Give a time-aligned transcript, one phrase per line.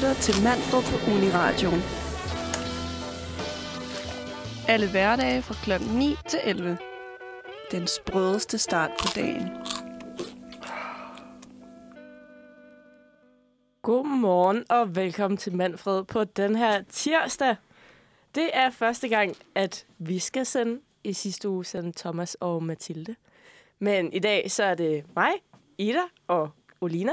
[0.00, 1.82] lytter til Manfred på Uniradioen.
[4.68, 5.84] Alle hverdage fra kl.
[5.98, 6.78] 9 til 11.
[7.70, 9.48] Den sprødeste start på dagen.
[13.82, 17.56] Godmorgen og velkommen til Manfred på den her tirsdag.
[18.34, 20.80] Det er første gang, at vi skal sende.
[21.04, 23.16] I sidste uge sendte Thomas og Mathilde.
[23.78, 25.32] Men i dag så er det mig,
[25.78, 26.50] Ida og
[26.80, 27.12] Olina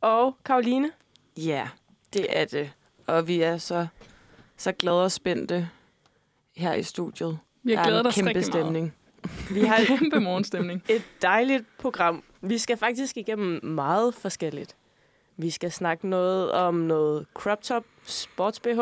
[0.00, 0.90] og Karoline.
[1.36, 1.68] Ja,
[2.12, 2.72] det er det.
[3.06, 3.86] Og vi er så,
[4.56, 5.68] så glade og spændte
[6.56, 7.38] her i studiet.
[7.62, 8.94] Vi har er glædet en os kæmpe rigtig stemning.
[9.50, 9.68] Vi meget.
[9.68, 10.82] har Kæmpe morgenstemning.
[10.88, 12.22] et dejligt program.
[12.40, 14.76] Vi skal faktisk igennem meget forskelligt.
[15.36, 18.80] Vi skal snakke noget om noget crop top, sports BH.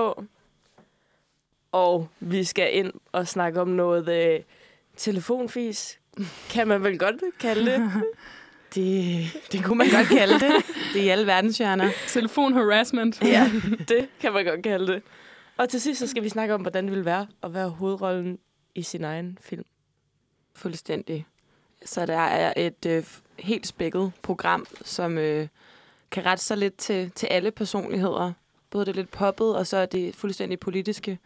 [1.72, 4.40] Og vi skal ind og snakke om noget øh,
[4.96, 5.98] telefonfis.
[6.50, 7.92] Kan man vel godt kalde det?
[8.74, 10.52] Det, det kunne man godt kalde det.
[10.92, 11.90] Det er i alle verdenshjørner.
[12.08, 13.22] Telefon harassment.
[13.22, 13.50] Ja,
[13.88, 15.02] det kan man godt kalde det.
[15.56, 18.38] Og til sidst så skal vi snakke om, hvordan det vil være at være hovedrollen
[18.74, 19.64] i sin egen film.
[20.54, 21.26] Fuldstændig.
[21.84, 23.04] Så der er et øh,
[23.38, 25.48] helt spækket program, som øh,
[26.10, 28.32] kan rette sig lidt til, til alle personligheder.
[28.70, 31.18] Både det lidt poppet, og så er det fuldstændig politiske.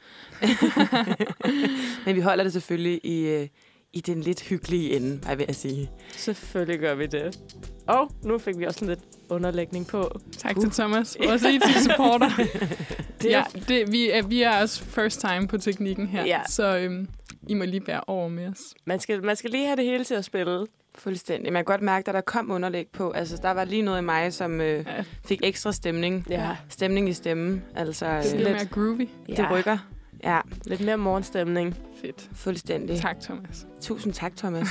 [2.05, 3.49] Men vi holder det selvfølgelig i, øh,
[3.95, 5.91] i den lidt hyggelige ende, hvad vil jeg sige.
[6.17, 7.39] Selvfølgelig gør vi det.
[7.87, 10.21] Og nu fik vi også lidt underlægning på.
[10.39, 12.31] Tak til Thomas, vores IT-supporter.
[13.23, 16.41] Det ja, er det, vi, er, vi er også first time på teknikken her, Ja.
[16.49, 17.09] så øhm,
[17.49, 18.59] I må lige bære over med os.
[18.85, 20.67] Man skal, man skal lige have det hele til at spille.
[20.95, 21.53] Fuldstændig.
[21.53, 23.11] Man kan godt mærke, at der kom underlæg på.
[23.11, 26.27] Altså, der var lige noget i mig, som øh, Ja, fik ekstra stemning.
[26.31, 26.57] Ja.
[26.69, 27.63] Stemning i stemmen.
[27.77, 29.09] Altså, det øh, bliver lidt- mere groovy.
[29.37, 29.79] det rykker.
[30.25, 31.77] Ja, Lidt mere morgenstemning.
[32.03, 32.29] Fedt.
[32.33, 33.01] fuldstændig.
[33.01, 33.67] Tak, Thomas.
[33.81, 34.69] Tusind tak, Thomas.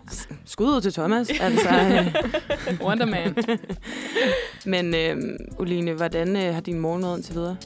[0.44, 1.30] Skud ud til Thomas.
[1.40, 3.36] Altså, øh, Wonderman.
[4.66, 5.16] men øh,
[5.58, 7.56] Uline, hvordan øh, har din morgen været indtil videre?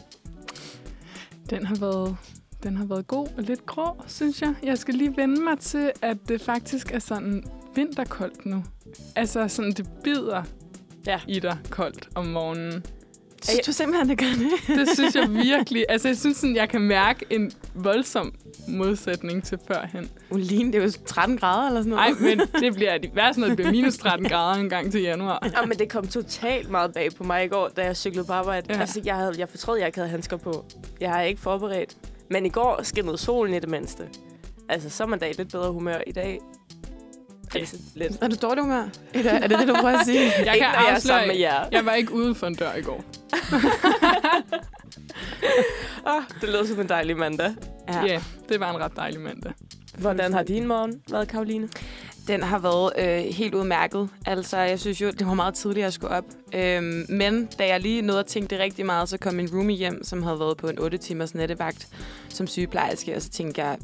[1.51, 2.17] Den har været...
[2.63, 4.55] Den har været god og lidt grå, synes jeg.
[4.63, 7.45] Jeg skal lige vende mig til, at det faktisk er sådan
[7.75, 8.65] vinterkoldt nu.
[9.17, 10.43] Altså sådan, det bider
[11.07, 11.21] Ja.
[11.29, 12.85] i dig koldt om morgenen.
[13.43, 14.77] Synes du simpelthen, det gør det?
[14.79, 15.85] Det synes jeg virkelig.
[15.89, 18.35] Altså, jeg synes sådan, jeg kan mærke en voldsom
[18.69, 20.11] modsætning til førhen.
[20.31, 22.39] Uline, det er jo 13 grader eller sådan Nej, noget.
[22.39, 25.49] men det bliver det værste, når det bliver minus 13 grader en gang til januar.
[25.61, 28.33] Ja, men det kom totalt meget bag på mig i går, da jeg cyklede på
[28.33, 28.67] arbejde.
[28.69, 28.75] Ja.
[28.75, 28.81] Ja.
[28.81, 30.65] Altså, jeg, havde, jeg fortrød, at jeg ikke havde handsker på.
[31.01, 31.97] Jeg har ikke forberedt.
[32.31, 34.03] Men i går skinnede solen i det mindste.
[34.69, 36.39] Altså, så er man da i lidt bedre humør i dag.
[37.55, 37.59] Ja.
[37.61, 38.13] Altså, lidt.
[38.21, 38.83] Er du dårlig humør?
[39.15, 40.21] Er det er det, det du prøver at sige?
[40.47, 41.69] Jeg ikke, kan når jeg er sammen med afsløre, jer.
[41.73, 43.05] jeg var ikke ude for en dør i går.
[46.07, 47.55] Oh, det lyder som en dejlig mandag.
[47.89, 49.53] Ja, yeah, det var en ret dejlig mandag.
[50.01, 51.69] Hvordan har din morgen været, Karoline?
[52.29, 54.09] Den har været øh, helt udmærket.
[54.27, 56.25] Altså, jeg synes jo, det var meget tidligt, at jeg skulle op.
[56.55, 59.77] Øhm, men da jeg lige nåede at tænke det rigtig meget, så kom min roomie
[59.77, 61.89] hjem, som havde været på en 8 timers nattevagt
[62.29, 63.79] som sygeplejerske, og så tænkte jeg,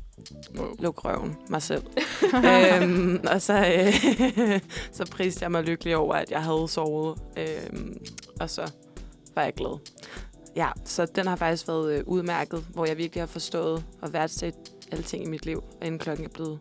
[0.78, 1.82] luk røven mig selv.
[2.82, 4.60] øhm, og så, øh,
[4.98, 7.96] så priste jeg mig lykkelig over, at jeg havde sovet, øhm,
[8.40, 8.70] og så
[9.34, 9.78] var jeg glad.
[10.56, 14.54] Ja, så den har faktisk været øh, udmærket, hvor jeg virkelig har forstået og værdsat
[14.92, 16.58] alting i mit liv, inden klokken er blevet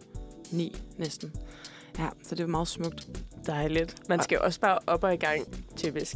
[0.51, 1.33] ni næsten.
[1.99, 3.07] Ja, så det var meget smukt.
[3.47, 3.95] Dejligt.
[4.09, 5.41] Man skal jo også bare op og i gang,
[5.77, 6.15] typisk.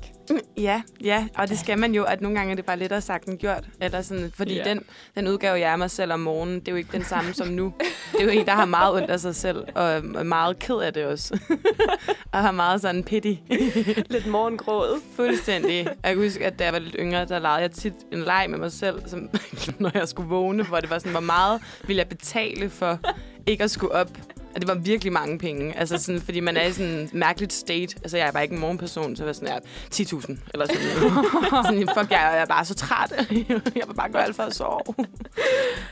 [0.57, 3.25] Ja, ja, og det skal man jo, at nogle gange er det bare lettere sagt
[3.27, 3.63] end gjort.
[3.81, 4.63] Eller sådan, fordi Ja.
[4.63, 4.83] den,
[5.15, 7.47] den udgave, jeg er mig selv om morgenen, det er jo ikke den samme som
[7.47, 7.73] nu.
[8.11, 10.75] Det er jo en, der har meget ondt af sig selv, og er meget ked
[10.75, 11.39] af det også.
[12.33, 13.33] og har meget sådan pity.
[14.13, 15.01] Lidt morgengråd.
[15.15, 15.85] Fuldstændig.
[16.03, 18.45] Jeg kan huske, at da jeg var lidt yngre, der legede jeg tit en leg
[18.49, 19.29] med mig selv, som,
[19.79, 22.99] når jeg skulle vågne, hvor det var sådan, hvor meget ville jeg betale for
[23.47, 24.09] ikke at skulle op.
[24.55, 25.77] Og det var virkelig mange penge.
[25.77, 27.95] Altså sådan, fordi man er i sådan en mærkeligt state.
[28.03, 29.57] Altså, jeg er bare ikke en morgenperson, så jeg var sådan, ja,
[30.03, 31.25] 10.000 eller sådan noget.
[31.65, 33.13] sådan, fuck, jeg, jeg er bare så træt.
[33.31, 34.79] jeg vil bare gøre alt for at sove.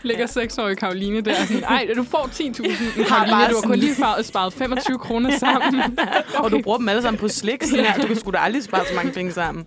[0.03, 1.35] Ligger seksårige Karoline der.
[1.45, 2.61] Sådan, Ej, du får 10.000.
[2.97, 5.81] Men Har Karoline, du har kun lige sparet- sparet 25 kroner sammen.
[5.91, 6.03] Okay.
[6.43, 7.63] Og du bruger dem alle sammen på slik.
[7.63, 8.01] Sådan her.
[8.01, 9.65] Du kan sgu da aldrig spare så mange penge sammen.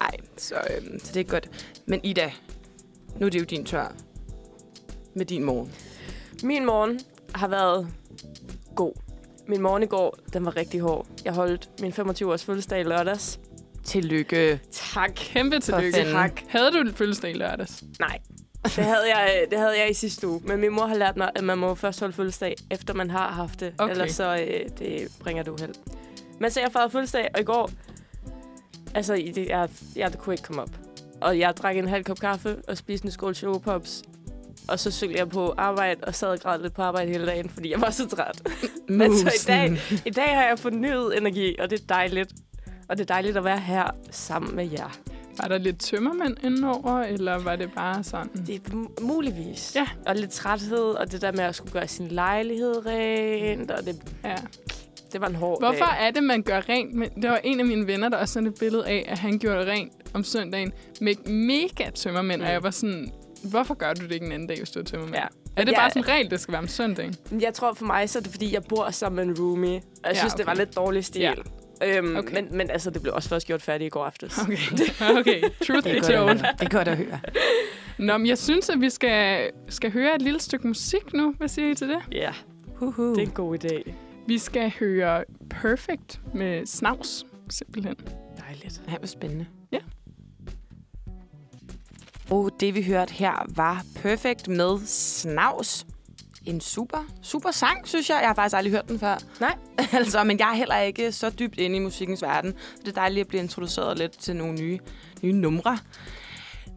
[0.00, 1.50] Nej, så, øhm, så det er godt.
[1.86, 2.32] Men Ida,
[3.20, 3.92] nu er det jo din tør.
[5.16, 5.72] Med din morgen.
[6.42, 7.00] Min morgen
[7.34, 7.88] har været
[8.76, 8.92] god.
[9.48, 11.06] Min morgen i går, den var rigtig hård.
[11.24, 13.40] Jeg holdt min 25-års fødselsdag i lørdags.
[13.84, 14.60] Tillykke.
[14.72, 15.10] Tak.
[15.14, 16.04] Kæmpe tillykke.
[16.12, 16.40] Tak.
[16.48, 17.84] Havde du fødselsdag i lørdags?
[18.00, 18.18] Nej,
[18.64, 20.40] det havde, jeg, det havde jeg i sidste uge.
[20.44, 23.28] Men min mor har lært mig, at man må først holde fødselsdag, efter man har
[23.28, 23.74] haft det.
[23.78, 23.90] Okay.
[23.90, 25.74] Ellers så øh, det bringer du held.
[26.40, 27.70] Men så jeg fejrede fødselsdag, og i går...
[28.94, 30.70] Altså, i det, jeg, jeg kunne ikke komme op.
[31.20, 34.02] Og jeg drak en halv kop kaffe og spiste en skål chokopops.
[34.68, 37.48] Og så cyklede jeg på arbejde og sad og græd lidt på arbejde hele dagen,
[37.48, 38.42] fordi jeg var så træt.
[38.88, 42.32] Men så i dag, i dag har jeg fornyet energi, og det er dejligt.
[42.88, 44.98] Og det er dejligt at være her sammen med jer.
[45.42, 48.28] Var der lidt tømmermænd indenover, eller var det bare sådan?
[48.46, 49.72] Det er muligvis.
[49.74, 49.86] Ja.
[50.06, 53.96] Og lidt træthed, og det der med at skulle gøre sin lejlighed rent, og det,
[54.24, 54.34] Ja.
[55.12, 56.06] det var en hård Hvorfor dag.
[56.06, 57.16] er det, man gør rent?
[57.22, 59.70] Det var en af mine venner, der også sendte et billede af, at han gjorde
[59.70, 62.40] rent om søndagen med mega tømmermænd.
[62.40, 62.46] Mm.
[62.46, 63.12] Og jeg var sådan,
[63.50, 65.16] hvorfor gør du det ikke en anden dag, hvis du er tømmermænd?
[65.16, 65.26] Ja.
[65.56, 65.78] Er det Ja.
[65.78, 67.14] bare sådan en regel, det skal være om søndagen?
[67.40, 69.76] Jeg tror for mig, så er det fordi, jeg bor sammen med en roomie.
[69.76, 70.64] Og jeg Ja, synes, det var okay.
[70.64, 71.20] lidt dårlig stil.
[71.22, 71.32] Ja.
[71.84, 72.34] Øhm, Okay.
[72.34, 74.38] men, men altså, det blev også først gjort færdigt i går aftes.
[74.38, 74.56] Okay,
[75.20, 75.42] okay.
[75.66, 76.38] Truth at told.
[76.38, 77.20] det er godt at høre.
[77.98, 81.34] Nå, men jeg synes, at vi skal, skal høre et lille stykke musik nu.
[81.38, 81.98] Hvad siger I til det?
[82.12, 82.32] Ja,
[82.80, 83.10] Uhuh.
[83.16, 83.92] det er en god idé.
[84.26, 87.96] Vi skal høre Perfect med Snavs, simpelthen.
[88.48, 88.82] Dejligt.
[88.90, 89.46] Ja, hvor spændende.
[89.72, 89.78] Ja.
[92.32, 95.86] Og det, vi hørte her, var Perfect med Snavs.
[96.46, 98.18] En super, super sang, synes jeg.
[98.20, 99.18] Jeg har faktisk aldrig hørt den før.
[99.40, 99.56] Nej.
[99.98, 102.52] altså, men jeg er heller ikke så dybt inde i musikkens verden.
[102.52, 104.78] Så det er dejligt at blive introduceret lidt til nogle nye,
[105.22, 105.78] nye numre.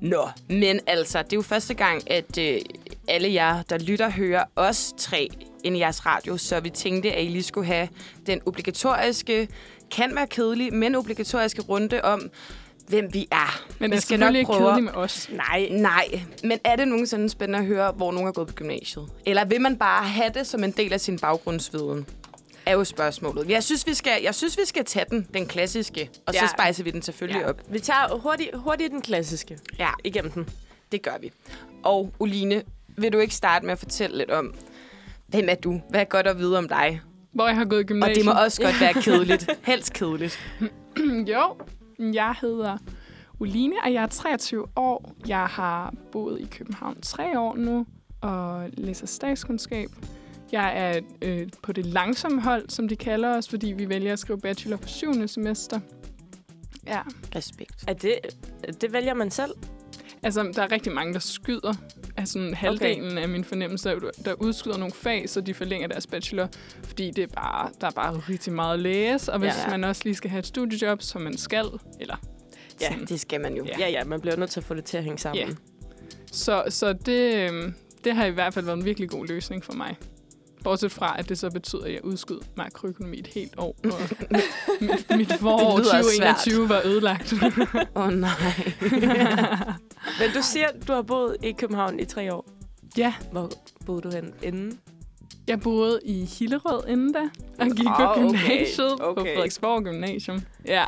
[0.01, 2.61] Nå, men altså, det er jo første gang, at øh,
[3.07, 5.29] alle jer, der lytter, hører os tre
[5.63, 7.87] ind i jeres radio, så vi tænkte, at I lige skulle have
[8.25, 9.47] den obligatoriske,
[9.91, 12.29] kan være kedelig, men obligatoriske runde om,
[12.87, 13.63] hvem vi er.
[13.79, 15.29] Men vi det er selvfølgelig ikke kedeligt med os.
[15.31, 19.05] Nej, Nej, men er det nogensinde spændende at høre, hvor nogen har gået på gymnasiet?
[19.25, 22.05] Eller vil man bare have det som en del af sin baggrundsviden?
[22.65, 23.49] Er jo spørgsmålet.
[23.49, 26.39] Jeg synes, vi skal, jeg synes, vi skal tage den, den klassiske, og ja.
[26.39, 27.49] Så spejser vi den selvfølgelig ja.
[27.49, 27.61] op.
[27.69, 30.49] vi tager hurtigt, hurtigt den klassiske Ja, igennem den.
[30.91, 31.31] det gør vi.
[31.83, 32.63] Og Oline,
[32.97, 34.53] vil du ikke starte med at fortælle lidt om,
[35.27, 35.81] hvem er du?
[35.89, 37.01] Hvad er godt at vide om dig?
[37.33, 38.15] Hvor jeg har gået i Og gymnasiet.
[38.15, 39.49] det må også godt være kedeligt.
[39.63, 40.39] Helst kedeligt.
[41.27, 41.55] jo,
[41.99, 42.77] jeg hedder
[43.39, 45.15] Oline, og jeg er 23 år.
[45.27, 47.85] Jeg har boet i København tre år nu
[48.21, 49.89] og læser statskundskab.
[50.51, 54.19] Jeg er øh, på det langsomme hold, som de kalder os, fordi vi vælger at
[54.19, 55.79] skrive bachelor på syvende semester.
[56.87, 57.01] Ja,
[57.35, 57.83] Respekt.
[57.87, 58.15] Er det,
[58.81, 59.51] det vælger man selv?
[60.23, 61.73] Altså der er rigtig mange, der skyder.
[62.17, 63.21] Altså sådan halvdelen okay.
[63.21, 63.95] af min fornemmelse, er,
[64.25, 66.47] der udskyder nogle fag, så de forlænger deres bachelor,
[66.83, 69.33] fordi det er bare, der er bare rigtig meget at læse.
[69.33, 69.61] Og hvis Ja.
[69.61, 69.69] ja.
[69.69, 71.65] man også lige skal have et studiejob, som man skal,
[71.99, 72.15] eller
[72.81, 73.65] Ja, sådan, Det skal man jo.
[73.65, 73.79] Ja.
[73.79, 75.47] Ja, ja, man bliver nødt til at få det til at hænge sammen.
[75.47, 75.53] Ja.
[76.31, 79.73] Så, så det, øhm, det har i hvert fald været en virkelig god løsning for
[79.73, 79.95] mig.
[80.65, 83.75] Bortset fra, at det så betyder, at jeg udskyder makroøkonomi et helt år.
[83.83, 83.91] Og
[84.81, 87.33] mit, mit forår Det lyder 2021 var ødelagt.
[87.95, 88.29] Åh oh, nej.
[90.19, 92.49] Men du siger, du har boet i København i tre år.
[92.97, 93.51] ja, Hvor
[93.85, 94.79] boede du hen inden?
[95.47, 97.19] jeg boede i Hillerød inden da,
[97.59, 99.21] og gik Ah, på okay, gymnasiet på okay.
[99.21, 100.41] Frederiksborg Gymnasium.
[100.65, 100.85] Ja,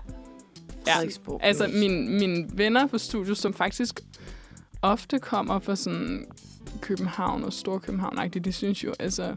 [0.88, 1.92] Ja, Frederiksborg altså Gymnasium.
[1.92, 4.00] min, mine venner på studiet, som faktisk
[4.82, 6.26] ofte kommer fra sådan
[6.82, 9.36] København og Storkøbenhavn, de synes jo, altså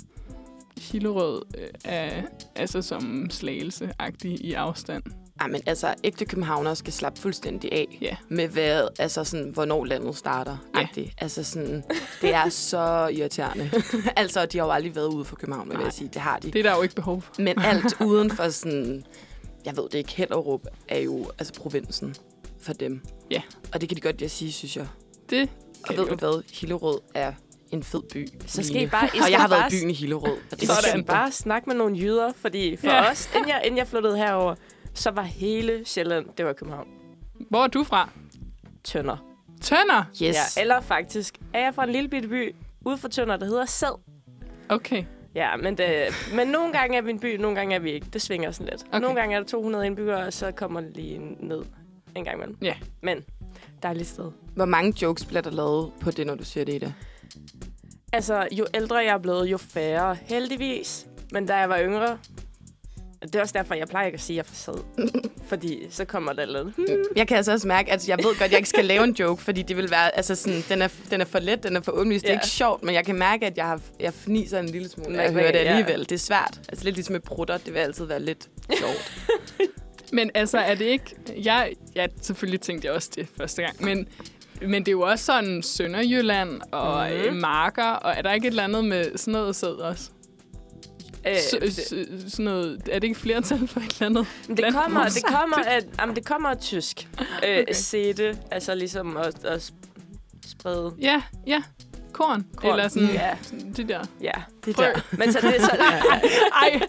[0.80, 2.22] Hillerød øh, er
[2.56, 3.92] altså som slagelse
[4.24, 5.02] i afstand.
[5.40, 8.16] Ej, men altså, ægte københavnere skal slappe fuldstændig af Ja.
[8.28, 10.56] med, hvad, altså sådan, hvornår landet starter.
[10.76, 10.86] Ja.
[11.18, 11.82] Altså sådan,
[12.22, 13.70] det er så irriterende.
[14.16, 15.84] altså, de har jo aldrig været ude for København, vil Nej.
[15.84, 16.10] jeg sige.
[16.14, 16.50] Det har de.
[16.50, 17.34] Det er der jo ikke behov for.
[17.42, 19.04] Men alt uden for sådan,
[19.64, 22.14] jeg ved det ikke, Hellerup er jo altså provinsen
[22.60, 23.00] for dem.
[23.30, 23.42] Ja.
[23.74, 24.86] Og det kan de godt lide at sige, synes jeg.
[25.30, 25.48] Det
[25.88, 26.42] Og ved du hvad?
[26.52, 27.32] Hillerød er
[27.70, 28.28] en fed by.
[28.46, 28.82] Så skal.
[28.82, 29.04] I bare...
[29.04, 30.38] I Og skal jeg har været bare, i byen i Hillerød.
[30.52, 33.10] Og det Så er bare snakke med nogle jyder, fordi for Ja.
[33.10, 34.54] os, inden jeg, inden jeg flyttede herover,
[34.94, 36.88] så var hele Sjælland, det var København.
[37.50, 38.08] Hvor er du fra?
[38.84, 39.16] Tønder.
[39.60, 40.04] Tønder?
[40.10, 40.20] Yes.
[40.56, 43.66] Ja, eller faktisk er jeg fra en lille bitte by ude for Tønder, der hedder
[43.66, 44.00] Sæd.
[44.68, 45.04] Okay.
[45.34, 45.88] Ja, men, det,
[46.34, 48.06] men nogle gange er vi en by, nogle gange er vi ikke.
[48.12, 48.84] Det svinger sådan lidt.
[48.88, 49.00] Okay.
[49.00, 51.62] Nogle gange er der 200 indbyggere, og så kommer det lige ned
[52.16, 52.56] en gang imellem.
[52.62, 52.74] Ja.
[53.02, 53.24] Men
[53.82, 54.30] dejligt sted.
[54.54, 56.94] Hvor mange jokes bliver der lavet på det, når du siger det i det?
[58.12, 60.16] Altså, jo ældre jeg er blevet, jo færre.
[60.22, 61.06] Heldigvis.
[61.32, 62.18] Men da jeg var yngre...
[63.22, 65.10] Det er også derfor, jeg plejer ikke at sige, at jeg er for sød.
[65.48, 66.76] Fordi så kommer der lidt.
[66.76, 67.04] Hmm.
[67.16, 69.12] Jeg kan altså også mærke, at jeg ved godt, at jeg ikke skal lave en
[69.12, 71.80] joke, fordi det vil være, altså sådan, den er, den er for let, den er
[71.80, 72.22] for undvist.
[72.22, 72.38] Det er Ja.
[72.38, 75.22] ikke sjovt, men jeg kan mærke, at jeg, har, jeg fniser en lille smule, når
[75.22, 75.64] jeg hører det ja.
[75.64, 76.00] alligevel.
[76.00, 76.60] Det er svært.
[76.68, 79.12] Altså lidt ligesom med prutter, det vil altid være lidt sjovt.
[80.12, 81.16] Men altså, er det ikke...
[81.42, 84.08] Jeg, ja, selvfølgelig tænkte jeg også det første gang, men,
[84.62, 87.36] men det er jo også sådan Sønderjylland og mm.
[87.36, 90.10] marker, og er der ikke et eller andet med sådan noget sæd også?
[91.26, 94.26] Øh, det, sådan noget, er det ikke flertal for et eller andet?
[94.56, 97.08] det, kommer, det, kommer af, jamen, det kommer af tysk.
[97.20, 97.62] Øh, Okay.
[97.62, 97.72] okay.
[97.72, 99.90] Sætte, altså ligesom at, at sp-
[100.46, 100.94] sprede.
[101.00, 101.62] Ja, ja.
[102.12, 102.46] Korn.
[102.56, 102.70] Korn.
[102.70, 103.36] Eller sådan Ja.
[103.76, 104.00] det der.
[104.20, 104.32] Ja,
[104.64, 104.82] Det Frø.
[104.84, 105.00] der.
[105.16, 105.70] men så det, så,
[106.62, 106.80] Ej, er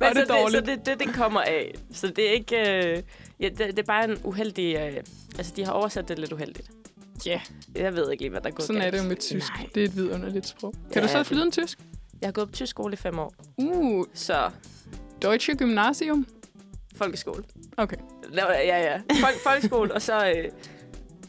[0.00, 1.74] men så, det det, så det, det, det kommer af.
[1.92, 2.56] Så det er ikke...
[2.96, 3.02] Øh,
[3.40, 4.76] ja, det, det er bare en uheldig...
[4.76, 4.96] Øh,
[5.38, 6.70] altså, de har oversat det lidt uheldigt.
[7.26, 7.40] Ja,
[7.74, 8.94] Jeg ved ikke lige, hvad der er gået sådan er galt.
[8.94, 9.52] det jo med tysk.
[9.56, 9.66] Nej.
[9.74, 10.72] Det er et vidunderligt sprog.
[10.92, 11.78] Kan Ja, du så det- flydende tysk?
[12.20, 13.34] Jeg har gået på tysk skole i fem år.
[13.56, 14.50] Uh, Så
[15.22, 16.26] Deutsche Gymnasium.
[16.96, 17.44] folkeskole.
[17.76, 17.96] Okay.
[18.34, 18.52] Ja,
[18.92, 18.96] ja.
[19.20, 20.44] Folk, folkeskole, og så øh,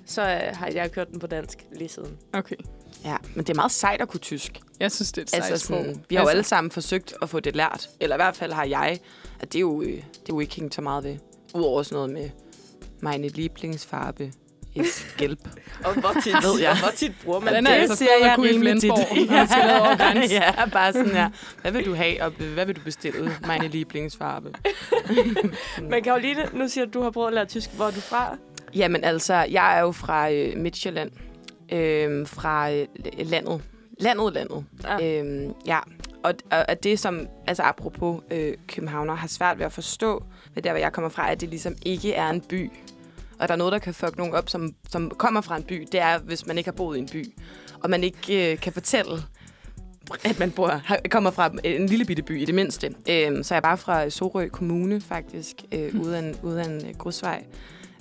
[0.06, 2.18] så øh, har jeg kørt den på dansk lige siden.
[2.34, 2.56] Okay.
[3.04, 4.60] Ja, men det er meget sejt at kunne tysk.
[4.80, 5.78] Jeg synes, det er et sejt Altså, sprog.
[5.86, 7.90] sådan, vi har jo alle sammen forsøgt at få det lært.
[8.00, 9.00] Eller i hvert fald har jeg.
[9.40, 11.18] At det er jo, øh, det er jo ikke hængt så meget ved.
[11.56, 12.30] Udover sådan noget med
[13.02, 14.34] meine Lieblingsfarbe
[15.18, 15.40] gelb.
[15.86, 16.72] Og hvor tit, Ved jeg.
[16.72, 17.72] og hvor tit bruger man Den det?
[17.72, 18.08] er altså
[18.64, 20.32] man skal ned over grænsen.
[20.42, 21.30] ja, bare sådan her.
[21.62, 23.32] Hvad vil du have, og hvad vil du bestille?
[23.48, 24.54] Meine Lieblingsfarbe.
[25.90, 27.74] Men Karoline, nu siger du, at du har prøvet at lære tysk.
[27.74, 28.38] Hvor er du fra?
[28.76, 31.12] Jamen altså, jeg er jo fra øh, Midtjylland.
[31.74, 32.88] Øh, fra øh,
[33.20, 33.62] landet.
[34.00, 34.66] Landet, landet.
[34.86, 35.20] Ah.
[35.20, 35.80] Øhm, ja,
[36.24, 40.24] og, og, og det som, altså apropos øh, københavner, har svært ved at forstå,
[40.56, 42.70] ved der, hvor jeg kommer fra, at det ligesom ikke er en by.
[43.40, 45.88] Og der er noget, der kan fuck nogen op, som, som kommer fra en by.
[45.92, 47.34] Det er, hvis man ikke har boet i en by.
[47.84, 49.24] Og man ikke øh, kan fortælle,
[50.24, 52.88] at man bor, kommer fra en lille bitte by i det mindste.
[53.10, 56.66] Øhm, så jeg er bare fra Sorø Kommune, faktisk, øh, ude af en, ude af
[56.66, 57.44] en øh, grusvej.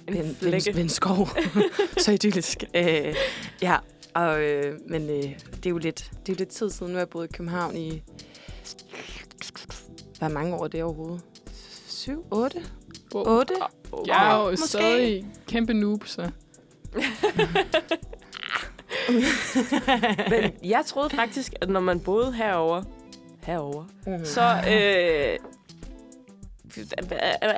[0.08, 1.28] En ved, ved, ved en skov.
[2.04, 2.64] så idyllisk.
[2.74, 3.14] Øh,
[3.62, 3.76] ja,
[4.14, 6.96] og, øh, men øh, det er jo lidt, det er jo lidt tid siden, nu
[6.96, 8.02] har jeg boet i København i...
[10.18, 11.24] Hvor mange år er det overhovedet?
[13.10, 13.18] Syv?
[13.18, 13.54] Otte?
[13.92, 14.12] Otte?
[14.12, 14.66] Jeg er jo Måske.
[14.68, 16.30] stadig kæmpe noob, så...
[20.30, 22.82] Men jeg troede faktisk, at når man boede herover,
[23.42, 24.24] herover, Mm.
[24.24, 25.38] så øh,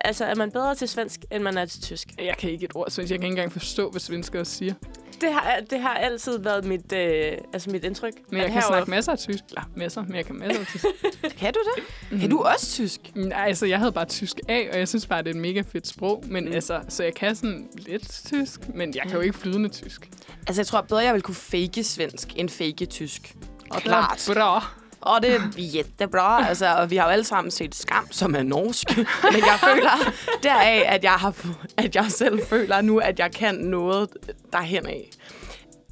[0.04, 2.08] altså, er man bedre til svensk, end man er til tysk.
[2.18, 4.75] Jeg kan ikke et ord, så jeg kan ikke engang forstå, hvad svenskere siger.
[5.20, 8.12] Det har, det har altid været mit, øh, altså mit indtryk.
[8.30, 9.44] Men jeg kan herovre- snakke masser af tysk.
[9.48, 10.84] Eller masser, men jeg kan masser af tysk.
[11.40, 11.84] Kan du det?
[12.10, 12.20] Mhm.
[12.20, 13.00] Kan du også tysk?
[13.14, 15.62] Nej, altså, jeg havde bare tysk af, og jeg synes bare, det er et mega
[15.72, 16.25] fedt sprog.
[16.26, 16.48] Men Mm.
[16.50, 16.54] mm.
[16.54, 20.08] altså, så jeg kan sådan lidt tysk, men jeg kan jo ikke flydende tysk.
[20.46, 23.34] Altså, jeg tror bedre, jeg vil kunne fake svensk, end fake tysk.
[23.70, 24.30] Og Klart.
[24.34, 24.72] Bra.
[25.00, 26.49] Og det er jättebra.
[26.49, 28.97] Altså, og vi har jo alle sammen set Skam, som er norsk.
[28.97, 29.07] Men
[29.40, 30.12] jeg føler
[30.43, 34.09] deraf, at jeg, har, at jeg selv føler nu, at jeg kan noget
[34.52, 35.11] derhen af.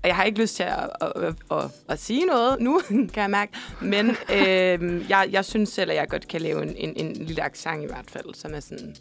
[0.02, 2.80] Og jeg har ikke lyst til at, at, at, at, at sige noget nu,
[3.14, 3.52] kan jeg mærke.
[3.80, 7.42] Men øh, jeg, jeg synes selv, at jeg godt kan lave en, en, en lille
[7.42, 8.96] accent i hvert fald, som er sådan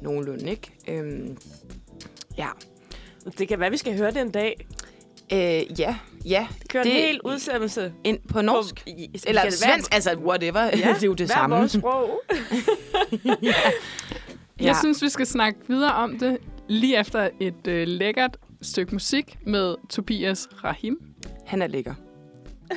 [0.00, 0.70] nogenlunde, ikke?
[0.88, 1.38] Øhm,
[2.38, 2.48] ja.
[3.38, 4.66] Det kan være, vi skal høre det en dag.
[5.32, 6.46] Øh, ja, ja.
[6.68, 7.92] Køre Det- en hel udsendelse.
[8.04, 8.74] Ind på norsk.
[8.74, 10.60] På, i, Eller kan det svensk, altså whatever.
[10.64, 11.56] Ja, det er jo det hver samme.
[11.56, 12.20] vores sprog.
[14.60, 19.38] Jeg synes, vi skal snakke videre om det lige efter et øh, lækkert stykke musik
[19.46, 20.98] med Tobias Rahim.
[21.46, 21.94] Han er lækker.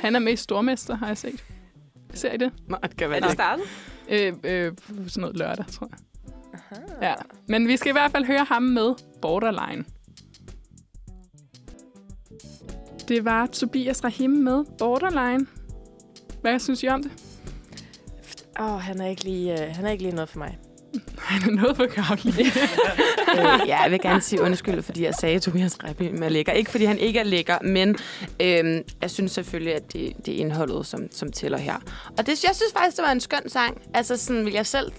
[0.00, 1.44] Han er med i Stormester, har jeg set.
[2.14, 2.52] Ser I det?
[2.68, 3.64] Nå, det kan Er det startet?
[4.08, 5.98] Øh, øh, sådan noget lørdag, tror jeg.
[7.02, 7.14] Ja.
[7.48, 9.84] Men vi skal i hvert fald høre ham med Borderline.
[13.08, 15.46] Det var Tobias Rahim med Borderline.
[16.40, 17.12] Hvad synes I om det?
[18.60, 20.58] Åh, oh, han, er ikke lige, uh, han er ikke lige noget for mig.
[21.18, 22.40] Han er noget for Karoline.
[23.38, 26.52] øh, ja, jeg vil gerne sige undskyld, fordi jeg sagde, at Tobias Rahim er lækker.
[26.52, 27.96] Ikke fordi han ikke er lækker, men
[28.40, 31.74] øh, jeg synes selvfølgelig, at det, det er indholdet, som, som tæller her.
[32.18, 33.82] Og det, jeg synes faktisk, det var en skøn sang.
[33.94, 34.92] Altså, sådan vil jeg selv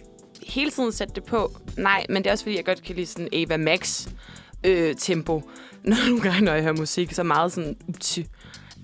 [0.48, 1.52] hele tiden sætte det på.
[1.78, 4.08] Nej, men det er også fordi, jeg godt kan lide sådan Ava Max
[4.66, 5.44] øh, tempo.
[5.84, 7.76] Når nogle gange, når jeg hører musik, så meget sådan...
[7.88, 8.20] Upty.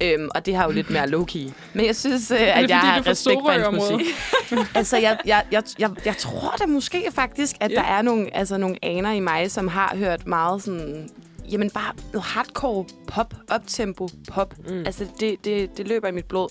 [0.03, 1.51] Øhm, og det har jo lidt mere low-key.
[1.73, 4.07] Men jeg synes, øh, at fordi, jeg er har respekt for hans musik.
[4.75, 7.75] altså, jeg, jeg, jeg, jeg, jeg tror da måske faktisk, at Ja.
[7.75, 11.09] der er nogle, altså, nogle aner i mig, som har hørt meget sådan...
[11.51, 14.53] Jamen, bare noget hardcore pop, optempo pop.
[14.57, 14.73] Mm.
[14.75, 14.79] Mm.
[14.85, 16.49] Altså, det, det, det løber i mit blod.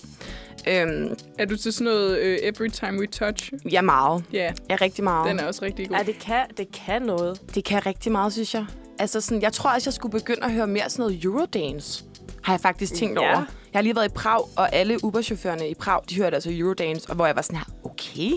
[0.67, 3.51] Øhm, er du til sådan noget uh, Every Time We Touch?
[3.71, 4.23] ja, meget.
[4.33, 5.29] Ja, yeah, Ja, rigtig meget.
[5.29, 5.97] den er også rigtig god.
[5.97, 7.41] Ja, det kan, det kan noget.
[7.55, 8.65] Det kan rigtig meget, synes jeg.
[9.01, 12.03] Altså, sådan, jeg tror også, jeg skulle begynde at høre mere sådan noget Eurodance.
[12.43, 13.19] Har jeg faktisk tænkt Ja.
[13.21, 13.37] over.
[13.73, 17.09] Jeg har lige været i Prag, og alle Uber-chaufførerne i Prag, de hørte altså Eurodance,
[17.09, 18.31] og hvor jeg var sådan her, okay,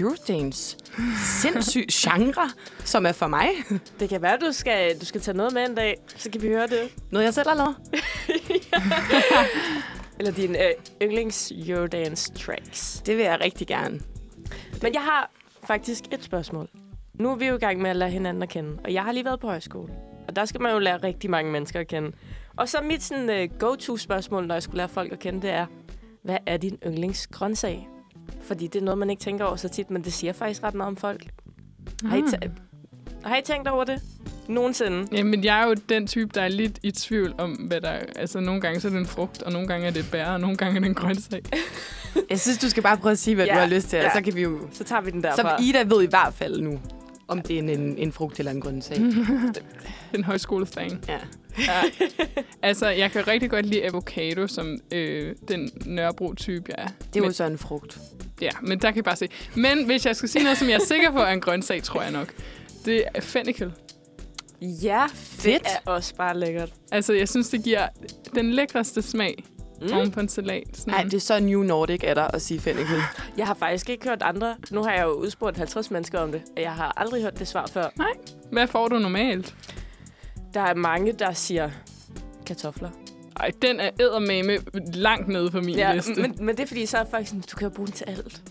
[0.00, 0.76] Eurodance.
[1.42, 2.50] Sindssyg genre,
[2.84, 3.48] som er for mig.
[4.00, 6.48] Det kan være, du skal, du skal tage noget med en dag, så kan vi
[6.48, 6.80] høre det.
[7.10, 7.76] Noget, jeg selv har lavet.
[10.18, 10.70] Eller din øh,
[11.02, 13.02] yndlings Eurodance tracks.
[13.06, 14.00] Det vil jeg rigtig gerne.
[14.82, 15.30] Men jeg har
[15.66, 16.68] faktisk et spørgsmål.
[17.22, 19.12] Nu er vi jo i gang med at lære hinanden at kende, og jeg har
[19.12, 19.92] lige været på højskole.
[20.28, 22.12] Og der skal man jo lære rigtig mange mennesker at kende.
[22.56, 25.66] Og så mit sådan, uh, go-to-spørgsmål, når jeg skulle lære folk at kende, det er,
[26.24, 27.88] hvad er din yndlingsgrøntsag?
[28.42, 30.74] Fordi det er noget, man ikke tænker over så tit, men det siger faktisk ret
[30.74, 31.26] meget om folk.
[32.04, 32.26] Har, I Mm.
[32.26, 32.48] tæ-
[33.24, 34.02] har I tænkt over det?
[34.48, 35.06] Nogensinde?
[35.12, 38.04] Jamen, jeg er jo den type, der er lidt i tvivl om, hvad der er.
[38.16, 40.26] Altså, nogle gange så er det en frugt, og nogle gange er det et bær,
[40.26, 41.42] og nogle gange er det en grøntsag.
[42.30, 44.04] Jeg synes, du skal bare prøve at sige, hvad Ja, du har lyst til, og
[44.04, 44.10] ja.
[44.14, 44.58] så kan vi jo...
[44.72, 45.62] Så tager vi den Så derfra.
[45.62, 46.80] Ida ved i hvert fald nu,
[47.32, 48.98] om det er en, en, en frugt eller en grøntsag.
[50.12, 51.04] Den højskolefan.
[51.08, 51.18] Ja.
[51.58, 51.82] Ja.
[52.62, 56.88] altså, jeg kan rigtig godt lide avocado, som øh, den Nørrebro-type, jeg er.
[56.88, 57.98] Det er jo men, så en frugt.
[58.40, 59.28] Ja, men der kan I bare se.
[59.54, 62.02] Men hvis jeg skal sige noget, som jeg er sikker på er en grøntsag, tror
[62.02, 62.34] jeg nok.
[62.84, 63.72] Det er fennikel.
[64.62, 65.62] Ja, Fedt.
[65.62, 66.72] det er også bare lækkert.
[66.92, 67.88] Altså, jeg synes, det giver
[68.34, 69.44] den lækreste smag
[69.90, 69.96] Mm.
[69.96, 70.62] oven på en salat.
[70.74, 70.92] Sådan.
[70.94, 72.96] Nej, det er så New Nordic af dig at sige fennikel.
[73.38, 74.56] Jeg har faktisk ikke hørt andre.
[74.70, 77.48] Nu har jeg jo udspurgt 50 mennesker om det, og jeg har aldrig hørt det
[77.48, 77.88] svar før.
[78.52, 79.54] Hvad får du normalt?
[80.54, 81.70] Der er mange, der siger
[82.46, 82.90] kartofler.
[83.40, 84.58] Ej, den er eddermame
[84.94, 86.14] langt nede på min Ja, liste.
[86.20, 88.04] men, men det er fordi, så er faktisk sådan, du kan jo bruge den til
[88.08, 88.42] alt.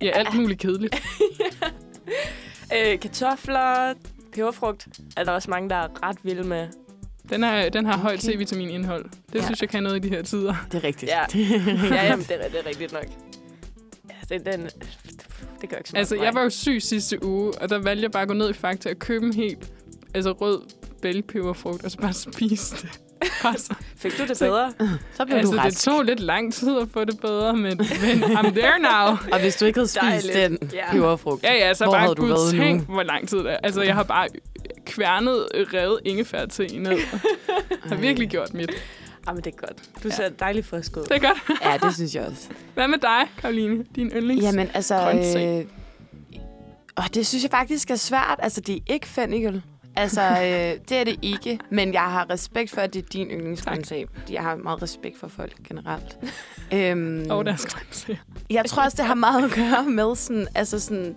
[0.00, 1.02] Ja, alt muligt kedeligt.
[2.76, 3.94] Øh, kartofler,
[4.32, 6.68] peberfrugt er der også mange, der er ret vilde med.
[7.30, 8.34] Den, er, den har højt Okay.
[8.36, 9.04] C-vitaminindhold.
[9.32, 9.44] Det Ja.
[9.44, 10.54] synes jeg kan noget i de her tider.
[10.72, 11.10] Det er rigtigt.
[11.12, 11.20] Ja,
[11.96, 13.04] ja jamen, det, er, det er rigtigt nok.
[14.30, 14.68] Ja, den, den,
[15.60, 18.02] det gør ikke så meget Altså, jeg var jo syg sidste uge, og der valgte
[18.02, 19.72] jeg bare at gå ned i Fakta og købe en helt
[20.14, 20.60] altså rød
[21.02, 22.88] bælpeberfrugt, og så bare spise det.
[23.58, 24.72] Så- Fik du det Så- bedre?
[25.14, 25.84] Så bliver altså, du det rask.
[25.84, 29.16] tog lidt lang tid at få det bedre, men, men I'm there now.
[29.32, 30.00] Og hvis du ikke havde spist
[30.34, 30.60] Dejligt.
[30.60, 32.54] den peberfrugt, Ja, ja, så Hvor bare havde du været
[32.88, 32.94] nu?
[32.94, 33.56] hvor lang tid det er.
[33.62, 34.28] Altså, jeg har bare
[34.86, 36.98] kværnet revet ingefær til ned.
[37.88, 38.70] har virkelig gjort mit.
[39.26, 39.82] Ah, men det er godt.
[40.02, 40.14] Du Ja.
[40.14, 41.02] ser dejligt frisk ud.
[41.02, 41.38] Det er godt.
[41.64, 42.48] Ja, det synes jeg også.
[42.74, 43.84] Hvad med dig, Karoline?
[43.96, 44.42] Din yndlings?
[44.44, 44.94] Jamen, altså...
[45.38, 45.64] Øh,
[46.96, 48.36] og det synes jeg faktisk er svært.
[48.42, 49.62] Altså, det er ikke fennikel.
[49.96, 51.58] Altså, øh, det er det ikke.
[51.70, 54.06] Men jeg har respekt for, at det er din yndlingsgrøntsag.
[54.30, 56.16] Jeg har meget respekt for folk generelt.
[56.72, 58.18] øhm, Og deres grøntsager.
[58.50, 61.16] Jeg tror også, det har meget at gøre med sådan, altså sådan,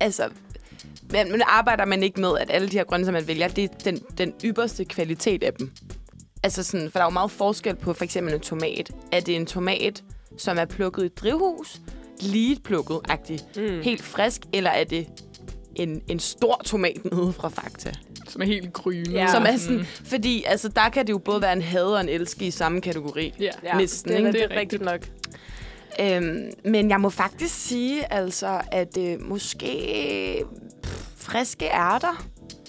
[0.00, 0.28] altså,
[1.12, 3.68] men, men arbejder man ikke med, at alle de her grøntsager, man vælger, det er
[3.84, 5.70] den, den ypperste kvalitet af dem.
[6.42, 8.90] Altså sådan, for der er jo meget forskel på for eksempel en tomat.
[9.12, 10.02] Er det en tomat,
[10.38, 11.80] som er plukket i et drivhus,
[12.20, 13.00] lige plukket
[13.56, 13.80] Mm.
[13.82, 15.06] helt frisk, eller er det
[15.74, 17.92] en, en stor tomat nede fra Fakta?
[18.28, 19.12] Som er helt gryne.
[19.12, 19.26] Ja.
[19.32, 22.08] Som er sådan, fordi altså, der kan det jo både være en had og en
[22.08, 23.34] elske i samme kategori.
[23.40, 23.50] Ja.
[23.64, 24.28] Ja, Næsten, det, ikke?
[24.28, 25.00] er, det er rigtigt nok.
[26.00, 30.44] Øhm, men jeg må faktisk sige, altså, at øh, måske
[31.26, 32.26] friske ærter,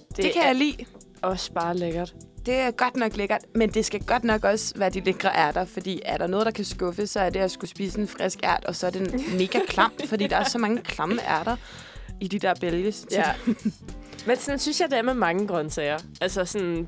[0.09, 0.85] det, det kan er jeg lide.
[1.21, 2.15] også bare lækkert.
[2.45, 5.65] Det er godt nok lækkert, men det skal godt nok også være de lækre ærter,
[5.65, 8.39] fordi er der noget, der kan skuffe, så er det at skulle spise en frisk
[8.43, 11.55] ært, og så er den mega klam, fordi der er så mange klamme ærter
[12.21, 13.05] i de der bælges.
[13.11, 13.31] Ja.
[14.27, 15.97] Men sådan synes jeg, det er med mange grøntsager.
[16.21, 16.87] Altså sådan...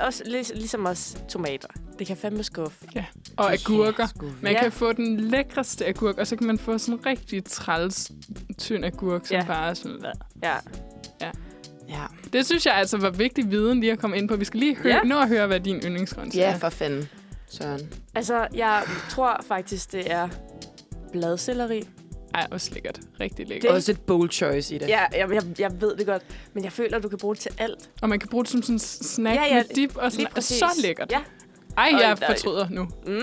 [0.00, 1.68] Også, lig, ligesom også tomater.
[1.98, 2.86] Det kan fandme skuffe.
[3.36, 4.06] Og agurker.
[4.42, 4.62] Man Ja.
[4.62, 8.10] kan få den lækreste agurk, og så kan man få sådan en rigtig træls,
[8.58, 9.40] tynd agurk, som Ja.
[9.40, 9.46] ja.
[9.46, 10.04] bare er sådan...
[10.42, 10.54] Ja.
[11.88, 12.02] Ja.
[12.32, 14.36] Det synes jeg altså var vigtig viden lige at komme ind på.
[14.36, 14.98] Vi skal lige høre, Ja.
[14.98, 15.02] ja.
[15.08, 16.58] nå at høre, hvad din yndlingsgrøntsag ja, er.
[16.58, 17.08] for fanden,
[17.48, 17.92] Søren.
[18.14, 20.28] Altså, jeg tror faktisk, det er
[21.12, 21.82] bladcelleri.
[22.34, 23.00] Ej, også lækkert.
[23.20, 23.62] Rigtig lækkert.
[23.68, 23.76] Det...
[23.76, 24.88] Også et bold choice i det.
[24.88, 26.22] Ja, jeg, jeg, jeg ved det godt.
[26.54, 27.90] Men jeg føler, du kan bruge det til alt.
[28.02, 29.96] Og man kan bruge det som sådan en snack Ja, ja, ja, ja, med dip
[29.96, 30.58] og sådan præcis.
[30.58, 31.12] Så lækkert.
[31.12, 31.20] Ja.
[31.76, 32.88] Ej, Og jeg der- fortryder nu.
[33.06, 33.20] Mm.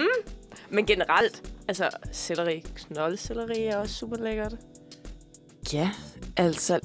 [0.70, 4.54] Men generelt, altså selleri, knoldcelleri er også super lækkert.
[5.74, 5.92] Ja,
[6.38, 6.80] altså...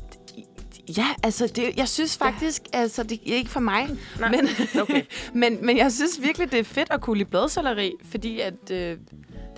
[0.96, 2.78] Ja, altså, det, jeg synes faktisk, ja.
[2.78, 3.88] altså, det er ikke for mig,
[4.20, 4.48] Nej, men,
[4.80, 5.02] okay.
[5.32, 8.78] men, men jeg synes virkelig, det er fedt at kunne lide bladcelleri, fordi at, øh,
[8.78, 8.98] det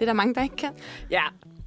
[0.00, 0.70] er der mange, der ikke kan.
[1.10, 1.22] Ja,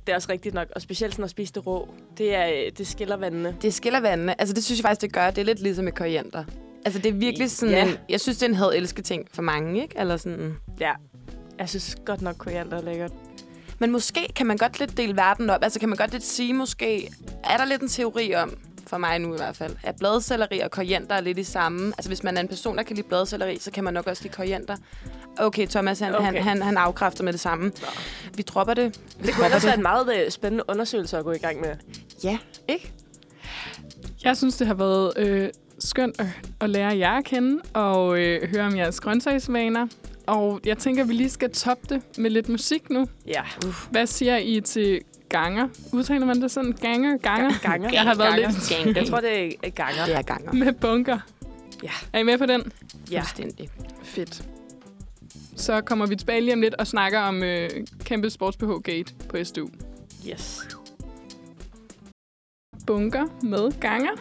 [0.08, 0.68] det er også rigtigt nok.
[0.76, 1.94] Og specielt sådan at spise det rå.
[2.18, 3.56] Det, er, det skiller vandene.
[3.62, 4.42] Det skiller vandene.
[4.42, 5.30] Altså, det synes jeg faktisk, det gør.
[5.32, 6.44] Det er lidt ligesom med koriander.
[6.86, 7.88] Altså, det er virkelig sådan Ja.
[7.88, 9.96] en, Jeg synes, det er en had-elske ting for mange, ikke?
[10.00, 10.56] Eller sådan...
[10.80, 10.92] Ja.
[11.60, 13.12] Jeg synes godt nok, koriander er lækkert.
[13.80, 15.64] Men måske kan man godt lidt dele verden op.
[15.64, 17.10] Altså, kan man godt lidt sige, måske...
[17.44, 18.58] Er der lidt en teori om,
[18.92, 21.88] for mig nu i hvert fald, at bladcelleri og koriander er lidt i samme.
[21.88, 24.24] Altså, hvis man er en person, der kan lide bladcelleri, så kan man nok også
[24.24, 24.76] lide koriander.
[25.38, 26.26] Okay, Thomas, han, okay.
[26.26, 27.72] Han, han, han afkræfter med det samme.
[28.36, 29.00] Vi dropper det.
[29.20, 31.76] Vi Det kunne ellers være en meget øh, spændende undersøgelse at gå i gang med.
[32.24, 32.92] Ja, ikke?
[34.24, 35.50] Jeg synes, det har været øh,
[35.80, 36.28] skønt at,
[36.60, 39.88] at lære jer at kende og øh, høre om jeres grøntsagsvaner.
[40.28, 43.08] Og jeg tænker, at vi lige skal toppe det med lidt musik nu.
[43.28, 43.42] Ja.
[43.92, 45.68] Hvad siger I til ganger?
[45.94, 46.72] Udtaler man det sådan?
[46.72, 47.18] Ganger?
[47.18, 47.52] Ganger?
[47.62, 47.90] Ganger.
[47.92, 48.50] Jeg har været Ganger.
[48.50, 50.06] lidt Gang, Jeg tror, det er ganger.
[50.06, 50.54] Det er ganger.
[50.54, 51.20] med bunker.
[51.84, 51.92] Ja.
[52.14, 52.72] Er I med på den?
[53.12, 53.20] Ja.
[53.20, 53.70] Fuldstændig.
[54.04, 54.44] Fedt.
[55.56, 57.70] Så kommer vi tilbage lige om lidt og snakker om øh,
[58.04, 59.70] kæmpe sports gate på SDU.
[60.30, 60.62] Yes.
[62.88, 64.12] Bunker med ganger.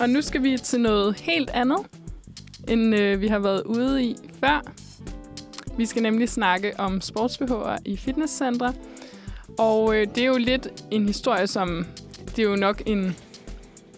[0.00, 1.78] Og nu skal vi til noget helt andet,
[2.68, 4.72] end øh, vi har været ude i før.
[5.76, 8.72] Vi skal nemlig snakke om sportsbehårer i fitnesscentre.
[9.58, 11.86] Og øh, det er jo lidt en historie, som...
[12.36, 13.16] Det er jo nok en...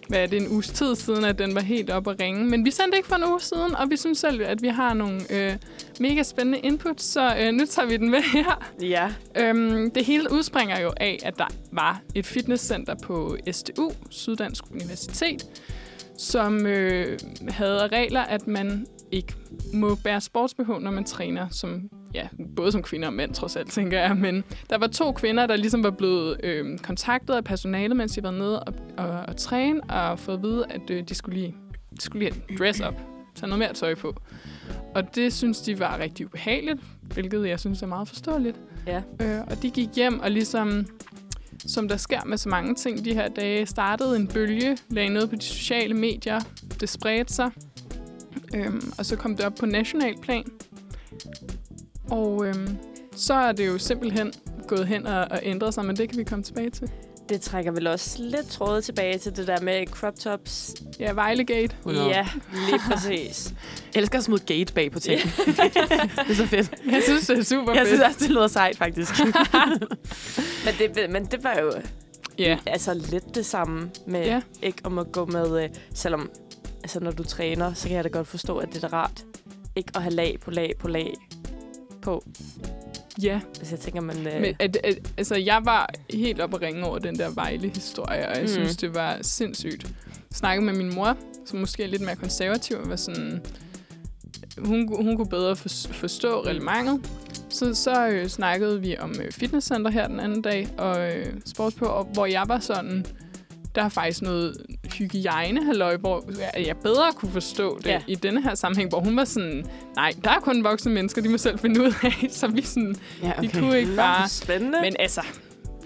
[0.09, 2.45] Hvad er det, en uges tid siden, at den var helt op at ringe.
[2.45, 4.95] Men vi sendte ikke for en uge siden, og vi synes selv, at vi har
[4.95, 5.57] nogle øh,
[6.01, 8.71] mega spændende input, så øh, nu tager vi den med her.
[8.83, 9.13] Ja.
[9.37, 15.47] Øhm, det hele udspringer jo af, at der var et fitnesscenter på SDU, Syddansk Universitet,
[16.19, 17.19] som øh,
[17.49, 19.35] havde regler, at man ikke
[19.75, 23.71] må bære sportsbehov, når man træner, som, ja, både som kvinder og mænd, trods alt,
[23.71, 24.17] tænker jeg.
[24.17, 28.23] Men der var to kvinder, der ligesom var blevet øh, kontaktet af personalet, mens de
[28.23, 31.55] var nede og, og, og træne, og fået at vide, at øh, de skulle lige,
[31.97, 32.95] de skulle lige dress up
[33.35, 34.15] tage noget mere tøj på.
[34.95, 38.57] Og det synes de var rigtig ubehageligt, hvilket jeg synes er meget forståeligt.
[38.87, 39.03] Ja.
[39.23, 40.87] Øh, og de gik hjem og ligesom,
[41.59, 45.31] som der sker med så mange ting de her dage, startede en bølge, lagde noget
[45.31, 46.41] på de sociale medier,
[46.81, 47.51] det spredte sig,
[48.55, 50.45] øhm, og så kom det op på national plan.
[52.11, 52.77] Og øhm,
[53.17, 54.33] så er det jo simpelthen
[54.69, 56.91] gået hen og, og ændret sig, men det kan vi komme tilbage til.
[57.29, 60.75] Det trækker vel også lidt tråde tilbage til det der med crop tops.
[61.01, 61.75] Ja, Vejlegate.
[61.79, 62.09] 100.
[62.09, 63.55] Ja, lige præcis.
[63.95, 65.21] Jeg elsker at smide gate bag på ting.
[65.47, 65.59] det
[66.29, 66.75] er så fedt.
[66.93, 67.89] Jeg synes, det er super Jeg fedt.
[67.89, 69.13] synes også, det lyder sejt, faktisk.
[70.65, 71.73] men, det, men det var jo
[72.39, 74.41] Ja, altså lidt det samme med Ja.
[74.63, 76.31] ikke om at gå med, øh, selvom
[76.83, 79.25] altså, når du træner, så kan jeg da godt forstå, at det er rart
[79.77, 81.15] ikke at have lag på lag på lag
[82.03, 82.25] på.
[83.23, 83.41] ja.
[83.59, 84.27] Altså, jeg tænker, man...
[84.27, 88.29] Øh, Men, at, at, altså, jeg var helt oppe at ringe over den der Vejle-historie,
[88.29, 88.49] og jeg Mm.
[88.49, 89.85] synes, det var sindssygt.
[89.85, 89.93] Jeg
[90.33, 91.17] snakkede med min mor,
[91.47, 93.43] som måske er lidt mere konservativ, og var sådan...
[94.59, 97.11] Hun, hun kunne bedre for, forstå reglementet.
[97.49, 101.77] Så, så øh, snakkede vi om øh, fitnesscenter her den anden dag, og øh, sports
[101.77, 103.07] på, og, hvor jeg var sådan...
[103.75, 104.57] Der er faktisk noget
[104.93, 106.25] hygiejne, halløj, hvor
[106.57, 108.01] jeg- jeg bedre kunne forstå det Ja.
[108.07, 111.29] i denne her sammenhæng, hvor hun var sådan, nej, der er kun voksne mennesker, de
[111.29, 114.29] må selv finde ud af, så vi sådan, ja, vi kunne ikke bare...
[114.29, 114.79] spændende.
[114.83, 115.21] Men altså,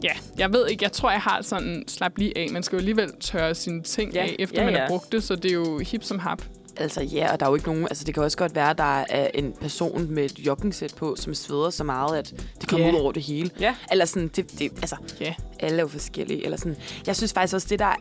[0.04, 2.48] ja, jeg ved ikke, jeg tror, jeg har sådan, slap lige af.
[2.52, 5.12] Man skal jo alligevel tørre sine ting Ja, af, efter ja, ja, man har brugt
[5.12, 6.42] det, så det er jo hip som hap.
[6.76, 7.84] Altså ja, og der er jo ikke nogen...
[7.84, 11.16] Altså det kan også godt være, at der er en person med et joggingsæt på,
[11.18, 12.92] som sveder så meget, at det kommer Ja.
[12.92, 13.50] ud over det hele.
[13.60, 13.74] Ja.
[13.92, 15.34] Eller sådan, det, det, altså, Ja.
[15.60, 16.44] alle er jo forskellige.
[16.44, 16.76] Eller sådan.
[17.06, 17.94] Jeg synes faktisk også, det der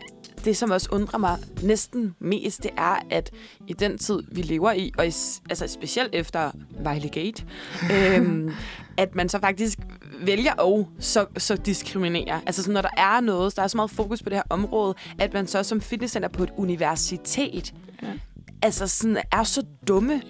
[0.46, 3.32] det, som også undrer mig næsten mest, det er, at
[3.68, 7.46] i den tid, vi lever i, og is, altså specielt efter Vejle Gate,
[7.94, 8.52] øhm,
[8.98, 9.80] at man så faktisk
[10.22, 12.42] vælger at så, så diskriminere.
[12.46, 14.96] Altså sådan, når der er noget, der er så meget fokus på det her område,
[15.20, 18.08] at man så som fitnesscenter på et universitet, Ja.
[18.62, 20.22] altså sådan, er så dumme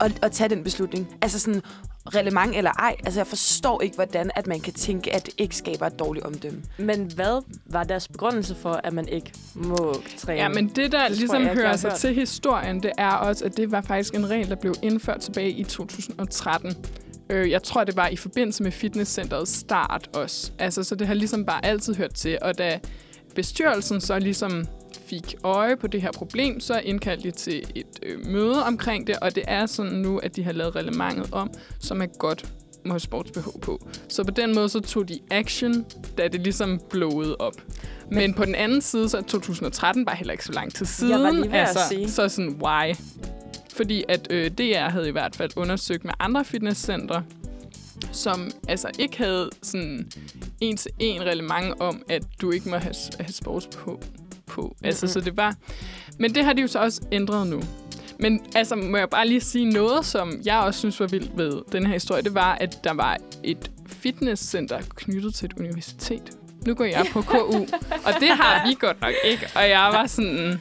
[0.00, 1.08] at, at tage den beslutning.
[1.22, 1.62] Altså sådan,
[2.06, 2.96] relevant eller ej.
[3.04, 6.26] Altså, jeg forstår ikke, hvordan at man kan tænke, at det ikke skaber et dårligt
[6.26, 6.62] omdømme.
[6.78, 10.40] Men hvad var deres begrundelse for, at man ikke må træne?
[10.40, 11.98] Ja, men det, der tror ligesom jeg jeg hører har sig hørt.
[11.98, 15.50] til historien, det er også, at det var faktisk en regel, der blev indført tilbage
[15.50, 16.76] i 2013.
[17.30, 20.52] Øh, jeg tror, det var i forbindelse med fitnesscenterets start også.
[20.58, 22.38] Altså, så det har ligesom bare altid hørt til.
[22.42, 22.78] Og da
[23.34, 24.66] bestyrelsen så ligesom
[25.06, 29.16] fik øje på det her problem, så indkaldte de til et øh, møde omkring det,
[29.16, 31.50] og det er sådan nu, at de har lavet reglementet om,
[31.80, 32.52] som er godt
[32.84, 33.88] må have sportsbehov på.
[34.08, 35.84] Så på den måde, så tog de action,
[36.18, 37.54] da det ligesom blowede op.
[38.08, 40.86] Men, Men på den anden side, så er 2013 bare heller ikke så lang tid
[40.86, 41.12] siden.
[41.12, 42.10] Jeg var lige ved at altså, sige.
[42.10, 42.94] Så sådan, why?
[43.70, 47.24] Fordi at øh, DR havde i hvert fald undersøgt med andre fitnesscentre,
[48.12, 50.12] som altså ikke havde sådan
[50.60, 54.00] en til en reglement om, at du ikke må have, have sports på.
[54.46, 54.76] På.
[54.84, 55.12] Altså, Mhm.
[55.12, 55.54] så det var...
[56.18, 57.62] Men det har de jo så også ændret nu.
[58.18, 61.62] Men altså, må jeg bare lige sige noget, som jeg også synes var vildt ved
[61.72, 66.22] den her historie, det var, at der var et fitnesscenter knyttet til et universitet.
[66.66, 67.56] Nu går jeg på KU,
[68.04, 69.46] og det har vi godt nok ikke.
[69.54, 70.60] Og jeg var sådan,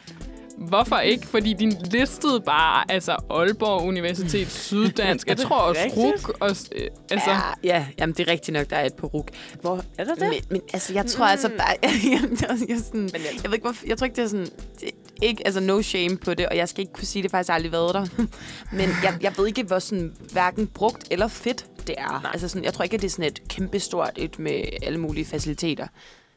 [0.67, 1.27] hvorfor ikke?
[1.27, 5.81] Fordi de listede bare, altså Aalborg Universitet, Syddansk, jeg tror også?
[5.97, 6.37] RUK.
[6.41, 9.29] Og, øh, altså, Ja, ja jamen, det er rigtigt nok, der er et på RUK.
[9.61, 10.23] Hvor, Er der det?
[10.29, 13.63] men, men altså, jeg tror altså, der, jeg, jeg, jeg, sådan, jeg- jeg ved ikke,
[13.65, 14.47] hvorfor, jeg tror ikke, det er sådan,
[14.81, 14.89] det,
[15.21, 17.71] ikke, altså no shame på det, og jeg skal ikke kunne sige, det faktisk aldrig
[17.71, 18.05] været der.
[18.77, 22.19] Men jeg, jeg ved ikke, hvor sådan, hverken brugt eller fedt det er.
[22.23, 22.31] Nej.
[22.33, 25.25] Altså sådan, jeg tror ikke, at det er sådan et kæmpestort et med alle mulige
[25.25, 25.87] faciliteter.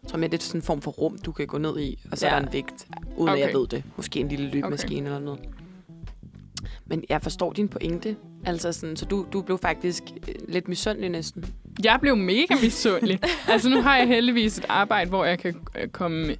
[0.04, 1.98] Jeg tror mere, det er sådan en form for rum, du kan gå ned i,
[2.10, 2.32] og så ja.
[2.32, 2.86] Er der en vægt,
[3.16, 3.42] uden okay.
[3.42, 3.82] at jeg ved det.
[3.96, 5.06] Måske en lille løbemaskine okay.
[5.06, 5.40] eller noget.
[6.86, 8.16] Men jeg forstår din pointe.
[8.46, 11.44] Altså sådan, så du, du blev faktisk øh, lidt misundelig næsten.
[11.84, 13.20] jeg blev mega misundelig.
[13.48, 16.36] altså, nu har jeg heldigvis et arbejde, hvor jeg kan øh, komme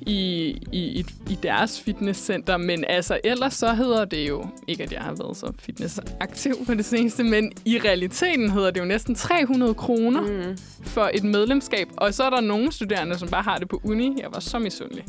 [0.00, 5.00] i, i, i, deres fitnesscenter, men altså ellers så hedder det jo, ikke at jeg
[5.00, 9.74] har været så fitnessaktiv på det seneste, men i realiteten hedder det jo næsten 300
[9.74, 10.56] kroner Mm.
[10.82, 14.16] for et medlemskab, og så er der nogle studerende, som bare har det på uni.
[14.20, 15.04] Jeg var så misundelig.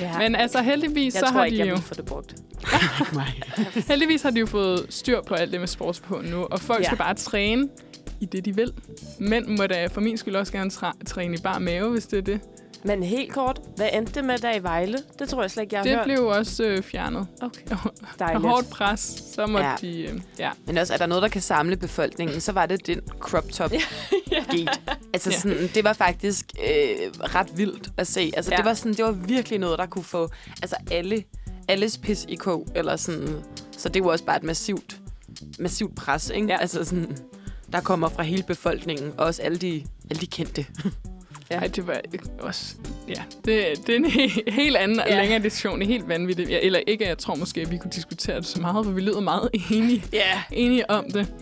[0.00, 0.18] Ja.
[0.18, 1.76] Men altså heldigvis, jeg så tror har ikke, de jeg jo...
[1.76, 2.34] få det brugt.
[3.88, 6.80] Heldigvis har de jo fået styr på alt det med sports på nu, og folk
[6.80, 6.84] Ja.
[6.86, 7.68] skal bare træne
[8.20, 8.72] i det, de vil.
[9.18, 12.16] Mænd må da for min skyld også gerne tra- træne i bar mave, hvis det
[12.18, 12.40] er det.
[12.84, 14.98] Men helt kort, hvad endte det med der i Vejle?
[15.18, 16.04] Det tror jeg slet ikke, jeg har det hørt.
[16.04, 17.26] blev også øh, fjernet.
[17.42, 17.60] Okay.
[18.18, 18.46] Dejligt.
[18.46, 19.70] hårdt pres, så måtte Ja.
[19.70, 19.76] ja.
[19.88, 20.02] de...
[20.02, 20.50] Øh, ja.
[20.66, 23.70] Men også, er der noget, der kan samle befolkningen, så var det den crop top
[24.30, 24.68] gate.
[25.14, 25.38] Altså Ja.
[25.38, 28.32] sådan, det var faktisk øh, ret vildt at se.
[28.36, 28.56] Altså Ja.
[28.56, 30.28] det var sådan, det var virkelig noget, der kunne få
[30.62, 31.24] altså alle,
[31.68, 33.28] alles pis i kog, eller sådan.
[33.78, 34.96] Så det var også bare et massivt,
[35.58, 36.46] massivt pres, ikke?
[36.48, 36.58] Ja.
[36.60, 37.16] Altså sådan,
[37.72, 40.66] der kommer fra hele befolkningen, og også alle de, alle de kendte.
[41.50, 41.56] Ja.
[41.58, 42.00] Ej, det var
[42.40, 42.74] også
[43.08, 45.20] ja, det, det er en he- helt anden og Ja.
[45.20, 45.78] længere diskussion.
[45.78, 46.50] Det er helt vanvittigt.
[46.50, 49.00] Ja, eller ikke, jeg tror måske, at vi kunne diskutere det så meget, for vi
[49.00, 50.42] lyder meget enige, Ja.
[50.52, 51.32] enige om det.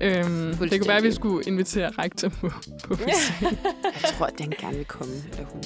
[0.00, 2.50] Øhm, det kunne være, at vi skulle invitere rektor på,
[2.84, 3.48] på besøg.
[3.82, 5.62] Jeg tror, at den gerne vil komme, eller hun.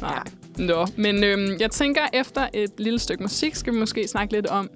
[0.00, 0.22] Nej.
[0.58, 4.46] Nå, men øhm, jeg tænker, efter et lille stykke musik, skal vi måske snakke lidt
[4.46, 4.70] om,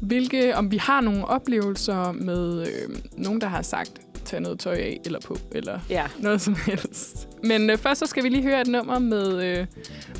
[0.00, 3.92] hvilke, om vi har nogle oplevelser med øhm, nogen, der har sagt,
[4.30, 6.06] tag noget tøj af eller på, eller Ja.
[6.18, 7.28] noget som helst.
[7.44, 9.66] Men øh, først så skal vi lige høre et nummer med, øh,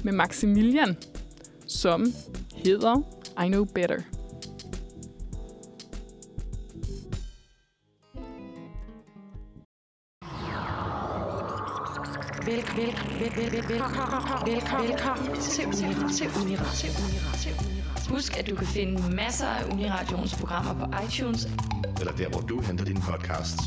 [0.02, 0.96] med Maximilian,
[1.66, 2.12] som
[2.64, 3.02] hedder
[3.44, 4.00] I Know Better.
[14.46, 16.08] Velkommen til Uniradio.
[16.08, 17.52] Til Uniradio.
[18.10, 21.48] Husk, at du kan finde masser af Uniradions programmer på iTunes.
[22.00, 23.58] eller der, hvor du henter dine podcasts.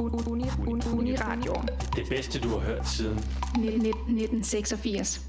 [0.00, 1.54] Uniradio.
[1.96, 5.20] Det bedste, du har hørt siden 1986.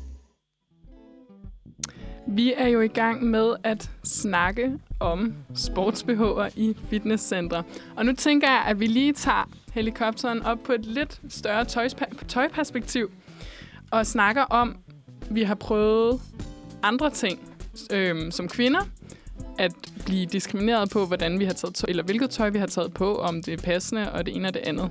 [2.27, 7.63] Vi er jo i gang med at snakke om sportsbehover i fitnesscentre.
[7.95, 12.25] Og nu tænker jeg, at vi lige tager helikopteren op på et lidt større tøjspa-
[12.27, 13.11] tøjperspektiv
[13.91, 14.77] og snakker om,
[15.29, 16.21] vi har prøvet
[16.83, 17.39] andre ting
[17.91, 18.79] øhm, som kvinder,
[19.57, 19.71] at
[20.05, 23.15] blive diskrimineret på, hvordan vi har taget tøj, eller hvilket tøj vi har taget på,
[23.15, 24.89] om det er passende og det ene og det andet.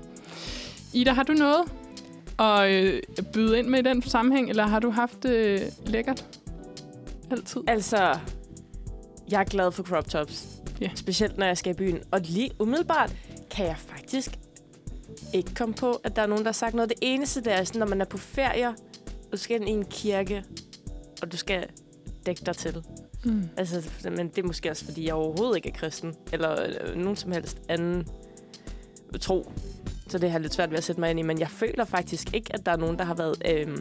[0.92, 1.64] Ida, har du noget
[2.38, 6.24] at øh, byde ind med i den sammenhæng, eller har du haft det øh, lækkert
[7.30, 7.60] altid?
[7.66, 8.18] Altså,
[9.30, 10.46] jeg er glad for crop tops.
[10.80, 10.90] Ja.
[10.94, 11.98] Specielt når jeg skal i byen.
[12.10, 13.16] Og lige umiddelbart
[13.50, 14.38] kan jeg faktisk
[15.34, 16.88] ikke komme på, at der er nogen, der har sagt noget.
[16.88, 18.74] Det eneste, det er sådan, når man er på ferie, og
[19.32, 20.44] du skal ind i en kirke,
[21.22, 21.66] og du skal
[22.26, 22.84] dække dig til.
[23.24, 23.48] Mm.
[23.56, 27.16] Altså, men det er måske også, fordi jeg overhovedet ikke er kristen, eller øh, nogen
[27.16, 28.06] som helst anden
[29.20, 29.52] tro.
[30.08, 31.22] Så det har lidt svært ved at sætte mig ind i.
[31.22, 33.78] Men jeg føler faktisk ikke, at der er nogen, der har været øh,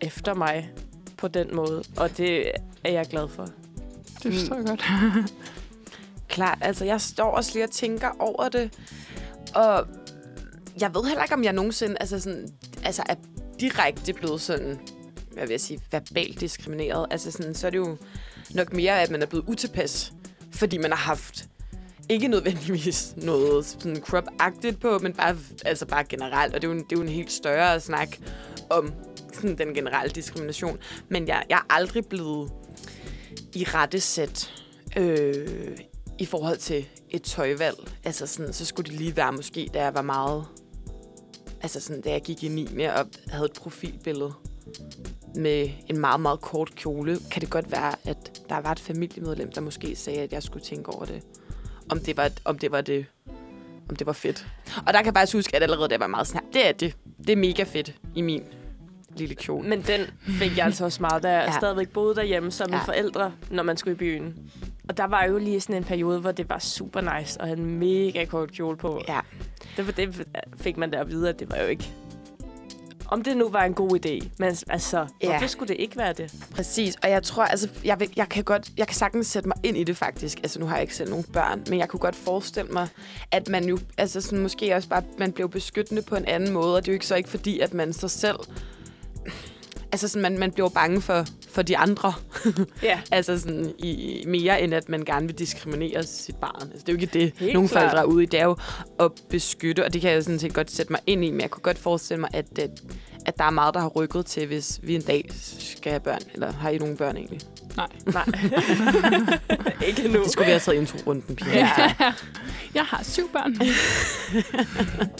[0.00, 0.70] efter mig
[1.16, 1.82] på den måde.
[1.96, 2.50] Og det
[2.84, 3.48] er jeg glad for.
[4.22, 4.84] Det forstår jeg godt.
[6.28, 8.78] Klart, altså jeg står også lige og tænker over det,
[9.54, 9.86] og
[10.80, 12.48] jeg ved heller ikke, om jeg nogensinde altså sådan,
[12.84, 13.14] altså er
[13.60, 14.78] direkte blevet sådan,
[15.34, 17.06] hvad vil jeg sige, verbalt diskrimineret.
[17.10, 17.96] Altså sådan, så er det jo
[18.50, 20.12] nok mere, at man er blevet utilpas,
[20.52, 21.48] fordi man har haft
[22.08, 26.78] ikke nødvendigvis noget sådan crop-agtigt på, men bare, altså bare generelt, og det er, jo
[26.78, 28.16] en, det er jo en helt større snak
[28.70, 28.92] om
[29.34, 30.78] sådan den generelle diskrimination.
[31.08, 32.52] Men jeg, jeg er aldrig blevet
[33.54, 34.54] i rette sæt
[34.96, 35.78] øh,
[36.18, 37.76] i forhold til et tøjvalg.
[38.04, 40.44] Altså sådan, så skulle det lige være måske, da jeg var meget...
[41.62, 42.84] Altså sådan, da jeg gik i 9.
[42.84, 44.32] og havde et profilbillede
[45.36, 49.52] med en meget, meget kort kjole, kan det godt være, at der var et familiemedlem,
[49.52, 51.22] der måske sagde, at jeg skulle tænke over det.
[51.90, 53.06] Om det var, om det var det
[53.88, 54.46] om det var fedt.
[54.86, 56.44] Og der kan jeg faktisk huske, at allerede det var meget snart.
[56.52, 56.96] Det er det.
[57.18, 58.42] Det er mega fedt i min
[59.16, 59.68] lille kjole.
[59.68, 61.58] Men den fik jeg altså også meget, da jeg Ja.
[61.58, 62.78] stadigvæk boede derhjemme som ja.
[62.78, 64.50] Forældre, når man skulle i byen.
[64.88, 67.58] Og der var jo lige sådan en periode, hvor det var super nice at have
[67.58, 69.02] en mega kort kjole på.
[69.08, 69.20] Ja.
[69.76, 71.92] Det, det fik man der at vide, at det var jo ikke...
[73.08, 74.28] Om det nu var en god idé.
[74.38, 75.30] Men altså, Ja.
[75.30, 76.34] hvorfor skulle det ikke være det?
[76.50, 79.56] Præcis, og jeg tror, altså, jeg, vil, jeg kan godt, jeg kan sagtens sætte mig
[79.62, 80.38] ind i det faktisk.
[80.38, 82.88] Altså, nu har jeg ikke selv nogen børn, men jeg kunne godt forestille mig,
[83.30, 86.76] at man jo, altså sådan, måske også bare, man blev beskyttende på en anden måde,
[86.76, 88.36] og det er jo ikke så ikke fordi, at man så selv,
[89.92, 92.12] altså sådan, man, man bliver bange for, for de andre.
[92.82, 93.00] Ja.
[93.12, 96.62] altså sådan, i, mere end at man gerne vil diskriminere sit barn.
[96.62, 97.82] Altså, det er jo ikke det, Helt nogle klart.
[97.82, 98.26] forældre er ude i.
[98.26, 98.56] Det er jo
[99.00, 101.50] at beskytte, og det kan jeg sådan set godt sætte mig ind i, men jeg
[101.50, 102.82] kunne godt forestille mig, at, at,
[103.26, 106.20] at der er meget, der har rykket til, hvis vi en dag skal have børn.
[106.34, 107.40] Eller har I nogle børn egentlig?
[107.76, 107.88] Nej.
[109.88, 110.22] ikke nu.
[110.22, 111.56] Det skulle vi have taget intro-runden, piger.
[111.56, 112.12] Ja.
[112.74, 113.56] Jeg har syv børn.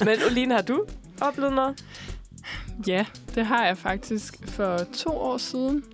[0.08, 0.84] Men Oline, har du
[1.20, 1.84] oplevet noget?
[2.86, 4.34] Ja, det har jeg faktisk.
[4.48, 5.84] For to år siden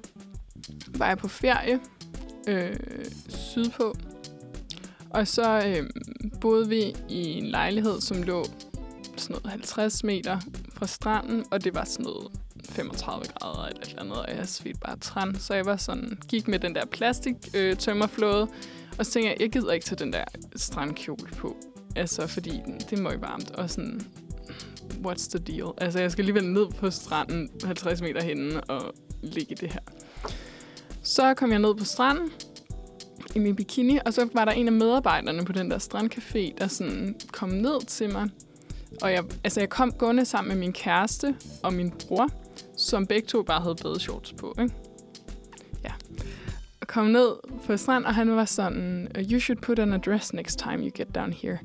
[0.99, 1.81] var jeg på ferie
[2.49, 2.77] øh,
[3.29, 3.95] sydpå.
[5.11, 5.91] Og så øh,
[6.41, 8.45] boede vi i en lejlighed, som lå
[9.17, 10.41] sådan noget 50 meter
[10.75, 12.29] fra stranden, og det var sådan noget
[12.65, 15.39] 35 grader eller et eller andet, og jeg svedte bare træn.
[15.39, 18.49] Så jeg var sådan, gik med den der plastik øh, tømmerflåde,
[18.99, 20.25] og så tænkte jeg, jeg gider ikke tage den der
[20.57, 21.57] strandkjole på.
[21.97, 23.51] Altså, fordi det må ikke varmt.
[23.51, 24.01] Og sådan,
[25.07, 25.73] what's the deal?
[25.79, 29.81] Altså, jeg skal alligevel ned på stranden 50 meter henne og ligge i det her.
[31.03, 32.31] Så kom jeg ned på stranden
[33.35, 36.67] i min bikini, og så var der en af medarbejderne på den der strandcafé, der
[36.67, 38.29] sådan kom ned til mig.
[39.03, 42.29] Og jeg, altså, jeg kom gående sammen med min kæreste og min bror,
[42.77, 44.75] som begge to bare havde badeshorts på, ikke?
[45.85, 45.93] Ja.
[46.81, 47.29] Og kom ned
[47.67, 50.79] på stranden, og han var sådan, uh, you should put on a dress next time
[50.79, 51.59] you get down here.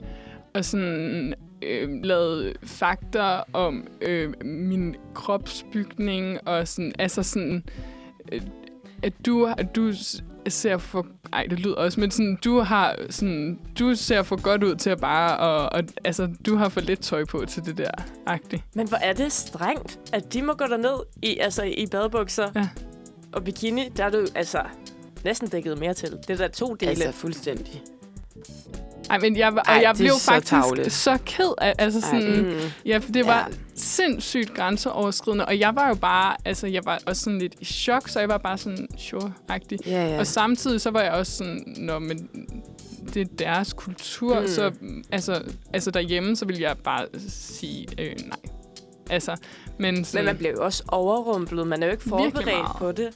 [0.53, 7.63] Og sådan, øh, lavet fakta om øh, min kropsbygning, og sådan, altså sådan,
[8.31, 8.41] øh,
[9.05, 9.91] at du, at du
[10.47, 11.07] ser for...
[11.33, 14.89] Ej, det lyder også, men sådan, du har sådan, du ser for godt ud til
[14.89, 17.91] at bare, og, og altså, du har for lidt tøj på til det der,
[18.25, 18.63] agtigt.
[18.75, 22.69] Men hvor er det strengt, at de må gå derned i, altså, i badebukser Ja.
[23.33, 23.89] og bikini.
[23.97, 24.63] Der er du altså
[25.23, 26.11] næsten dækket mere til.
[26.11, 26.89] Det er der to dele.
[26.89, 27.81] Altså, fuldstændig.
[29.09, 30.91] Ej, men jeg, og Ej, jeg blev så faktisk tarveligt.
[30.93, 32.59] så ked af, altså Ej, sådan, Mm.
[32.85, 33.55] ja, for det var Ja.
[33.75, 38.09] sindssygt grænseoverskridende, og jeg var jo bare, altså jeg var også sådan lidt i chok,
[38.09, 39.77] så jeg var bare sådan sure-agtig.
[39.85, 40.19] Ja, Ja.
[40.19, 42.29] Og samtidig så var jeg også sådan, når men
[43.13, 44.47] det er deres kultur, Mm.
[44.47, 44.71] så
[45.11, 45.41] altså,
[45.73, 48.37] altså derhjemme, så vil jeg bare sige øh, nej.
[49.09, 49.35] Altså,
[49.79, 51.67] men, sådan, Men man bliver jo også overrumplet.
[51.67, 53.09] Man er jo ikke forberedt på det.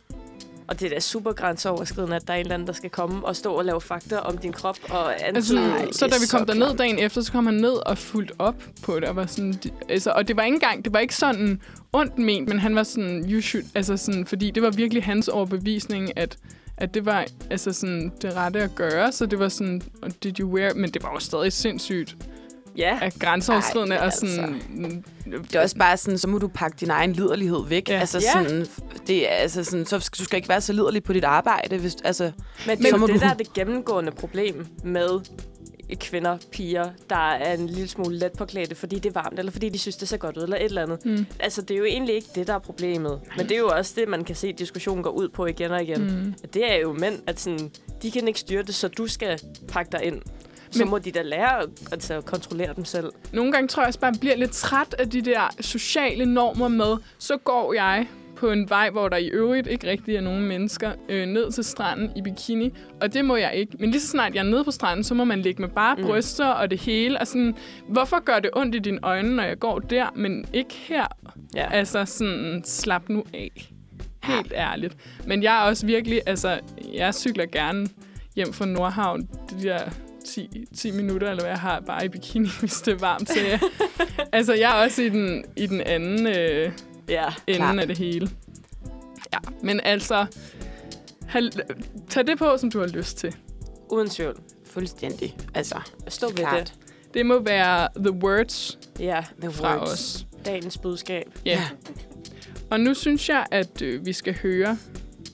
[0.70, 3.26] Og det er da super grænseoverskridende, at der er en eller anden, der skal komme
[3.26, 5.72] og stå og lave fakta om din krop og Altså, antyde.
[5.72, 6.80] Ej, sådan, det så da vi kom derned klamt.
[6.80, 9.54] dagen efter, så kom han ned og fulgte op på det, og var sådan,
[9.90, 11.62] altså, og det var ikke engang, det var ikke sådan
[11.94, 15.28] ondt ment, men han var sådan, you should, altså sådan, fordi det var virkelig hans
[15.28, 16.38] overbevisning, at
[16.78, 19.82] at det var altså sådan det rette at gøre, så det var sådan,
[20.24, 22.16] did you wear, men det var jo stadig sindssygt
[22.78, 24.36] Ja, af grænseoverskridende, Ej, og altså.
[24.36, 27.90] sådan, Det er også bare sådan, så må du pakke din egen liderlighed væk.
[27.90, 28.00] Ja.
[28.00, 28.44] Altså, Ja.
[28.44, 28.68] sådan,
[29.08, 31.78] det er, altså sådan, så skal, du skal ikke være så liderlig på dit arbejde.
[31.78, 32.32] Hvis, altså,
[32.68, 35.10] men det så er må jo det, du- der er det gennemgående problem med
[36.00, 39.70] kvinder, piger, der er en lille smule let påklædte, fordi det er varmt, eller fordi
[39.70, 41.06] de synes, det ser godt ud, eller et eller andet.
[41.06, 43.20] mm, Altså, det er jo egentlig ikke det, der er problemet.
[43.38, 45.72] Men det er jo også det, man kan se, at diskussionen går ud på igen
[45.72, 46.02] og igen.
[46.04, 46.34] mm.
[46.44, 49.40] At Det er jo mænd, at sådan, de kan ikke styre det, så du skal
[49.68, 50.22] pakke dig ind.
[50.72, 53.10] Så Men- må de da lære at, altså, at kontrollere dem selv.
[53.34, 56.26] Nogle gange tror jeg også bare, at jeg bliver lidt træt af de der sociale
[56.26, 60.22] normer med, så går jeg på en vej, hvor der i øvrigt ikke rigtig er
[60.22, 63.76] nogen mennesker, øh, ned til stranden i bikini, og det må jeg ikke.
[63.80, 65.96] Men lige så snart jeg er nede på stranden, så må man ligge med bare
[65.96, 66.04] Mm.
[66.04, 67.20] bryster og det hele.
[67.20, 67.56] Og sådan,
[67.88, 71.06] hvorfor gør det ondt i dine øjne, når jeg går der, men ikke her?
[71.56, 71.72] Ja.
[71.72, 73.72] Altså sådan, slap nu af.
[74.24, 74.98] Helt ærligt.
[75.28, 76.60] Men jeg er også virkelig, altså,
[76.94, 77.88] jeg cykler gerne
[78.36, 79.80] hjem fra Nordhavn, de der
[80.34, 83.30] 10, 10 minutter, eller hvad jeg har, bare i bikini, hvis det er varmt.
[83.30, 83.60] Så jeg,
[84.32, 86.72] altså, jeg er også i den, i den anden øh,
[87.10, 87.26] Ja.
[87.48, 87.80] ende Klart.
[87.80, 88.30] af det hele.
[89.34, 90.26] Ja, men altså,
[91.28, 91.52] hal,
[92.10, 93.36] tag det på, som du har lyst til.
[93.92, 94.40] Uden tvivl.
[94.66, 95.38] fuldstændig.
[95.54, 96.60] Altså, Stå ved klart.
[96.60, 96.74] det.
[97.14, 99.92] Det må være the words Ja, The fra words.
[99.94, 100.26] os.
[100.46, 101.26] dagens budskab.
[101.46, 101.52] Ja.
[101.52, 101.70] Yeah.
[102.72, 104.78] Og nu synes jeg, at øh, vi skal høre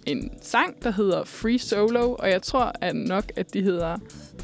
[0.05, 3.97] en sang, der hedder Free Solo, og jeg tror at nok, at de hedder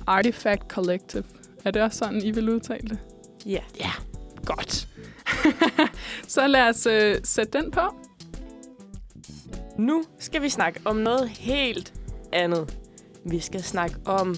[0.08, 1.24] Artifact Collective.
[1.66, 3.00] Er det også sådan, I vil udtale det?
[3.46, 3.62] Ja.
[3.80, 3.92] Ja.
[4.46, 4.88] Godt.
[6.28, 7.82] Så lad os øh, sætte den på.
[9.78, 11.94] Nu skal vi snakke om noget helt
[12.34, 12.78] andet.
[13.26, 14.36] Vi skal snakke om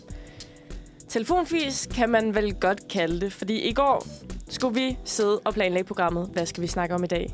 [1.07, 3.33] telefonfis, kan man vel godt kalde det.
[3.33, 4.07] Fordi i går
[4.49, 6.29] skulle vi sidde og planlægge programmet.
[6.33, 7.33] Hvad skal vi snakke om i dag?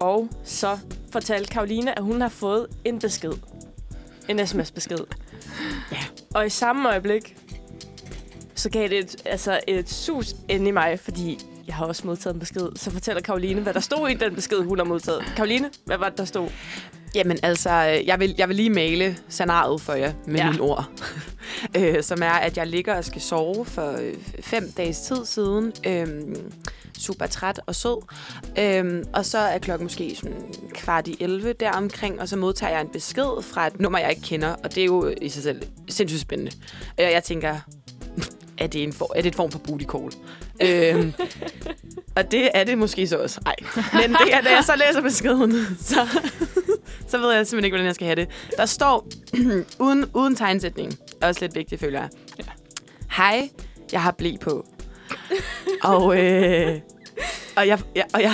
[0.00, 0.78] Og så
[1.12, 3.32] fortalte Karoline, at hun har fået en besked.
[4.28, 4.98] En sms-besked.
[5.92, 5.98] Ja.
[6.34, 7.36] Og i samme øjeblik,
[8.54, 12.34] så gav det et, altså et sus ind i mig, fordi jeg har også modtaget
[12.34, 12.68] en besked.
[12.76, 15.24] Så fortæller Karoline, hvad der stod i den besked, hun har modtaget.
[15.36, 16.48] Karoline, hvad var det, der stod?
[17.16, 20.50] Jamen altså, øh, jeg vil, jeg vil lige male scenariet for jer med Ja.
[20.50, 20.84] mine ord.
[21.78, 25.72] øh, som er, at jeg ligger og skal sove for øh, fem dages tid siden.
[25.86, 26.52] Øhm,
[26.98, 28.02] super træt og sød.
[28.58, 30.36] Øhm, og så er klokken måske sådan
[30.74, 34.22] kvart i 11 deromkring, og så modtager jeg en besked fra et nummer, jeg ikke
[34.22, 34.48] kender.
[34.64, 36.52] Og det er jo i sig selv sindssygt spændende.
[37.00, 37.56] Øh, jeg tænker,
[38.58, 40.12] er det, en for, er det et form for booty call?
[40.62, 41.12] øhm,
[42.16, 43.40] og det er det måske så også.
[43.44, 43.54] Nej.
[43.92, 46.08] Men det er, da jeg så læser beskeden, så,
[47.08, 48.28] så ved jeg simpelthen ikke, hvordan jeg skal have det.
[48.56, 49.06] Der står,
[49.84, 52.08] uden, uden tegnsætning, også lidt vigtigt, føler jeg.
[52.38, 52.44] Ja.
[53.16, 53.50] Hej,
[53.92, 54.66] jeg har blæ på.
[55.82, 56.80] og, øh,
[57.56, 58.32] og jeg, jeg, og jeg,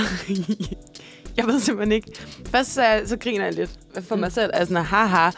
[1.36, 2.12] jeg ved simpelthen ikke.
[2.46, 3.70] Først så, så griner jeg lidt
[4.00, 5.30] for mig selv, altså haha.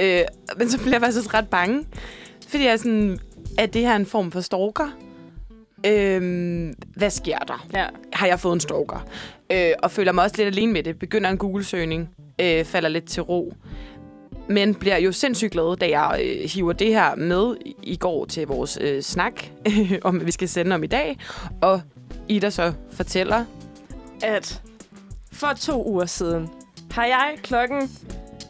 [0.00, 0.22] Øh,
[0.56, 1.86] men så bliver jeg faktisk ret bange.
[2.48, 3.18] Fordi jeg er sådan,
[3.58, 4.88] er det her en form for stalker?
[5.86, 7.66] Øhm, hvad sker der?
[7.74, 7.86] Ja.
[8.12, 9.06] har jeg fået en stalker.
[9.52, 10.98] Øh, og føler mig også lidt alene med det.
[10.98, 12.08] Begynder en Google-søgning.
[12.40, 13.54] Øh, falder lidt til ro.
[14.48, 18.46] Men bliver jo sindssygt glad, da jeg øh, hiver det her med i- går til
[18.46, 19.32] vores øh, snak,
[20.04, 21.18] om vi skal sende om i dag.
[21.62, 21.80] Og
[22.28, 23.44] Ida så fortæller,
[24.22, 24.62] at
[25.32, 26.48] for to uger siden
[26.90, 27.90] har jeg klokken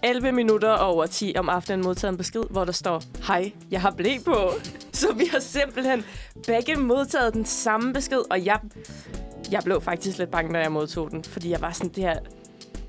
[0.03, 3.91] 11 minutter over 10 om aftenen modtaget en besked, hvor der står, hej, jeg har
[3.91, 4.35] blæ på.
[4.93, 6.05] Så vi har simpelthen
[6.47, 8.59] begge modtaget den samme besked, og jeg,
[9.51, 12.19] jeg blev faktisk lidt bange, da jeg modtog den, fordi jeg var sådan, det her,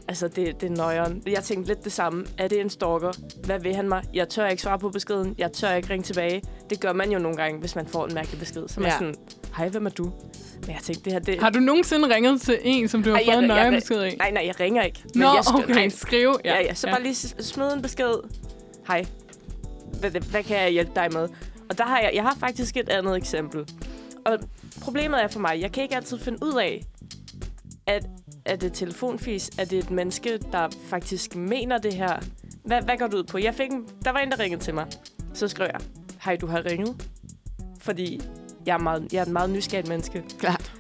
[0.08, 1.24] altså det, det er nøjeren.
[1.28, 2.26] Jeg tænkte lidt det samme.
[2.38, 3.12] Er det en stalker?
[3.46, 4.04] Hvad vil han mig?
[4.14, 5.36] Jeg tør ikke svare på beskeden.
[5.38, 6.42] Jeg tør ikke ringe tilbage.
[6.70, 8.68] Det gør man jo nogle gange, hvis man får en mærkelig besked.
[8.68, 8.98] Så man Ja.
[8.98, 9.16] sådan,
[9.58, 10.04] hej, hvem er du?
[10.62, 11.40] Men jeg tænkte, det her, det...
[11.40, 13.74] Har du nogensinde ringet til en, som du har Ej, fået en jeg- nøje jeg-
[13.74, 14.16] besked af?
[14.18, 15.00] Nej, nej, jeg ringer ikke.
[15.14, 16.36] Men Nå, jeg skal, okay, nej, skrive.
[16.46, 18.14] Ja, ja, så bare lige smid en besked.
[18.88, 19.06] Hej.
[20.00, 21.28] Hvad, hvad kan jeg hjælpe dig med?
[21.70, 23.66] Og der har jeg, jeg har faktisk et andet eksempel.
[24.26, 24.38] Og
[24.82, 26.84] problemet er for mig, jeg kan ikke altid finde ud af,
[27.88, 28.06] at
[28.46, 29.50] er det telefonfis?
[29.60, 32.20] Er det et menneske, der faktisk mener det her?
[32.66, 33.38] Hvad, hvad går det ud på?
[33.38, 34.86] Jeg fik en, der var en, der ringede til mig.
[35.34, 35.82] Så skrev jeg,
[36.24, 37.08] hej, du har ringet.
[37.80, 38.22] Fordi
[38.68, 40.24] jeg er, meget, jeg er et meget nysgerrigt menneske.
[40.40, 40.72] Klart.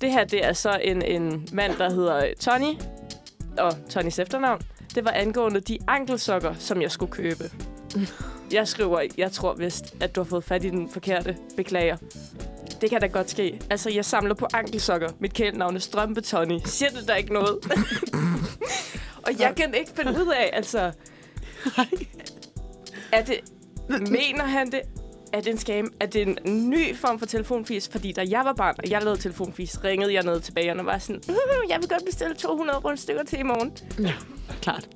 [0.00, 2.74] Det her, det er så en, en mand, der hedder Tony.
[3.58, 4.60] Og Tonys efternavn.
[4.94, 7.44] Det var angående de ankelsokker, som jeg skulle købe.
[8.52, 11.36] Jeg skriver, jeg tror vist, at du har fået fat i den forkerte.
[11.56, 11.96] Beklager.
[12.80, 13.60] Det kan da godt ske.
[13.70, 15.08] Altså, jeg samler på ankelsokker.
[15.20, 16.58] Mit kælenavn er Strømpe Tony.
[16.64, 17.58] Siger det der ikke noget?
[19.26, 20.92] og jeg kan ikke finde ud af, altså...
[23.12, 23.40] Er det...
[23.88, 24.80] Mener han det?
[25.32, 25.92] Er det en scam?
[26.00, 26.38] Er det en
[26.70, 27.88] ny form for telefonfis?
[27.88, 30.86] Fordi da jeg var barn, og jeg lavede telefonfis, ringede jeg ned til bageren og
[30.86, 31.34] var sådan, "Uh,
[31.70, 33.72] jeg vil godt bestille 200 rundstykker til i morgen.
[34.62, 34.88] Klart.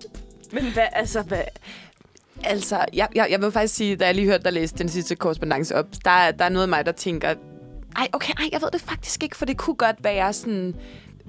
[0.53, 1.43] Men hvad, altså, hvad?
[2.45, 5.16] Altså, jeg, jeg, jeg vil faktisk sige, da jeg lige hørte dig læse den sidste
[5.16, 7.35] korrespondence op, der, er- der er noget af mig, der tænker,
[7.97, 10.74] ej, okay, ej, jeg ved det faktisk ikke, for det kunne godt være sådan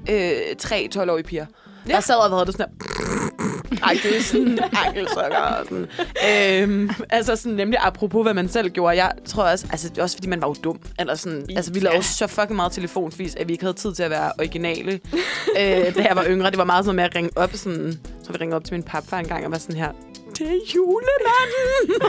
[0.10, 1.46] øh, tre 12-årige piger.
[1.88, 1.94] Ja.
[1.94, 5.88] Der sad og havde det sådan her, ej, det er sådan ankelsokker og sådan.
[6.64, 8.98] Øhm, altså sådan, nemlig apropos, hvad man selv gjorde.
[8.98, 10.80] Jeg tror også, altså det er også fordi, man var jo dum.
[11.00, 14.04] Eller sådan, altså vi lavede så fucking meget telefonvis, at vi ikke havde tid til
[14.04, 14.92] at være originale.
[15.60, 18.32] øh, da jeg var yngre, det var meget sådan med at ringe op sådan, så
[18.32, 19.92] vi ringede op til min papfar en gang og var sådan her,
[20.38, 22.02] det er julemanden!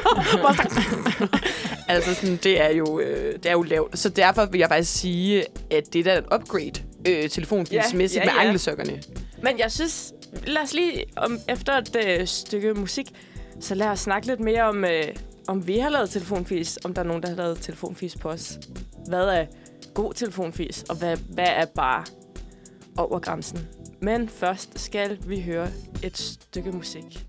[1.88, 3.98] Altså sådan, det er jo, øh, det er jo lavt.
[3.98, 8.30] Så derfor vil jeg faktisk sige, at det er da et upgrade øh, telefonfilsmæssigt Ja,
[8.30, 8.46] ja, ja, med ja.
[8.48, 9.02] ankelsokkerne.
[9.42, 10.12] Men jeg synes,
[10.46, 13.06] lad os lige, om, efter et øh, stykke musik,
[13.60, 15.04] så lad os snakke lidt mere om, øh,
[15.48, 18.58] om vi har lavet telefonfis, om der er nogen, der har lavet telefonfis på os.
[19.08, 19.46] Hvad er
[19.94, 22.04] god telefonfis, og hvad, hvad er bare
[22.96, 23.68] over grænsen?
[24.00, 25.68] Men først skal vi høre
[26.02, 27.26] et stykke musik.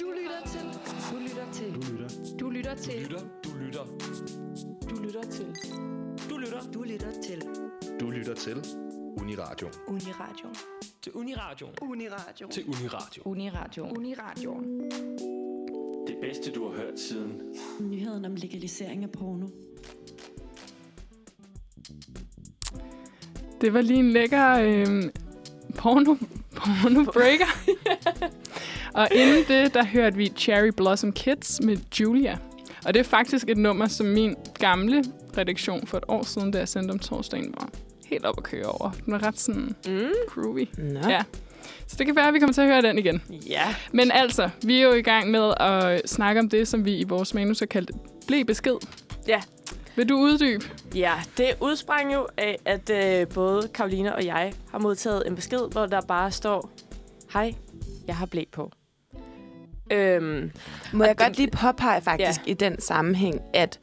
[0.00, 0.60] Du lytter til.
[1.10, 1.74] Du lytter til.
[2.40, 3.00] Du lytter til.
[3.02, 3.84] Lytter, du lytter.
[4.90, 5.46] Du lytter til
[6.30, 7.42] Du lytter Du lytter til.
[8.00, 8.56] Du lytter til
[9.20, 9.68] Uniradio.
[9.88, 10.48] Uniradio.
[11.02, 11.66] til Uniradio.
[11.82, 12.48] Uniradio.
[12.50, 13.22] Til Uniradio.
[13.24, 13.84] Uniradio.
[13.88, 14.54] Uniradio.
[16.06, 17.42] Det bedste, du har hørt siden
[17.80, 19.46] Nyheden om legalisering af porno.
[23.60, 25.02] Det var lige en lækker øh,
[25.76, 26.14] porno,
[26.58, 27.58] porno breaker.
[28.94, 32.38] og inden det, der hørte vi Cherry Blossom Kids med Julia.
[32.84, 35.04] Og det er faktisk et nummer, som min gamle
[35.38, 37.68] redaktion for et år siden, da jeg sendte om torsdagen, var
[38.06, 38.90] helt op at køre over.
[39.04, 40.00] Den var ret sådan Mm.
[40.28, 40.68] groovy.
[40.78, 41.08] Nå.
[41.08, 41.22] Ja.
[41.86, 43.22] Så det kan være, at vi kommer til at høre den igen.
[43.48, 43.74] Ja.
[43.92, 47.04] Men altså, vi er jo i gang med at snakke om det, som vi i
[47.04, 47.90] vores manus har kaldt
[48.26, 48.74] blev besked.
[49.28, 49.40] Ja.
[49.98, 50.64] Vil du uddybe?
[50.94, 55.58] Ja, det udsprang jo af, at øh, både Karoline og jeg har modtaget en besked,
[55.72, 56.70] hvor der bare står,
[57.32, 57.54] Hej,
[58.06, 58.70] jeg har blæ på.
[59.92, 60.50] Øhm,
[60.92, 62.50] Må jeg den- godt lige påpege faktisk ja.
[62.50, 63.80] i den sammenhæng, at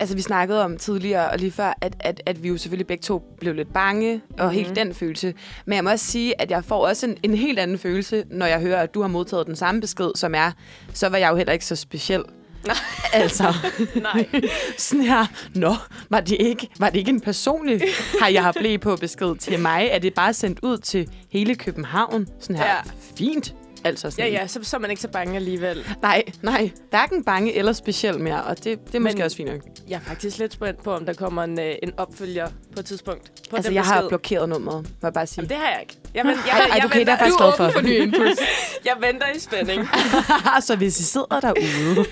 [0.00, 3.02] altså, vi snakkede om tidligere og lige før, at, at, at vi jo selvfølgelig begge
[3.02, 4.54] to blev lidt bange, og Mhm.
[4.54, 5.34] helt den følelse.
[5.66, 8.46] Men jeg må også sige, at jeg får også en, en helt anden følelse, når
[8.46, 10.52] jeg hører, at du har modtaget den samme besked, som er,
[10.92, 12.22] så var jeg jo heller ikke så speciel.
[12.66, 12.76] Nej.
[13.22, 13.54] altså,
[13.94, 14.26] nej.
[14.78, 15.74] sådan her, nå,
[16.10, 17.80] var det ikke, var det ikke en personlig,
[18.20, 19.88] har jeg har blevet på besked til mig?
[19.90, 22.28] Er det bare sendt ud til hele København?
[22.40, 22.76] Sådan her, ja.
[23.18, 23.54] fint.
[23.86, 25.86] Altså Ja, sådan, ja, så, så er man ikke så bange alligevel.
[26.02, 26.70] Nej, nej.
[26.90, 29.60] Hverken bange eller speciel mere, og det, det er Men- måske også fint nok.
[29.88, 32.86] Jeg er faktisk lidt spændt på, om der kommer en, øh, en opfølger på et
[32.86, 33.30] tidspunkt.
[33.50, 34.08] På Altså, den jeg har besked.
[34.08, 35.36] blokeret nummeret, må jeg bare sige.
[35.42, 35.96] Jamen, det har jeg ikke.
[36.14, 37.68] Jeg, men, jeg, Ej, ej, jeg, okay, det er venter, jeg er for.
[37.70, 38.26] for input.
[38.88, 39.88] jeg venter i spænding.
[40.66, 42.06] så hvis I sidder derude,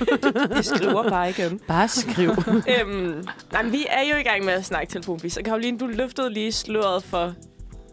[0.57, 1.61] Vi skriver bare igen.
[1.69, 2.31] bare skriv.
[2.31, 5.37] øhm, nej, men vi er jo i gang med at snakke telefonfis.
[5.37, 7.35] Og Karoline, du løftede lige sløret for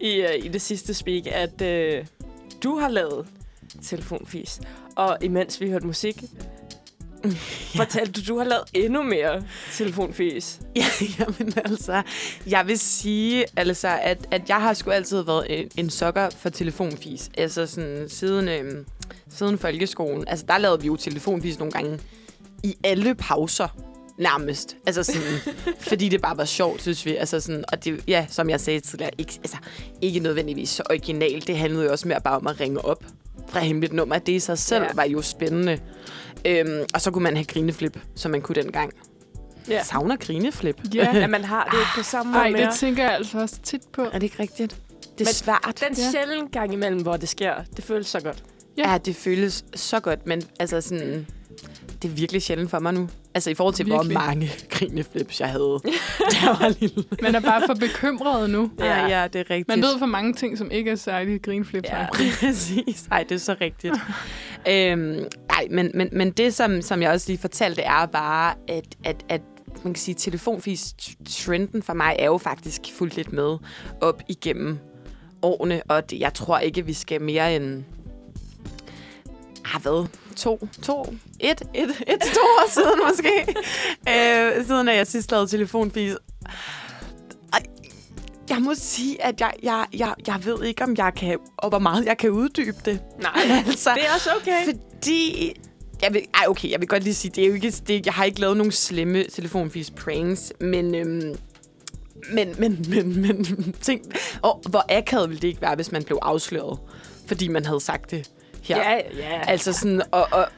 [0.00, 1.62] i, uh, i det sidste speak, at
[2.00, 2.06] uh,
[2.62, 3.26] du har lavet
[3.82, 4.60] telefonfis.
[4.96, 6.22] Og imens vi hørte musik,
[7.76, 9.42] fortalte du, du har lavet endnu mere
[9.72, 10.60] telefonfis.
[10.76, 10.84] ja,
[11.18, 12.02] jamen altså,
[12.46, 16.48] jeg vil sige, altså, at, at jeg har sgu altid været en, en sokker for
[16.48, 17.30] telefonfis.
[17.38, 18.86] Altså sådan siden, øhm,
[19.28, 20.28] siden folkeskolen.
[20.28, 21.98] Altså, der lavede vi jo telefonfis nogle gange
[22.62, 23.68] i alle pauser.
[24.18, 24.76] Nærmest.
[24.86, 25.54] Altså sådan,
[25.88, 27.16] fordi det bare var sjovt, synes vi.
[27.16, 29.56] Altså sådan, og det, ja, som jeg sagde tidligere, ikke, altså,
[30.02, 31.46] ikke nødvendigvis så originalt.
[31.46, 33.04] Det handlede jo også mere bare om at ringe op
[33.52, 34.18] fra hemmeligt nummer.
[34.18, 34.88] Det i sig selv Ja.
[34.94, 35.78] var jo spændende.
[36.46, 38.92] Øhm, og så kunne man have grineflip, som man kunne dengang.
[39.68, 39.74] Ja.
[39.74, 40.76] Jeg savner grineflip.
[40.94, 41.12] Ja.
[41.20, 42.66] Ja, man har det ikke på samme måde Ej, mere.
[42.70, 44.02] det tænker jeg altså også tit på.
[44.02, 44.76] Er det ikke rigtigt?
[45.18, 45.84] Det er Men svært.
[45.88, 46.10] Den Ja.
[46.10, 48.44] sjældne gang imellem, hvor det sker, det føles så godt.
[48.76, 48.90] Ja.
[48.92, 51.26] ja, det føles så godt, men altså sådan,
[52.02, 53.08] det er virkelig sjældent for mig nu.
[53.34, 54.16] Altså i forhold til, Virkelig.
[54.16, 55.80] hvor mange grineflips jeg havde,
[56.30, 57.04] da jeg var lille.
[57.22, 58.70] Man er bare for bekymret nu.
[58.78, 59.68] Ja, ja, det er rigtigt.
[59.68, 61.88] Man ved for mange ting, som ikke er særlig grinflips.
[61.88, 62.06] Ja,
[62.40, 63.06] præcis.
[63.10, 63.94] Ej, det er så rigtigt.
[64.68, 68.84] øhm, ej, men, men, men det, som, som jeg også lige fortalte, er bare, at,
[69.04, 69.40] at, at
[69.84, 73.56] man kan sige, telefonfis-trenden for mig er jo faktisk fuldt lidt med
[74.00, 74.78] op igennem
[75.42, 77.84] årene, og det, jeg tror ikke, vi skal mere end...
[79.74, 80.06] Ah, hvad?
[80.36, 80.68] To?
[80.82, 81.14] To?
[81.42, 81.62] Et?
[81.74, 81.90] Et?
[82.06, 83.46] Et to år siden måske?
[84.08, 86.14] øh, siden at jeg sidst lavede telefonfis.
[88.48, 91.78] Jeg må sige, at jeg, jeg, jeg, jeg ved ikke, om jeg kan, og hvor
[91.78, 93.00] meget jeg kan uddybe det.
[93.20, 93.32] Nej,
[93.66, 94.64] altså, det er også okay.
[94.64, 95.52] Fordi...
[96.02, 98.14] Jeg vil, ej, okay, jeg vil godt lige sige, det er jo ikke, det, jeg
[98.14, 101.36] har ikke lavet nogen slemme telefonfis pranks, men, øhm,
[102.32, 104.02] men, men, men, men, tænk,
[104.42, 106.78] og hvor akavet ville det ikke være, hvis man blev afsløret,
[107.26, 108.30] fordi man havde sagt det
[108.62, 108.76] her.
[108.76, 109.40] Ja, ja.
[109.46, 110.48] Altså sådan, og, og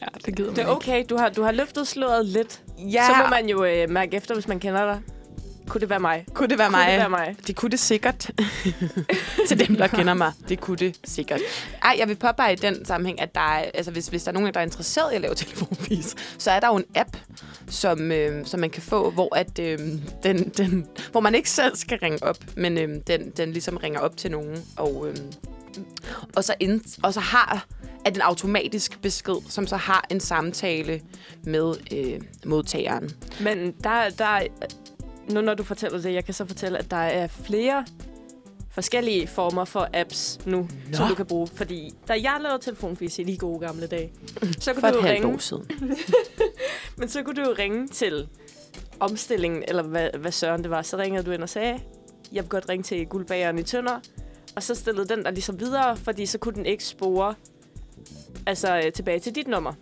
[0.00, 1.04] Ja, det gider man Det er okay.
[1.10, 2.62] Du har, du har løftet sløret lidt.
[2.78, 5.00] ja, Så må man jo øh, mærke efter, hvis man kender dig.
[5.68, 6.24] Kunne det være mig?
[6.34, 6.90] kunne det være Kunne mig?
[6.90, 7.36] det være mig?
[7.46, 8.30] Det kunne det sikkert.
[9.48, 10.32] Til dem, der kender mig.
[10.48, 11.40] Det kunne det sikkert.
[11.82, 14.32] Ej, jeg vil påpege i den sammenhæng, at der er, altså, hvis, hvis der er
[14.32, 17.16] nogen, der er interesseret i at lave telefonvis, så er der jo en app,
[17.68, 19.78] som, øh, som man kan få, hvor, at, øh,
[20.22, 24.00] den, den, hvor man ikke selv skal ringe op, men øh, den, den ligesom ringer
[24.00, 24.64] op til nogen.
[24.76, 25.16] Og, øh,
[26.36, 27.66] og, så ind, og så har
[28.06, 31.00] at en automatisk besked, som så har en samtale
[31.44, 33.10] med øh, modtageren.
[33.40, 34.46] Men der, der er-
[35.30, 37.84] nu når du fortæller det, jeg kan så fortælle, at der er flere
[38.70, 40.96] forskellige former for apps nu, Nå.
[40.96, 41.46] som du kan bruge.
[41.54, 44.12] Fordi da jeg lavede telefonfis i de gode gamle dage,
[44.60, 45.70] så For kunne du et jo ringe, år siden.
[46.98, 48.28] men så kunne du jo ringe til
[49.00, 50.82] omstillingen, eller hvad, hvad søren det var.
[50.82, 51.80] Så ringede du ind og sagde,
[52.32, 54.00] jeg vil godt ringe til guldbageren i Tønder.
[54.56, 57.34] Og så stillede den der ligesom videre, fordi så kunne den ikke spore
[58.46, 59.72] altså, øh, tilbage til dit nummer.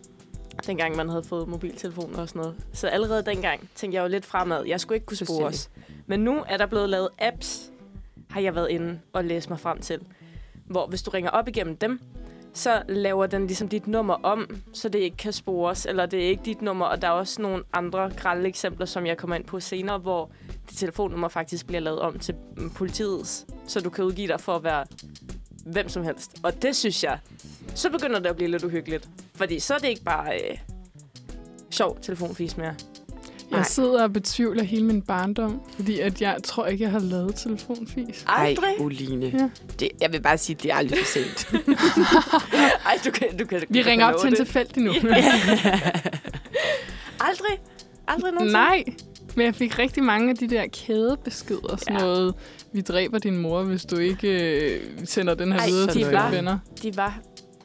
[0.67, 2.57] Dengang man havde fået mobiltelefoner og sådan noget.
[2.73, 4.65] Så allerede dengang tænkte jeg jo lidt fremad.
[4.65, 5.71] Jeg skulle ikke kunne spore os.
[6.07, 7.71] Men nu er der blevet lavet apps,
[8.31, 10.01] har jeg været inde og læst mig frem til.
[10.67, 12.01] Hvor hvis du ringer op igennem dem,
[12.53, 16.29] så laver den ligesom dit nummer om, så det ikke kan spores, eller det er
[16.29, 16.87] ikke dit nummer.
[16.87, 20.31] Og der er også nogle andre grælde eksempler, som jeg kommer ind på senere, hvor
[20.71, 22.35] dit telefonnummer faktisk bliver lavet om til
[22.77, 24.85] politiets, så du kan udgive dig for at være
[25.67, 26.31] hvem som helst.
[26.43, 27.19] Og det synes jeg,
[27.75, 29.09] så begynder det at blive lidt uhyggeligt.
[29.35, 30.59] Fordi så er det ikke bare øh,
[31.71, 32.75] sjov telefonfis mere.
[33.51, 33.59] Nej.
[33.59, 37.35] Jeg sidder og betvivler hele min barndom, fordi at jeg tror ikke, jeg har lavet
[37.37, 38.25] telefonfis.
[38.27, 38.69] Aldrig.
[38.79, 39.27] Ej, Oline.
[39.27, 39.49] Ja.
[39.81, 41.49] Det, jeg vil bare sige, at det er aldrig for sent.
[42.87, 44.93] Ej, du kan, du kan, Vi du ringer kan op til en tilfældig nu.
[47.21, 47.61] Aldrig.
[48.09, 48.53] Aldrig nogensinde.
[48.53, 48.85] Nej,
[49.37, 51.77] men jeg fik rigtig mange af de der kædebeskeder.
[51.77, 52.01] Sådan Ja.
[52.05, 52.35] noget,
[52.73, 54.29] vi dræber din mor, hvis du ikke
[54.75, 56.59] øh, sender den her Ej, videre de til dine venner.
[56.83, 57.21] De var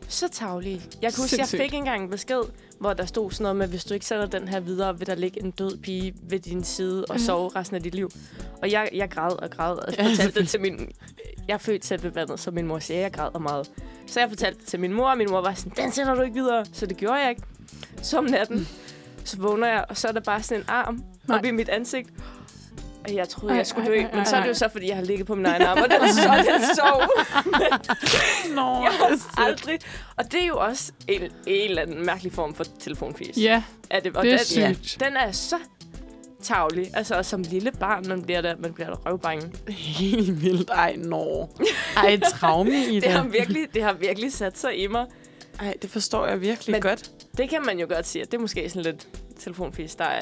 [0.07, 0.81] så tavlige.
[1.01, 2.41] Jeg kan huske, jeg fik engang en besked,
[2.79, 5.15] hvor der stod sådan noget med, hvis du ikke sender den her videre, vil der
[5.15, 7.19] ligge en død pige ved din side og Mhm.
[7.23, 8.09] sove resten af dit liv.
[8.61, 10.91] Og jeg, jeg græd og græd og Ja, fortalte det til min...
[11.47, 13.71] Jeg er født selv ved vandet, så min mor siger, jeg græder meget.
[14.07, 16.21] Så jeg fortalte det til min mor, og min mor var sådan, den sender du
[16.21, 16.65] ikke videre.
[16.73, 17.41] Så det gjorde jeg ikke.
[18.01, 18.67] Så om natten,
[19.29, 21.37] så vågner jeg, og så er der bare sådan en arm Nej.
[21.37, 22.09] op i mit ansigt.
[23.07, 23.99] Og jeg troede, Ej, jeg skulle ej, dø.
[24.01, 24.57] ej, Men ej, så er det jo ej.
[24.57, 27.01] så, fordi jeg har ligget på min egen arm, og den, så, den sov.
[28.55, 29.79] Nå, Jeg har aldrig...
[30.15, 31.29] Og det er jo også en, en
[31.69, 33.37] eller anden mærkelig form for telefonfis.
[33.37, 34.99] Ja, Er det, og det er den, sygt.
[34.99, 35.55] den er så
[36.43, 36.89] tavlig.
[36.93, 39.51] Altså, og som lille barn, man bliver der, man bliver der røvbange.
[39.69, 40.69] Helt vildt.
[40.69, 41.49] Ej, nå.
[41.97, 43.03] Ej, traume i det.
[43.03, 45.05] Det har, virkelig, det har virkelig sat sig i mig.
[45.59, 46.89] Ej, det forstår jeg virkelig Men- Men...
[46.89, 47.11] godt.
[47.39, 49.07] Det kan man jo godt sige, at det er måske sådan lidt
[49.39, 50.21] telefonfis, der er...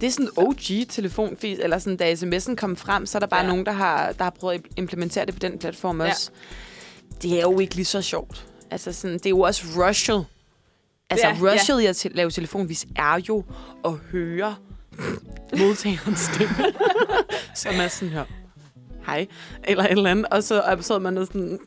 [0.00, 3.44] Det er sådan OG-telefonfis, eller sådan, da sms'en kom frem, så er der bare Ja.
[3.46, 3.48] ja.
[3.50, 6.08] nogen, der har, der har prøvet at implementere det på den platform Ja.
[6.08, 6.30] også.
[7.22, 8.46] Det er jo ikke lige så sjovt.
[8.70, 10.26] Altså, sådan, det er jo også rushet.
[11.10, 13.44] Altså, Ja, ja, rushet i at te- lave telefonvis er jo
[13.84, 14.56] at høre
[15.58, 16.54] modtagerens stemme,
[17.54, 18.24] som er sådan her.
[19.06, 19.26] Hej,
[19.64, 20.26] eller et eller andet.
[20.26, 21.58] Og så og så er man sådan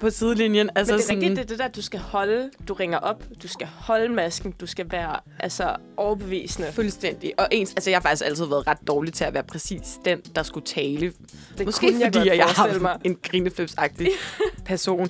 [0.00, 0.70] på sidelinjen.
[0.74, 2.50] Altså Men det er sådan, rigtigt, det er det der, du skal holde.
[2.68, 6.68] Du ringer op, du skal holde masken, du skal være altså, overbevisende.
[6.72, 7.32] Fuldstændig.
[7.38, 10.20] Og ens, altså, jeg har faktisk altid været ret dårlig til at være præcis den,
[10.34, 11.12] der skulle tale.
[11.58, 12.98] Det Måske kunne fordi, jeg, jeg har mig.
[13.04, 14.08] en grineflips-agtig
[14.66, 15.08] person.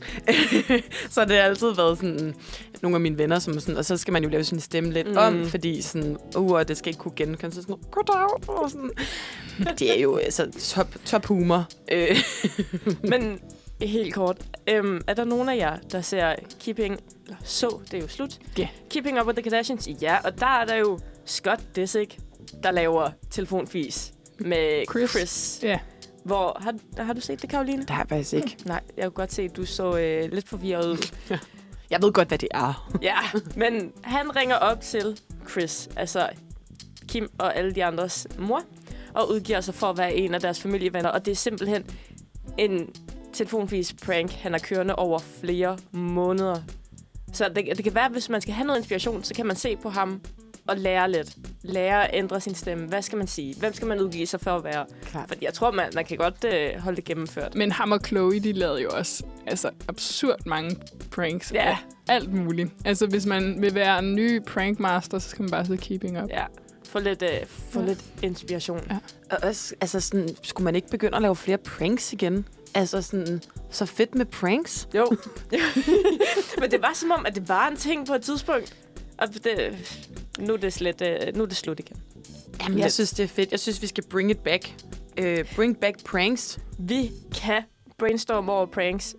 [1.10, 2.34] så det har altid været sådan,
[2.82, 5.10] nogle af mine venner, som sådan, og så skal man jo lave sin stemme lidt
[5.10, 5.16] Mm.
[5.16, 7.54] om, fordi sådan, uh, det skal ikke kunne genkende.
[7.54, 8.90] Så sådan, goddag, og sådan.
[9.78, 11.68] Det er jo altså top, top humor.
[11.92, 12.16] Øh,
[13.02, 13.40] Men
[13.86, 16.98] helt kort, øhm, er der nogen af jer, der ser Keeping...
[17.24, 18.38] Eller så, det er jo slut.
[18.58, 18.68] Ja.
[18.90, 19.88] Keeping Up with the Kardashians?
[20.02, 22.18] Ja, og der er der jo Scott Disick,
[22.62, 25.10] der laver telefonfis med Chris.
[25.10, 25.60] Chris.
[25.62, 25.78] Ja.
[26.24, 27.82] hvor, har, har du set det, Karoline?
[27.82, 28.56] det har jeg faktisk ikke.
[28.64, 31.12] Nej, jeg kunne godt se, at du så øh, lidt forvirret ud.
[31.90, 32.90] Jeg ved godt, hvad det er.
[33.02, 33.16] ja,
[33.56, 35.20] men han ringer op til
[35.50, 36.28] Chris, altså
[37.08, 38.62] Kim og alle de andres mor,
[39.14, 41.10] og udgiver sig for at være en af deres familievenner.
[41.10, 41.84] Og det er simpelthen
[42.58, 42.94] en
[43.32, 46.62] telefonvis prank, han har kørende over flere måneder.
[47.32, 49.56] Så det, det kan være, at hvis man skal have noget inspiration, så kan man
[49.56, 50.20] se på ham
[50.68, 51.36] og lære lidt.
[51.62, 52.86] Lære at ændre sin stemme.
[52.86, 53.54] Hvad skal man sige?
[53.58, 54.86] Hvem skal man udgive sig for at være?
[55.04, 55.28] Klart.
[55.28, 57.54] For jeg tror, man, man kan godt øh, holde det gennemført.
[57.54, 60.76] Men ham og Chloe, de lavede jo også altså, absurd mange
[61.10, 61.52] pranks.
[61.52, 61.76] Ja.
[62.08, 62.70] Alt muligt.
[62.84, 66.30] Altså, hvis man vil være en ny prankmaster, så skal man bare sidde keeping up.
[66.30, 66.44] Ja,
[66.88, 67.86] få lidt, øh, få Ja.
[67.86, 68.80] lidt inspiration.
[68.90, 68.96] Ja.
[69.30, 72.48] Og også, altså sådan, skulle man ikke begynde at lave flere pranks igen?
[72.74, 74.88] Altså sådan, så fedt med pranks.
[74.94, 75.16] Jo.
[76.60, 78.76] Men det var som om, at det var en ting på et tidspunkt.
[79.18, 79.76] Og det,
[80.38, 81.96] nu, er det slet, øh, nu er det slut igen.
[82.62, 83.50] Jamen, jeg synes, det er fedt.
[83.50, 84.74] Jeg synes, vi skal bring it back.
[85.20, 86.58] Uh, bring back pranks.
[86.78, 87.62] Vi kan
[87.98, 89.16] brainstorme over pranks.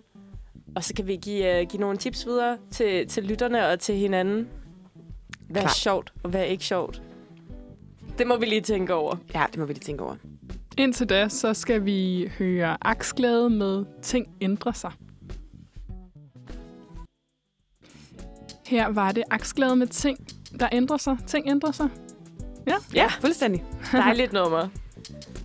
[0.76, 3.94] Og så kan vi give, uh, give nogle tips videre til, til lytterne og til
[3.94, 4.48] hinanden.
[5.48, 7.02] Hvad er sjovt, og hvad er ikke sjovt?
[8.18, 9.16] Det må vi lige tænke over.
[9.34, 10.16] Ja, det må vi lige tænke over.
[10.78, 14.92] Indtil da, så skal vi høre aksglæde med Ting ændrer sig.
[18.66, 20.18] Her var det aksglæde med ting,
[20.60, 21.16] der ændrer sig.
[21.26, 21.88] Ting ændrer sig.
[22.94, 23.64] Ja, fuldstændig.
[23.92, 24.68] Dejligt nummer.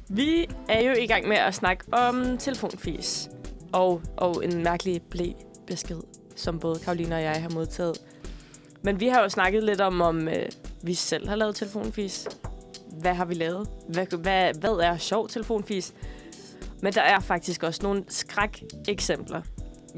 [0.10, 3.30] Vi er jo i gang med at snakke om telefonfis.
[3.74, 5.32] Og, og en mærkelig blæ
[5.68, 6.00] besked,
[6.36, 7.98] som både Karoline og jeg har modtaget.
[8.82, 10.46] Men vi har jo snakket lidt om, om øh,
[10.84, 12.28] vi selv har lavet telefonfis.
[13.02, 13.70] Hvad har vi lavet?
[13.90, 15.94] Hvad, hvad, hvad er sjov telefonfis?
[16.82, 19.42] Men der er faktisk også nogle skræk eksempler.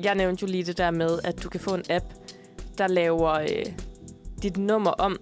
[0.04, 2.06] Jeg nævnte jo lige det der med, at du kan få en app,
[2.78, 3.66] der laver øh,
[4.44, 5.18] dit nummer om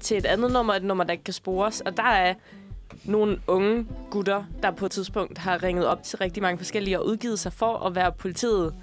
[0.00, 1.80] til et andet nummer, et nummer, der ikke kan spores.
[1.80, 2.34] Og der er
[3.04, 7.06] nogle unge gutter, der på et tidspunkt har ringet op til rigtig mange forskellige og
[7.06, 8.74] udgivet sig for at være politiet.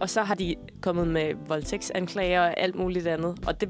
[0.00, 3.38] Og så har de kommet med voldtægtsanklager og alt muligt andet.
[3.46, 3.68] Og det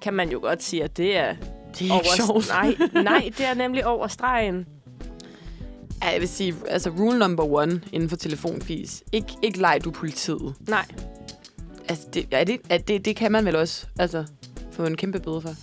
[0.00, 1.36] kan man jo godt sige, at det er
[1.78, 2.02] det er over...
[2.02, 2.48] ikke sjovt.
[2.48, 2.76] Nej,
[3.12, 4.66] nej, det er nemlig over stregen.
[6.02, 9.02] Ja, jeg vil sige, altså rule number one inden for telefonfis.
[9.12, 10.54] Ik ikke leg du politiet.
[10.68, 10.86] Nej,
[11.88, 14.24] Altså, det, er det, er det, det kan man vel også altså,
[14.70, 15.54] få en kæmpe bøde for.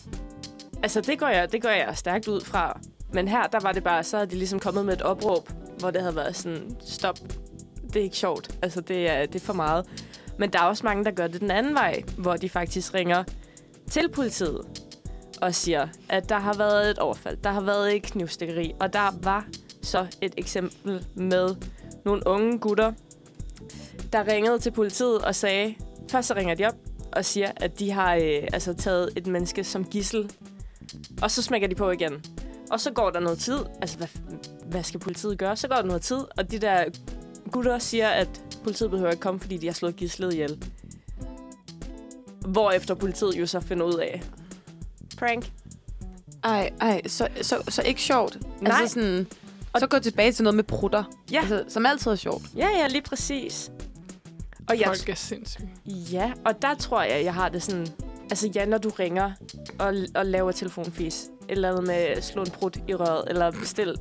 [0.83, 2.79] altså det går, jeg, det går jeg stærkt ud fra.
[3.13, 5.49] Men her, der var det bare, så havde de ligesom kommet med et opråb,
[5.79, 7.19] hvor det havde været sådan, stop,
[7.87, 8.57] det er ikke sjovt.
[8.61, 9.85] Altså, det er, det er for meget.
[10.37, 13.23] Men der er også mange, der gør det den anden vej, hvor de faktisk ringer
[13.91, 14.61] til politiet
[15.41, 19.11] og siger, at der har været et overfald, der har været et knivstikkeri, og der
[19.23, 19.45] var
[19.81, 21.55] så et eksempel med
[22.05, 22.93] nogle unge gutter,
[24.13, 25.75] der ringede til politiet og sagde,
[26.11, 26.75] først så ringer de op
[27.11, 30.31] og siger, at de har øh, altså taget et menneske som gissel,
[31.21, 32.25] og så smækker de på igen.
[32.71, 34.07] Og så går der noget tid, altså hvad,
[34.65, 35.55] hvad skal politiet gøre?
[35.55, 36.85] Så går der noget tid, og de der
[37.51, 40.63] gutter siger, at politiet behøver ikke komme, fordi de har slået gislet ihjel.
[42.47, 44.21] Hvorefter politiet jo så finder ud af,
[45.19, 45.51] prank.
[46.43, 48.37] Ej, ej, så, så, så ikke sjovt.
[48.61, 48.81] Nej.
[48.81, 49.27] Altså sådan,
[49.77, 51.03] så gå tilbage til noget med prutter.
[51.31, 51.39] Ja.
[51.39, 52.43] Altså, som altid er sjovt.
[52.55, 53.71] Ja, ja, lige præcis.
[54.69, 55.69] Og jeg, Folk er sindssyge.
[55.85, 57.87] ja, og der tror jeg, jeg har det sådan...
[58.31, 59.31] Altså ja, når du ringer
[59.79, 63.95] og, og laver telefonfis, eller andet med at slå en prut i røret, eller bestil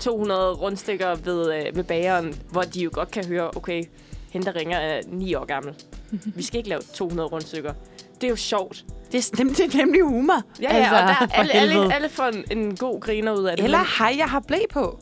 [0.00, 3.84] 200 rundstykker ved, øh, ved bageren, hvor de jo godt kan høre, okay,
[4.30, 5.74] hende der ringer er 9 år gammel.
[6.10, 7.72] Vi skal ikke lave 200 rundstykker.
[8.14, 8.84] Det er jo sjovt.
[9.12, 10.42] Det er, nem, det er nemlig humor.
[10.62, 13.44] Ja, ja, og der for er alle, alle, alle får en, en god griner ud
[13.44, 13.64] af det.
[13.64, 15.00] Eller hej, jeg har blæ på.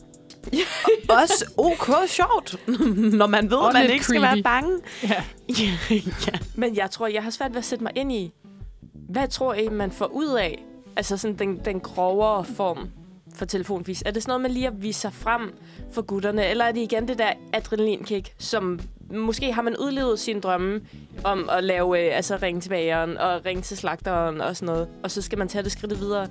[1.09, 2.55] Også ok sjovt,
[3.19, 4.33] når man ved, at man ikke skal creepy.
[4.33, 4.79] være bange.
[5.03, 5.23] Ja.
[5.49, 5.95] ja,
[6.27, 6.39] ja.
[6.55, 8.31] Men jeg tror, jeg har svært ved at sætte mig ind i,
[9.09, 10.63] hvad tror I, man får ud af?
[10.95, 12.89] Altså sådan den, den grovere form
[13.35, 14.03] for telefonvis.
[14.05, 15.53] Er det sådan noget med lige at vise sig frem
[15.91, 16.45] for gutterne?
[16.45, 18.79] Eller er det igen det der adrenalinkick, som
[19.11, 20.81] måske har man udlevet sine drømme
[21.23, 24.87] om at lave, øh, altså ringe til bageren og ringe til slagteren og sådan noget.
[25.03, 26.27] Og så skal man tage det skridt videre.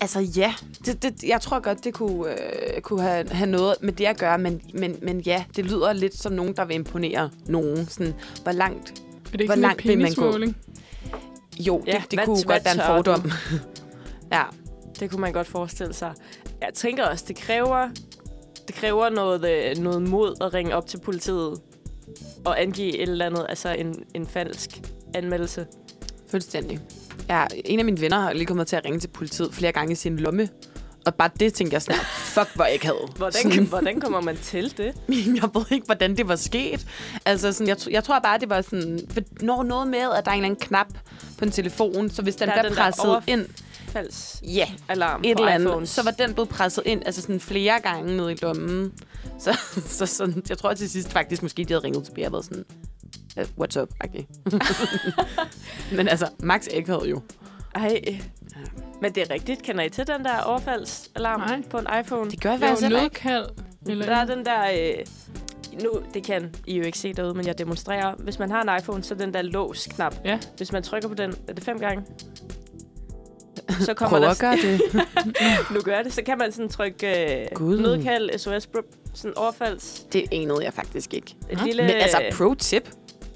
[0.00, 0.54] Altså ja,
[0.86, 4.18] det, det, jeg tror godt, det kunne, øh, kunne have, have noget med det at
[4.18, 7.86] gøre, men, men, men ja, det lyder lidt som nogen, der vil imponere nogen.
[7.86, 8.90] Sådan, hvor langt...
[8.90, 10.38] Er det Hvor ikke sådan langt vil man gå?
[11.60, 13.30] Jo, Ja, det, det hvad- kunne hvad godt være en fordom.
[14.32, 14.42] ja,
[15.00, 16.12] Det kunne man godt forestille sig.
[16.60, 17.88] Jeg tænker også, det kræver,
[18.74, 21.60] det kræver noget, øh, noget mod at ringe op til politiet
[22.44, 24.70] og angive et eller andet, altså en, en falsk
[25.14, 25.66] anmeldelse.
[26.30, 26.80] fuldstændig.
[27.28, 29.92] Ja, en af mine venner har lige kommet til at ringe til politiet flere gange
[29.92, 30.48] i sin lomme.
[31.06, 32.00] Og bare det tænkte jeg sådan,
[32.34, 33.08] fuck, hvor jeg ikke havde.
[33.16, 34.94] Hvordan, hvordan kommer man til det?
[35.42, 36.86] jeg ved ikke, hvordan det var sket.
[37.24, 39.00] Altså, sådan, jeg, jeg tror bare, det var sådan...
[39.10, 40.86] for Når noget med, at der er en eller anden knap
[41.38, 43.46] på en telefon, så hvis den Der er bliver den der presset overf- ind...
[43.94, 45.88] Falsk Ja, alarm et på eller andet, iPhones.
[45.88, 48.92] så var den blevet presset ind, altså sådan flere gange ned i lommen.
[49.38, 49.58] Så,
[49.98, 52.64] så sådan, jeg tror til sidst faktisk, måske de havde ringet tilbage og været sådan,
[53.38, 54.22] "Øh, what's up, okay.
[55.96, 57.20] Men altså, Max ikke havde jo.
[57.74, 58.02] Ej.
[59.02, 59.62] Men det er rigtigt.
[59.62, 61.62] Kender I til den der overfaldsalarm Nej.
[61.70, 62.30] på en iPhone?
[62.30, 62.96] Det gør jeg Det faktisk ikke.
[62.96, 63.46] nødkald.
[63.86, 64.62] Eller Der er den der...
[64.72, 65.06] Øh,
[65.84, 68.14] nu, det kan I jo ikke se derude, men jeg demonstrerer.
[68.18, 70.14] Hvis man har en iPhone, så er den der lås-knap.
[70.24, 70.38] Ja.
[70.56, 72.04] Hvis man trykker på den, er det fem gange?
[73.80, 74.80] Så kommer Prøv at gøre det.
[75.74, 77.80] nu gør det, så kan man sådan trykke øh, Gud.
[77.80, 78.68] nødkald, SOS,
[79.14, 80.06] sådan overfalds.
[80.12, 81.36] Det anede jeg faktisk ikke.
[81.50, 81.64] Et Nå.
[81.64, 82.90] lille, Men altså, pro-tip.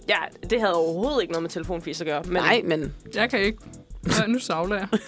[0.08, 2.22] Ja, det havde overhovedet ikke noget med telefonfis at gøre.
[2.24, 3.58] Men, Nej, men Jeg kan ikke.
[4.02, 4.88] Nå, nu savler jeg.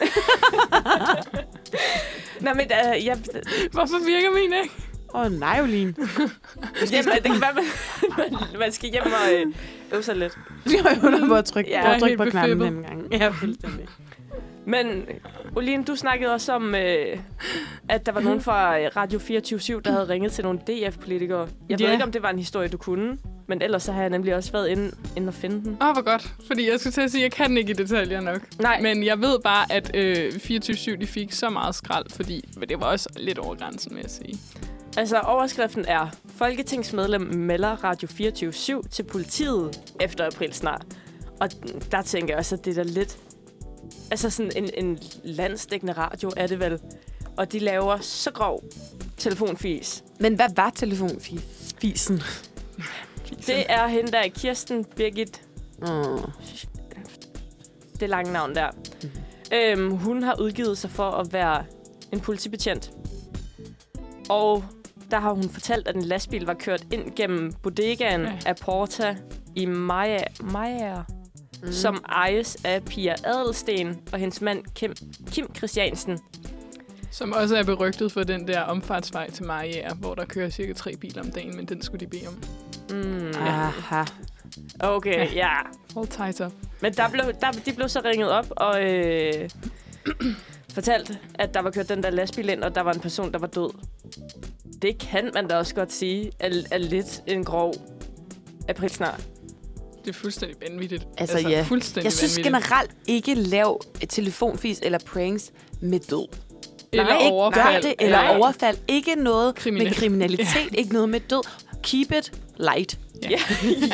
[2.41, 3.19] Nej, men uh, jeg,
[3.73, 4.75] Hvorfor virker min ikke?
[5.15, 5.95] Åh, oh, nej, Oline.
[6.93, 7.65] jamen, det kan være, man,
[8.19, 9.47] man, man skal hjem og øh,
[9.93, 10.39] øve sig lidt.
[10.67, 13.13] Jeg har jo at trykke, Ja, jeg er trykke på knappen den gang.
[13.13, 13.87] Ja, fuldstændig.
[14.67, 15.05] Men,
[15.57, 17.19] Oline, du snakkede også om, øh,
[17.89, 21.49] at der var nogen fra Radio 24 der havde ringet til nogle DF-politikere.
[21.69, 21.85] Jeg Ja.
[21.87, 24.35] ved ikke, om det var en historie, du kunne, men ellers så har jeg nemlig
[24.35, 25.77] også været inde, inde og finde den.
[25.81, 26.35] Åh, oh, hvor godt.
[26.47, 28.41] Fordi jeg skulle til at sige, at jeg kan ikke i detaljer nok.
[28.61, 32.81] Nej, Men jeg ved bare, at øh, 24-7 de fik så meget skrald, fordi det
[32.81, 34.39] var også lidt over grænsen, vil jeg sige.
[34.97, 36.07] altså overskriften er,
[36.37, 38.53] Folketingsmedlem melder Radio 24
[38.91, 40.83] til politiet efter april snart.
[41.41, 41.49] Og
[41.93, 43.17] der tænker jeg også, at det er da lidt...
[44.11, 46.79] Altså sådan en, en landsdækkende radio er det vel.
[47.37, 48.65] Og de laver så grov
[49.17, 50.05] telefonfis.
[50.21, 52.23] Men hvad var telefonfisen?
[53.47, 55.43] Det er hende der, Kirsten Birgit
[55.83, 56.21] Oh.
[58.01, 58.71] det lange navn der.
[59.03, 59.11] Mhm.
[59.55, 61.65] Øhm, hun har udgivet sig for at være
[62.13, 62.91] en politibetjent.
[64.29, 64.65] Og
[65.11, 68.39] der har hun fortalt, at en lastbil var kørt ind gennem bodegaen Ja.
[68.47, 69.17] af Porta
[69.55, 70.97] i Maja, Maja
[71.63, 71.73] mm.
[71.73, 74.95] som ejes af Pia Adelsten og hendes mand Kim,
[75.33, 76.19] Kim Christiansen.
[77.11, 80.97] Som også er berygtet for den der omfartsvej til Mariager, hvor der kører cirka tre
[80.97, 82.35] biler om dagen, men den skulle de bede om.
[82.91, 84.05] Mm, Aha.
[84.81, 85.53] okay, ja.
[85.97, 86.53] All tight up.
[86.81, 89.51] Men der blev, der, de blev så ringet op og øh,
[90.75, 93.39] fortalt, at der var kørt den der lastbil ind, og der var en person, der
[93.39, 93.71] var død.
[94.83, 97.75] Det kan man da også godt sige er, er lidt en grov
[98.69, 99.29] april snart.
[100.05, 101.07] Det er fuldstændig vanvittigt.
[101.19, 101.63] Altså, ja.
[101.69, 102.65] Fuldstændig Jeg synes vanvittigt.
[102.67, 106.27] generelt ikke lav telefonfis eller pranks med død.
[106.93, 107.65] Eller Nej, ikke overfald.
[107.75, 108.37] gør det, eller Nej.
[108.37, 108.77] overfald.
[108.89, 109.85] Ikke noget Kriminel.
[109.87, 111.43] med kriminalitet, ikke noget med død.
[111.83, 112.99] Keep it light.
[113.23, 113.29] Ja.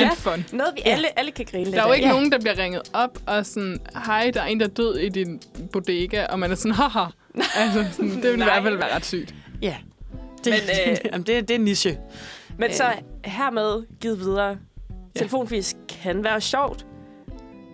[0.01, 0.11] ja.
[0.25, 0.45] Fun.
[0.53, 0.91] Noget, vi Ja.
[0.91, 2.13] alle, alle kan grine lidt Der er jo ikke Ja.
[2.13, 5.09] nogen, der bliver ringet op og sådan, hej, der er en, der er død i
[5.09, 5.41] din
[5.73, 7.05] bodega, og man er sådan, haha.
[7.57, 9.35] Altså, sådan, det vil i hvert fald være ret sygt.
[9.63, 9.77] Ja.
[10.45, 10.55] Det, Men,
[10.93, 11.99] øh, jamen, det, det er niche.
[12.59, 12.85] Men så
[13.25, 14.57] hermed givet videre.
[15.19, 16.87] Telefonfis kan være sjovt.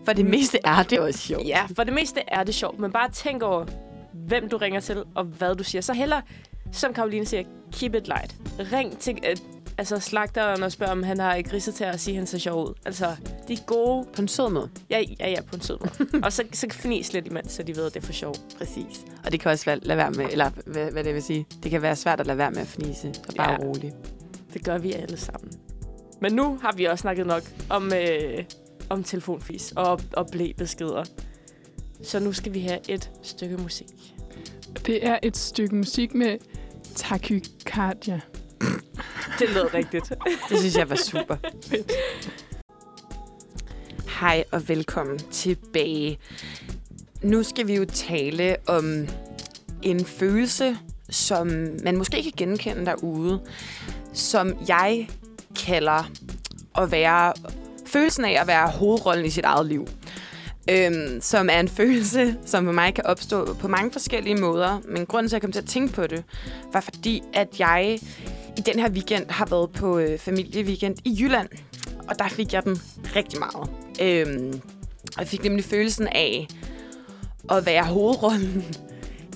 [0.04, 1.46] For det meste er det også sjovt.
[1.46, 2.78] Ja, for det meste er det sjovt.
[2.78, 3.64] Men bare tænk over,
[4.12, 5.82] hvem du ringer til, og hvad du siger.
[5.82, 6.20] Så heller,
[6.72, 8.34] som Karoline siger, keep it light.
[8.72, 9.36] Ring til øh,
[9.78, 12.68] altså slagteren og spørg, om han har griser til at sige, at han ser sjov
[12.68, 12.74] ud.
[12.86, 13.06] Altså,
[13.48, 14.06] de er gode.
[14.16, 14.70] På en sød måde.
[14.90, 16.24] Ja, ja, ja, på en sød måde.
[16.24, 18.34] og så, så fnis lidt imens, så de ved, at det er for sjov.
[18.58, 19.04] Præcis.
[19.24, 21.70] Og det kan også være, lade være med, eller hvad, hvad det vil sige, det
[21.70, 23.14] kan være svært at lade være med at fnise.
[23.14, 23.56] Så bare Ja.
[23.60, 23.66] ja.
[23.68, 23.92] rolig.
[24.54, 25.50] Det gør vi alle sammen.
[26.22, 28.44] Men nu har vi også snakket nok om, øh,
[28.88, 31.04] om telefonfis og, og blæbeskeder.
[32.02, 33.86] Så nu skal vi have et stykke musik.
[34.86, 36.38] Det er et stykke musik med
[36.94, 38.20] tachycardia.
[39.38, 40.12] Det lød rigtigt.
[40.48, 41.36] Det synes jeg var super.
[44.20, 46.18] Hej og velkommen tilbage.
[47.22, 49.06] Nu skal vi jo tale om
[49.82, 50.76] en følelse,
[51.10, 51.46] som
[51.84, 53.40] man måske kan genkende derude,
[54.12, 55.08] som jeg
[55.56, 56.10] kalder
[56.78, 57.32] at være
[57.86, 59.88] følelsen af at være hovedrollen i sit eget liv.
[60.70, 64.80] Øhm, som er en følelse, som for mig kan opstå på mange forskellige måder.
[64.88, 66.24] Men grunden til, at jeg kom til at tænke på det,
[66.72, 67.98] var fordi, at jeg
[68.56, 71.48] i den her weekend har været på øh, familieweekend i Jylland.
[72.08, 72.80] Og der fik jeg den
[73.16, 73.70] rigtig meget.
[74.02, 74.60] Øhm,
[75.16, 76.46] og jeg fik nemlig følelsen af
[77.50, 78.64] at være hovedrollen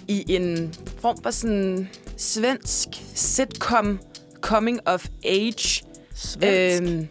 [0.08, 4.00] i en form for sådan svensk sitcom
[4.40, 5.85] coming of age.
[6.16, 6.82] Svensk.
[6.82, 7.08] Øhm,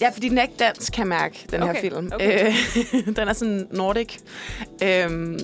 [0.00, 2.10] ja, fordi den er ikke dansk, kan jeg mærke, den Okay, her film.
[2.14, 2.46] okay.
[2.94, 4.16] Øh, den er sådan nordic.
[4.82, 5.38] Øhm,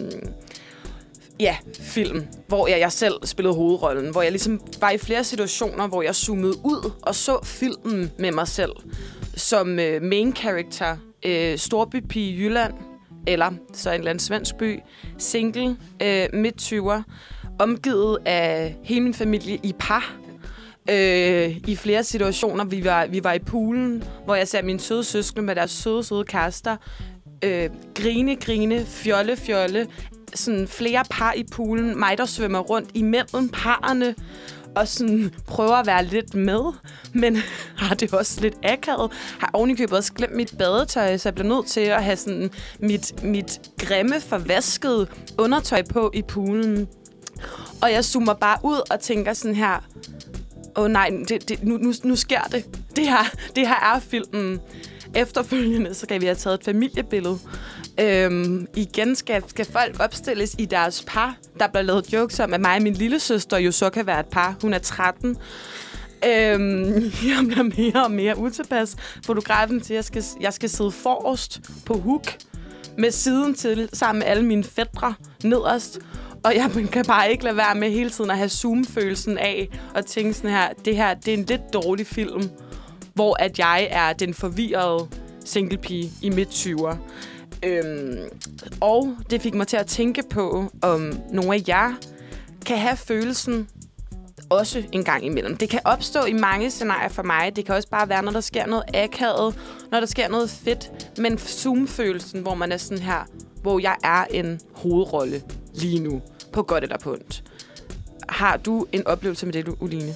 [1.40, 4.10] ja, film, hvor jeg, jeg selv spillede hovedrollen.
[4.10, 8.32] Hvor jeg ligesom var i flere situationer, hvor jeg zoomede ud og så filmen med
[8.32, 8.72] mig selv.
[9.36, 12.72] Som øh, main character, øh, storbypige i Jylland,
[13.26, 14.78] eller så en eller anden svensk by,
[15.18, 17.02] single, øh, midt 20'er,
[17.58, 20.16] omgivet af hele min familie i par.
[20.90, 22.64] Øh, I flere situationer.
[22.64, 26.04] Vi var, vi var i poolen, hvor jeg ser mine søde søskende med deres søde,
[26.04, 26.76] søde kærester.
[27.44, 29.86] Øh, grine, grine, fjolle, fjolle.
[30.34, 31.98] Sådan flere par i poolen.
[31.98, 34.14] Mig, der svømmer rundt imellem parerne.
[34.76, 36.72] og sådan prøver at være lidt med,
[37.12, 37.36] men
[37.82, 39.12] har det også lidt akavet.
[39.40, 43.22] Har ovenikøbet også glemt mit badetøj, så jeg bliver nødt til at have sådan mit,
[43.24, 45.06] mit grimme, forvaskede
[45.38, 46.88] undertøj på i poolen.
[47.82, 49.84] Og jeg zoomer bare ud og tænker sådan her,
[50.76, 52.64] åh oh, nej, det, det, nu, nu, nu sker det.
[52.96, 53.24] Det her,
[53.56, 54.60] det her er filmen.
[55.14, 57.38] Efterfølgende, så kan vi have taget et familiebillede.
[58.00, 61.36] Øhm, igen skal, skal folk opstilles i deres par.
[61.58, 64.20] Der bliver lavet jokes om, at mig og min lille søster jo så kan være
[64.20, 64.54] et par.
[64.62, 65.36] Hun er 13.
[66.26, 66.94] Øhm,
[67.28, 68.96] jeg bliver mere og mere utilpas.
[69.26, 72.36] Fotografen til, at jeg skal, jeg skal sidde forrest på hook
[72.98, 75.14] med siden til, sammen med alle mine fædre
[75.44, 75.98] nederst.
[76.46, 80.06] Og jeg kan bare ikke lade være med hele tiden at have zoom-følelsen af og
[80.06, 82.50] tænke sådan her, det her, det er en lidt dårlig film,
[83.14, 85.08] hvor at jeg er den forvirrede
[85.44, 86.96] single pige i midt 20'er.
[87.62, 88.18] Øhm,
[88.80, 91.92] og det fik mig til at tænke på, om nogle af jer
[92.66, 93.68] kan have følelsen
[94.50, 95.56] også en gang imellem.
[95.56, 97.56] Det kan opstå i mange scenarier for mig.
[97.56, 99.54] Det kan også bare være, når der sker noget akavet,
[99.90, 101.18] når der sker noget fedt.
[101.18, 103.26] Men Zoom-følelsen, hvor man er sådan her,
[103.62, 105.42] hvor jeg er en hovedrolle
[105.74, 106.22] lige nu,
[106.56, 107.44] på godt eller på ondt.
[108.28, 110.14] Har du en oplevelse med det, Uline?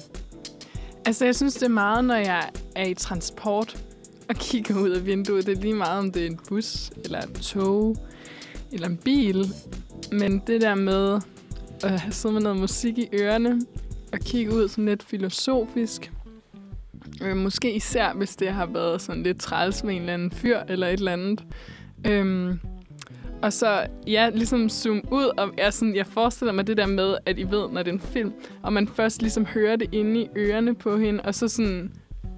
[1.05, 3.83] Altså, jeg synes, det er meget, når jeg er i transport
[4.29, 5.45] og kigger ud af vinduet.
[5.45, 7.97] Det er lige meget, om det er en bus, eller et tog,
[8.71, 9.45] eller en bil.
[10.11, 11.21] Men det der med
[11.83, 13.61] at sidde med noget musik i ørerne,
[14.13, 16.11] og kigge ud sådan lidt filosofisk.
[17.21, 20.59] Øh, måske især, hvis det har været sådan lidt træls med en eller anden fyr,
[20.67, 21.43] eller et eller andet.
[22.07, 22.59] Øhm,
[23.41, 27.15] og så, ja, ligesom zoom ud, og jeg, sådan, jeg forestiller mig det der med,
[27.25, 28.33] at I ved, når det er en film,
[28.63, 31.91] og man først ligesom hører det inde i ørerne på hende, og så sådan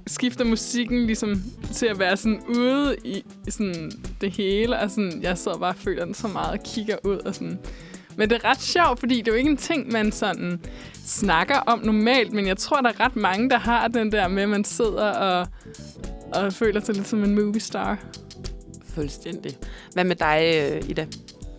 [0.07, 1.35] skifter musikken ligesom
[1.71, 3.91] til at være sådan ude i sådan
[4.21, 7.17] det hele, og sådan, jeg sidder bare og føler den så meget og kigger ud,
[7.17, 7.59] og sådan...
[8.17, 10.59] Men det er ret sjovt, fordi det er jo ikke en ting, man sådan
[11.05, 14.43] snakker om normalt, men jeg tror, der er ret mange, der har den der med,
[14.43, 15.47] at man sidder og,
[16.33, 17.97] og føler sig lidt som en movie star.
[18.93, 19.57] Fuldstændig.
[19.93, 21.05] Hvad med dig, øh, Ida?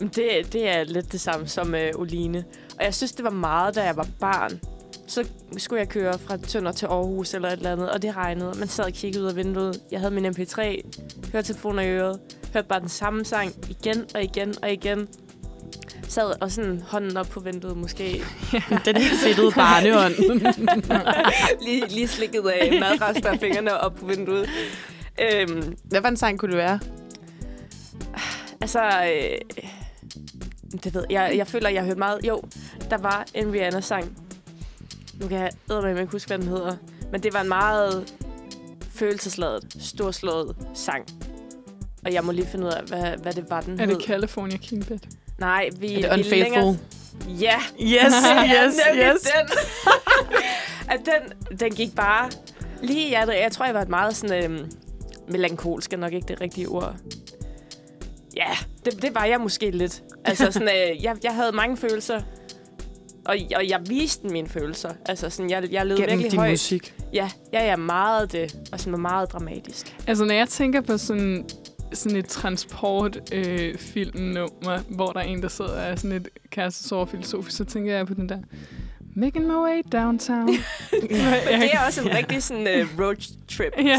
[0.00, 2.44] Det, det er lidt det samme som øh, Oline.
[2.78, 4.60] Og jeg synes, det var meget, da jeg var barn.
[5.06, 5.24] Så
[5.56, 8.52] skulle jeg køre fra Tønder til Aarhus eller et eller andet, og det regnede.
[8.58, 9.80] Man sad og kiggede ud af vinduet.
[9.90, 10.60] Jeg havde min MP3,
[11.32, 12.20] hørte telefoner i øret,
[12.52, 15.08] hørte bare den samme sang igen og igen og igen.
[16.08, 18.22] Sad og sådan hånden op på vinduet måske.
[18.84, 20.14] Den helt fedtede barnehånd.
[21.66, 24.48] lige, lige slikket af madrester og fingrene op på vinduet.
[25.22, 26.78] Øhm, Hvad for en sang kunne det være?
[28.60, 29.38] Altså, øh,
[30.84, 31.32] det ved jeg.
[31.36, 32.20] Jeg føler, jeg har hørt meget.
[32.28, 32.42] Jo,
[32.90, 34.18] der var en Rihanna-sang.
[35.20, 36.76] Nu kan jeg eddermame ikke huske, hvad den hedder.
[37.12, 38.14] Men det var en meget
[38.94, 41.04] følelsesladet, storslået sang.
[42.04, 43.94] Og jeg må lige finde ud af, hvad, hvad det var, den Er hed.
[43.96, 44.98] det California King Bed?
[45.38, 46.38] Nej, vi, Er det vi er Unfaithful?
[46.38, 46.76] længere...
[47.40, 49.20] Ja, Yes, er yes, yes.
[49.22, 49.58] den.
[50.94, 52.30] at den, den gik bare
[52.82, 53.34] lige i hjertet.
[53.34, 54.44] Jeg tror, jeg var et meget sådan...
[54.44, 54.70] Øhm,
[55.28, 56.94] melankolsk er nok ikke det rigtige ord.
[58.36, 58.50] Ja,
[58.84, 60.02] det, det var jeg måske lidt.
[60.24, 62.20] Altså sådan, øh, jeg, jeg havde mange følelser.
[63.24, 64.90] Og, og jeg viste mine følelser.
[65.06, 66.50] Altså sådan, jeg, jeg levede Gennem virkelig din højt.
[66.50, 66.94] musik.
[67.12, 68.56] Ja, jeg er meget det.
[68.72, 69.96] Og sådan meget dramatisk.
[70.06, 71.48] Altså, når jeg tænker på sådan,
[71.92, 77.04] sådan et transportfilmnummer, øh, hvor der er en, der sidder og er sådan et kærestesår
[77.04, 78.38] filosofisk, så tænker jeg på den der
[79.16, 80.46] Making my way downtown.
[80.92, 81.10] Men
[81.60, 83.16] det er også en rigtig sådan uh, road
[83.48, 83.98] trip Ja.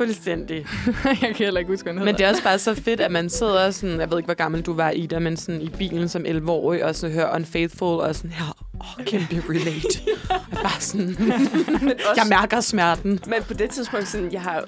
[0.00, 0.66] Fuldstændig.
[1.04, 3.10] jeg kan heller ikke huske, hvad den Men det er også bare så fedt, at
[3.10, 6.08] man sidder sådan, jeg ved ikke, hvor gammel du var, Ida, men sådan i bilen
[6.08, 10.00] som 11-årig, og så hører Unfaithful, og sådan her, åh, kæmpe relate.
[10.52, 11.16] Og bare sådan,
[12.08, 13.20] også, jeg mærker smerten.
[13.26, 14.64] Men på det tidspunkt, sådan, jeg har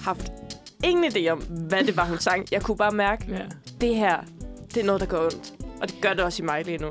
[0.00, 0.32] haft
[0.84, 2.46] ingen idé om, hvad det var, hun sang.
[2.52, 3.38] Jeg kunne bare mærke, Ja.
[3.80, 4.16] det her,
[4.74, 5.52] det er noget, der går ondt.
[5.82, 6.88] Og det gør det også i mig lige nu.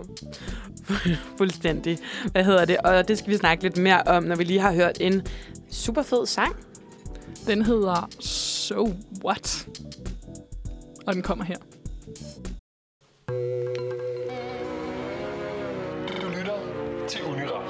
[1.38, 1.98] Fuldstændig.
[2.32, 2.78] Hvad hedder det?
[2.78, 5.22] Og det skal vi snakke lidt mere om, når vi lige har hørt en
[5.72, 6.56] super fed sang.
[7.48, 8.88] Den hedder So
[9.26, 9.68] What?
[11.08, 11.58] Og den kommer her.
[16.08, 16.58] Du lytter
[17.08, 17.65] til Uniradio.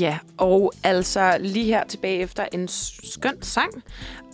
[0.00, 3.82] Ja, og altså lige her tilbage efter en skøn sang.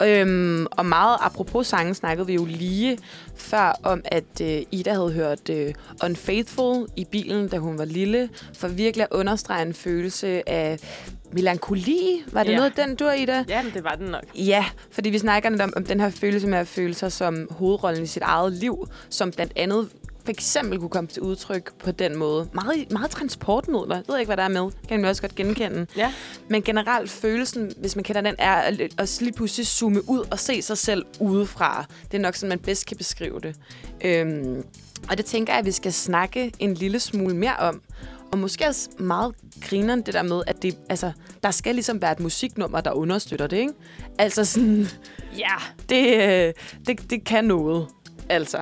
[0.02, 2.98] Øhm, og meget apropos sangen snakkede vi jo lige
[3.36, 5.74] før om, at øh, Ida havde hørt øh,
[6.04, 8.28] Unfaithful i bilen, da hun var lille,
[8.58, 10.78] for virkelig at understrege en følelse af
[11.32, 12.22] melankoli.
[12.32, 12.56] Var det Ja.
[12.56, 13.44] noget, den du, Ida?
[13.48, 14.24] Ja, det var den nok.
[14.34, 17.48] Ja, fordi vi snakker lidt om, om den her følelse med at føle sig som
[17.50, 19.88] hovedrollen i sit eget liv, som blandt andet
[20.24, 22.48] for eksempel kunne komme til udtryk på den måde.
[22.52, 23.96] Meget, meget transportmidler.
[23.96, 24.70] Jeg ved ikke, hvad der er med.
[24.88, 25.86] Kan man også godt genkende.
[25.96, 26.12] Ja.
[26.48, 30.38] Men generelt følelsen, hvis man kender den, er at, at lige pludselig zoome ud og
[30.38, 31.84] se sig selv udefra.
[32.10, 33.56] Det er nok sådan, man bedst kan beskrive det.
[34.04, 34.62] Øhm,
[35.10, 37.82] Og det tænker jeg, at vi skal snakke en lille smule mere om.
[38.32, 41.12] Og måske også meget grineren det der med, at det, altså,
[41.42, 43.72] der skal ligesom være et musiknummer, der understøtter det, ikke?
[44.18, 44.86] Altså sådan,
[45.38, 45.54] Ja,
[45.90, 46.52] det, øh,
[46.86, 47.86] det, det kan noget,
[48.28, 48.58] altså.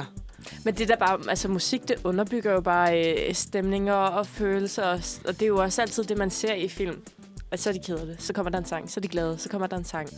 [0.64, 5.00] Men det der bare, altså musik, det underbygger jo bare øh, stemninger og følelser, og,
[5.24, 6.96] og det er jo også altid det, man ser i film.
[7.50, 8.16] Og så er de ked af det.
[8.22, 8.90] Så kommer der en sang.
[8.90, 9.38] Så er de glade.
[9.38, 10.08] Så kommer der en sang.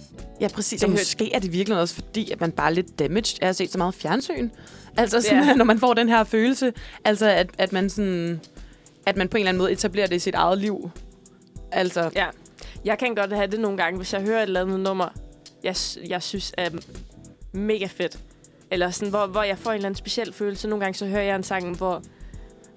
[0.41, 0.81] Ja, præcis.
[0.81, 3.39] Det Og måske er det virkelig også fordi, at man bare er lidt damaged.
[3.41, 4.51] Jeg har set så meget fjernsyn.
[4.97, 5.55] Altså, sådan, Ja.
[5.61, 6.73] når man får den her følelse,
[7.05, 8.41] altså at, at man sådan
[9.07, 10.91] at man på en eller anden måde etablerer det i sit eget liv.
[11.73, 12.27] Altså, Ja.
[12.85, 15.09] Jeg kan godt have det nogle gange, hvis jeg hører et eller andet nummer,
[15.63, 15.77] jeg,
[16.09, 16.71] jeg synes er
[17.53, 18.19] mega fedt.
[18.75, 20.69] Eller sådan, hvor, hvor jeg får en eller anden speciel følelse.
[20.69, 22.03] Nogle gange så hører jeg en sang, hvor,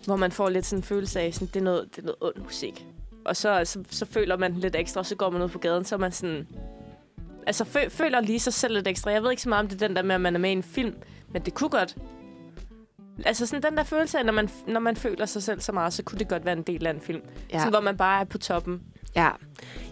[0.05, 2.17] hvor man får lidt sådan en følelse af, sådan, det, er noget, det er noget
[2.21, 2.85] ond musik.
[3.25, 5.59] Og så, så, så føler man den lidt ekstra, og så går man ud på
[5.59, 6.47] gaden, så er man sådan...
[7.47, 9.11] Altså, fø, føler lige sig selv lidt ekstra.
[9.11, 10.49] Jeg ved ikke så meget om det er den der med, at man er med
[10.49, 10.95] i en film,
[11.33, 11.97] men det kunne godt.
[13.25, 15.93] Altså sådan den der følelse af, når man, når man føler sig selv så meget,
[15.93, 17.21] så kunne det godt være en del af en film.
[17.53, 17.57] Ja.
[17.57, 18.81] Sådan, hvor man bare er på toppen.
[19.15, 19.29] Ja,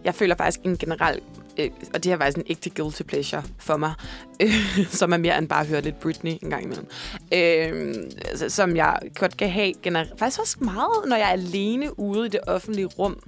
[0.03, 1.21] jeg føler faktisk en generel,
[1.57, 3.93] øh, og det her er sådan en ægte guilty pleasure for mig,
[4.39, 4.51] øh,
[4.99, 6.87] som er mere end bare at høre lidt Britney en gang imellem.
[7.33, 7.95] Øh,
[8.25, 12.25] altså, som jeg godt kan have generelt, faktisk også meget, når jeg er alene ude
[12.25, 13.19] i det offentlige rum,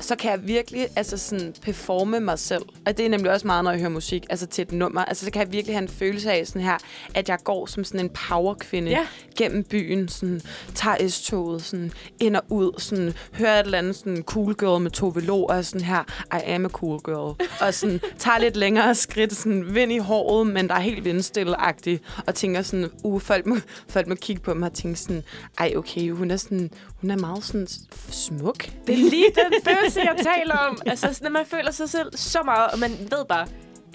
[0.00, 2.62] så kan jeg virkelig altså sådan performe mig selv.
[2.86, 5.04] Og det er nemlig også meget, når jeg hører musik, altså til et nummer.
[5.04, 6.78] Altså så kan jeg virkelig have en følelse af sådan her,
[7.14, 9.06] at jeg går som sådan en powerkvinde Ja.
[9.36, 10.40] gennem byen, sådan
[10.74, 14.90] tager S-toget, sådan ind og ud, sådan hører et eller andet sådan cool girl med
[14.90, 17.46] Tove Lo, og sådan her, I am a cool girl.
[17.60, 22.02] og sådan tager lidt længere skridt, sådan vind i håret, men der er helt vindstille-agtigt,
[22.26, 23.56] og tænker sådan, uh, folk må,
[23.88, 25.22] folk må kigge på mig og tænke sådan,
[25.58, 26.70] ej okay, hun er sådan,
[27.00, 27.68] hun er meget sådan
[28.10, 28.56] smuk.
[28.86, 30.78] Det er lige den følelse, jeg taler om.
[30.86, 33.46] Altså, sådan, når man føler sig selv så meget, og man ved bare,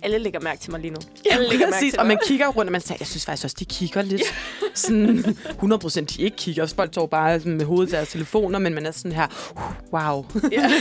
[0.04, 0.98] alle lægger mærke til mig lige nu.
[1.32, 3.44] Alle lægger mærke Præcis, til og man kigger rundt, og man siger, jeg synes faktisk
[3.46, 4.22] også, de kigger lidt.
[4.74, 6.66] sådan 100 procent, de ikke kigger.
[6.66, 9.28] Folk står bare med hovedet til deres telefoner, men man er sådan her,
[9.94, 10.26] wow.
[10.52, 10.72] Ja.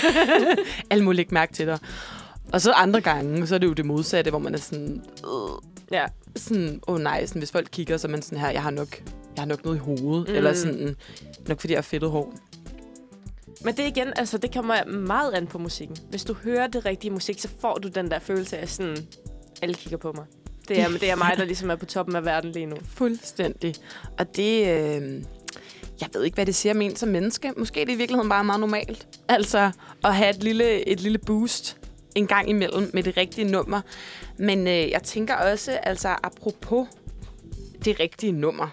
[0.91, 1.79] Alle må lægge mærke til dig.
[2.53, 5.75] Og så andre gange, så er det jo det modsatte, hvor man er sådan, øh,
[5.93, 6.05] Ja.
[6.37, 8.71] sådan åh oh nej, sådan, hvis folk kigger, så er man sådan her, jeg har
[8.71, 8.99] nok,
[9.37, 10.35] jeg har nok noget i hovedet, mm.
[10.35, 10.97] eller sådan,
[11.49, 12.35] nok fordi jeg har fedtet hår.
[13.61, 15.97] Men det igen, altså, det kommer meget an på musikken.
[16.11, 18.97] Hvis du hører det rigtige musik, så får du den der følelse af sådan,
[19.63, 20.25] alle kigger på mig.
[20.69, 22.77] Det er, det er mig, der ligesom er på toppen af verden lige nu.
[22.87, 23.75] Fuldstændig.
[24.19, 25.23] Og det, øh,
[26.01, 27.53] jeg ved ikke, hvad det siger om en som menneske.
[27.57, 29.07] Måske er det i virkeligheden bare meget normalt.
[29.29, 29.71] Altså
[30.05, 31.77] at have et lille, et lille boost
[32.15, 33.81] en gang imellem med det rigtige nummer.
[34.37, 36.89] Men øh, jeg tænker også, altså apropos
[37.85, 38.69] det rigtige nummer.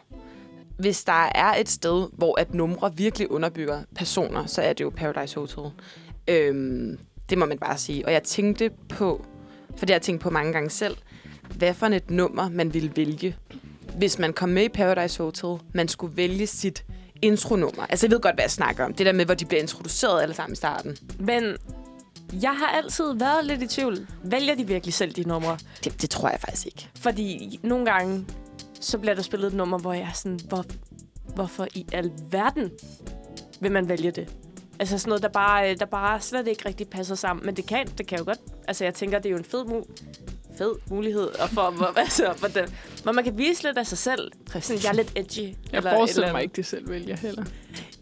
[0.82, 4.90] Hvis der er et sted, hvor at numre virkelig underbygger personer, så er det jo
[4.90, 5.72] Paradise Hotel.
[6.28, 8.06] Øhm, det må man bare sige.
[8.06, 9.26] Og jeg tænkte på,
[9.70, 10.98] for det har jeg tænkt på mange gange selv,
[11.56, 13.36] hvad for et nummer man ville vælge,
[13.98, 16.86] hvis man kom med i Paradise Hotel, man skulle vælge sit
[17.22, 17.86] intronummer.
[17.90, 18.94] Altså, jeg ved godt, hvad jeg snakker om.
[18.94, 20.98] Det der med, hvor de bliver introduceret alle sammen i starten.
[21.20, 21.44] Men
[22.42, 24.08] jeg har altid været lidt i tvivl.
[24.24, 25.58] Vælger de virkelig selv de numre?
[25.84, 26.90] Det, det tror jeg faktisk ikke.
[26.96, 28.26] Fordi nogle gange,
[28.82, 30.66] så bliver der spillet et nummer, hvor jeg er sådan, hvor,
[31.36, 32.72] hvorfor i alverden
[33.60, 34.28] vil man vælge det?
[34.80, 37.46] Altså sådan noget, der bare, der bare slet ikke rigtig passer sammen.
[37.46, 38.40] Men det kan, det kan jo godt.
[38.68, 39.94] Altså jeg tænker, det er jo en fed, mu-
[40.58, 42.74] fed mulighed, og for, hvor, altså, hvor, det,
[43.04, 44.32] hvor man kan vise lidt af sig selv.
[44.62, 45.38] Sådan, jeg er lidt edgy.
[45.40, 47.44] Jeg eller forestiller eller mig ikke, de selv vælger heller.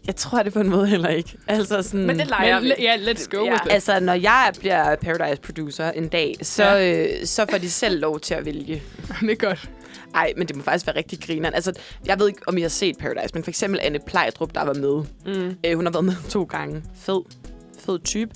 [0.06, 1.36] Jeg tror det på en måde heller ikke.
[1.46, 2.06] Altså sådan...
[2.06, 2.82] Men det leger Men, vi.
[2.82, 3.52] ja, let's go Ja.
[3.52, 3.72] with it.
[3.72, 7.04] Altså, når jeg bliver Paradise-producer en dag, så, ja.
[7.20, 8.82] øh, så får de selv lov til at vælge.
[9.20, 9.70] det er godt.
[10.14, 11.54] Ej, men det må faktisk være rigtig grineren.
[11.54, 11.72] Altså,
[12.06, 14.74] jeg ved ikke, om I har set Paradise, men for eksempel Anne Plejdrup, der var
[14.74, 15.04] med.
[15.26, 15.56] Mm.
[15.66, 16.82] Øh, hun har været med to gange.
[16.94, 17.20] Fed.
[17.78, 18.30] Fed type.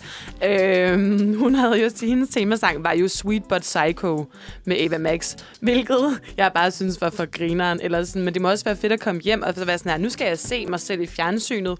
[0.44, 0.98] Øh,
[1.38, 4.26] hun havde jo til hendes temasang, var jo Sweet But Psycho
[4.64, 5.36] med Ava Max.
[5.60, 7.80] Hvilket jeg bare synes var for grineren.
[7.82, 9.90] Eller sådan, men det må også være fedt at komme hjem og så være sådan
[9.92, 11.78] her, nu skal jeg se mig selv i fjernsynet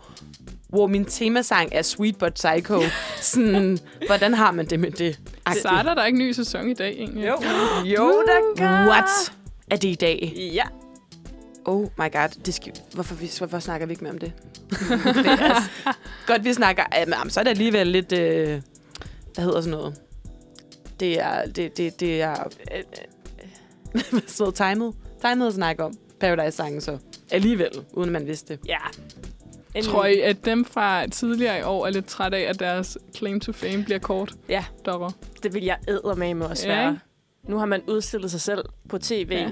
[0.75, 2.81] hvor min temasang er Sweet But Psycho.
[3.33, 5.21] sådan, hvordan har man det med det?
[5.59, 7.27] Starter der ikke en ny sæson i dag, egentlig?
[7.27, 7.37] Jo.
[7.85, 8.89] jo, der gør.
[8.89, 9.33] What?
[9.75, 10.33] Er det i dag?
[10.55, 10.65] Ja.
[11.65, 12.29] Oh my god.
[12.47, 14.33] Det skal, hvorfor, vi, hvorfor snakker vi ikke mere om det?
[14.71, 14.81] det
[15.41, 15.71] altså,
[16.27, 16.83] godt, vi snakker...
[16.97, 18.13] Jamen, så er det alligevel lidt...
[18.13, 18.63] Øh,
[19.35, 20.01] hvad hedder sådan noget?
[21.01, 21.47] Det er...
[21.47, 22.53] Det, det, det er...
[22.75, 22.79] Øh,
[23.95, 24.95] øh, sådan noget timet.
[25.27, 25.95] Timet at snakke om.
[26.21, 26.99] Paradise-sangen så.
[27.31, 28.61] Alligevel, uden at man vidste det.
[28.69, 28.79] Ja.
[29.75, 32.99] En, Tror I, at dem fra tidligere i år er lidt træt af, at deres
[33.17, 34.35] claim to fame bliver kort?
[34.49, 34.65] Ja.
[34.87, 35.11] Dopper.
[35.43, 35.79] Det vil jeg
[36.17, 36.91] med med også Ja, være.
[36.91, 37.01] ikke?
[37.49, 39.51] Nu har man udstillet sig selv på tv, Ja.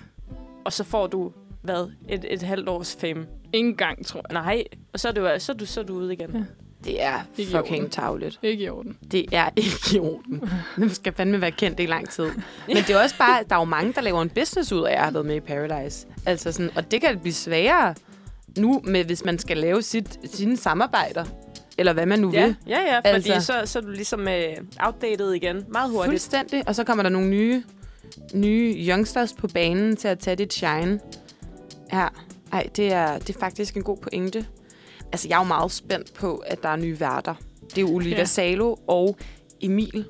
[0.65, 1.33] Og så får du,
[1.63, 3.27] hvad, et, et halvt års fame.
[3.53, 4.43] Ingen gang, tror jeg.
[4.43, 6.31] Nej, og så er du, så er du, så er du ude igen.
[6.33, 6.43] Ja.
[6.85, 7.91] Det er Ikke i fucking orden.
[7.91, 8.39] tavligt.
[8.43, 8.97] Ikke i orden.
[9.13, 10.43] Det er ikke i orden.
[10.77, 12.27] Den skal fandme være kendt i lang tid.
[12.67, 14.93] Men det er også bare, der er jo mange, der laver en business ud af
[14.93, 16.07] at have været med i Paradise.
[16.27, 17.95] Altså sådan, og det kan blive sværere
[18.59, 21.25] nu, med, hvis man skal lave sit, sine samarbejder.
[21.79, 22.57] Eller hvad man nu Ja, vil.
[22.69, 26.11] ja, ja, fordi Altså- så, så er du ligesom uh, outdated igen meget hurtigt.
[26.11, 26.63] Fuldstændig.
[26.69, 27.63] Og så kommer der nogle nye,
[28.35, 31.01] nye youngsters på banen til at tage dit shine.
[31.93, 32.09] Ja,
[32.53, 34.47] ej, det er, det er faktisk en god pointe.
[35.13, 37.35] Altså, jeg er jo meget spændt på, at der er nye værter.
[37.71, 38.25] Det er jo Olivia Ja.
[38.25, 39.17] Salo og
[39.61, 40.07] Emil.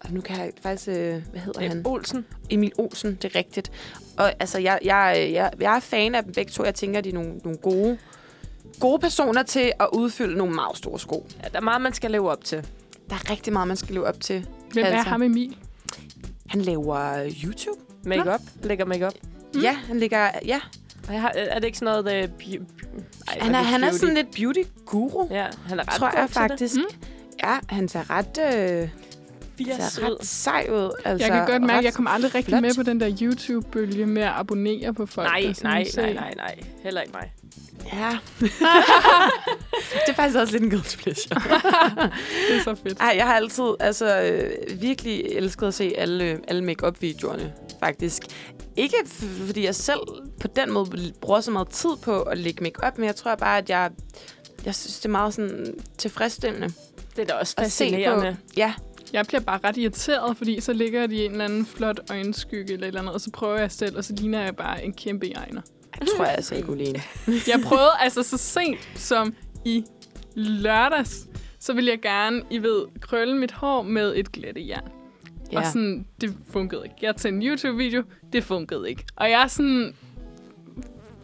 [0.00, 0.88] Og nu kan jeg faktisk...
[0.88, 1.82] Øh, hvad hedder Øh, han?
[1.86, 2.26] Olsen.
[2.50, 3.70] Emil Olsen, det er rigtigt.
[4.18, 6.64] Og altså, jeg, jeg, jeg, jeg er fan af dem begge to.
[6.64, 7.98] Jeg tænker, de er nogle, nogle gode,
[8.80, 11.26] gode personer til at udfylde nogle meget store sko.
[11.42, 12.66] Ja, der er meget, man skal leve op til.
[13.10, 14.46] Der er rigtig meget, man skal leve op til.
[14.72, 14.98] Hvem altså.
[14.98, 15.56] er ham Emil?
[16.48, 17.80] Han laver øh, YouTube.
[18.04, 18.40] Make-up.
[18.62, 19.12] Lægger make-up.
[19.54, 19.60] Mm.
[19.60, 20.30] Ja, han ligger...
[20.46, 20.60] Ja,
[21.10, 22.24] Jeg har- Er det ikke sådan noget...
[22.28, 22.64] Uh, bu-
[23.28, 23.98] Ej, han er, han er beauty?
[24.00, 26.50] sådan lidt beauty-guru, Ja, han er ret tror jeg til det.
[26.50, 26.76] faktisk.
[26.76, 26.82] Mm.
[27.44, 28.88] Ja, han ser ret, øh,
[29.66, 30.90] ser ret sej ud.
[31.04, 32.62] Altså, Jeg kan godt mærke, at jeg kommer aldrig rigtig flot.
[32.62, 35.28] med på den der YouTube-bølge med at abonnere på folk.
[35.28, 36.54] Nej, nej, nej, nej, nej.
[36.82, 37.32] Heller ikke mig.
[37.92, 38.18] Ja.
[38.40, 41.40] det er faktisk også lidt en guilty pleasure.
[42.48, 42.98] Det er så fedt.
[43.00, 48.22] Ej, jeg har altid altså, øh, virkelig elsket at se alle, alle make-up-videoerne, faktisk.
[48.76, 50.00] Ikke f- fordi jeg selv
[50.40, 53.58] på den måde bruger så meget tid på at lægge make-up, men jeg tror bare,
[53.58, 53.90] at jeg,
[54.64, 56.68] jeg synes, det er meget sådan tilfredsstillende
[57.16, 57.90] Det er da også at se på.
[57.90, 58.36] fascinerende.
[58.56, 58.72] Ja,
[59.12, 62.72] Jeg bliver bare ret irriteret, fordi så ligger de i en eller anden flot øjenskygge
[62.72, 64.92] eller et eller andet, og så prøver jeg selv, og så ligner jeg bare en
[64.92, 65.60] kæmpe egner.
[66.00, 67.00] Jeg tror jeg altså ikke, Uline.
[67.52, 69.34] Jeg prøvede altså så sent som
[69.64, 69.84] i
[70.34, 71.26] lørdags,
[71.58, 74.88] så ville jeg gerne, I ved, krølle mit hår med et glættejern.
[75.52, 75.58] Ja.
[75.58, 76.96] Og sådan, det fungerede ikke.
[77.02, 78.02] Jeg tændte en YouTube-video,
[78.32, 79.04] det fungerede ikke.
[79.16, 79.96] Og jeg er sådan,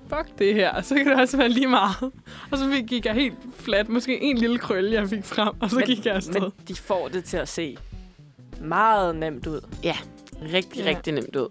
[0.08, 2.12] fuck det her, så kan det også være lige meget.
[2.50, 5.70] Og så fik- gik jeg helt flat, måske en lille krølle, jeg fik frem, og
[5.70, 6.40] så Men- gik jeg afsted.
[6.40, 7.76] Men de får det til at se
[8.60, 9.60] meget nemt ud.
[10.52, 10.90] Rigtig, Ja.
[10.90, 10.96] ja.
[10.96, 11.48] rigtig nemt ud.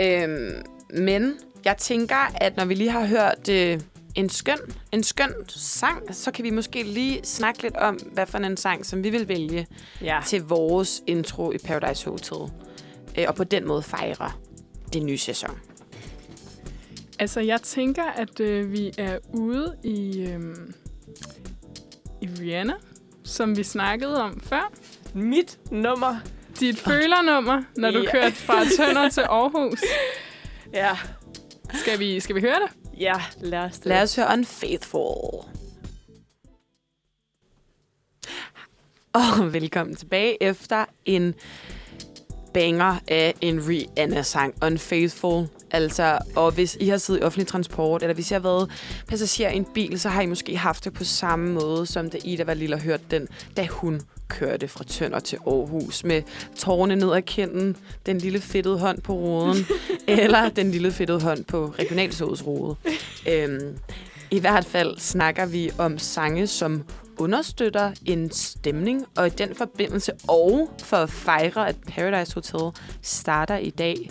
[0.00, 0.62] Øhm,
[1.02, 1.34] men
[1.64, 3.80] jeg tænker, at når vi lige har hørt øh,
[4.14, 4.58] en, skøn,
[4.92, 8.86] en skøn sang, så kan vi måske lige snakke lidt om, hvad for en sang,
[8.86, 9.66] som vi vil vælge
[10.02, 10.20] Ja.
[10.26, 12.52] til vores intro i Paradise Hotel.
[13.18, 14.32] Øh, og på den måde fejre
[14.92, 15.58] den nye sæson.
[17.18, 20.40] Altså, jeg tænker, at øh, vi er ude i, øh,
[22.22, 22.74] i Rihanna,
[23.24, 24.72] som vi snakkede om før.
[25.14, 26.16] Mit nummer.
[26.60, 28.10] Dit følernummer, når du Ja.
[28.10, 29.80] kørte fra Tønder til Aarhus.
[30.72, 30.98] Ja.
[31.74, 33.00] Skal vi, skal vi høre det?
[33.00, 33.86] Ja, lad os det.
[33.86, 35.44] Lad os høre Unfaithful.
[39.12, 41.34] Og velkommen tilbage efter en
[42.54, 45.46] banger af en Rihanna-sang, Unfaithful.
[45.70, 48.70] Altså, og hvis I har siddet i offentlig transport, eller hvis I har været
[49.08, 52.18] passager i en bil, så har I måske haft det på samme måde, som da
[52.24, 56.22] Ida var lille og hørte den, da hun kørte fra Tønder til Aarhus med
[56.56, 57.76] tårne ned ad kinden,
[58.06, 59.56] den lille fedtede hånd på roden,
[60.22, 62.76] eller den lille fedtede hånd på regionalsådets rode.
[63.28, 63.78] Øhm,
[64.30, 66.82] I hvert fald snakker vi om sange, som
[67.18, 73.56] understøtter en stemning, og i den forbindelse, og for at fejre, at Paradise Hotel starter
[73.56, 74.10] i dag,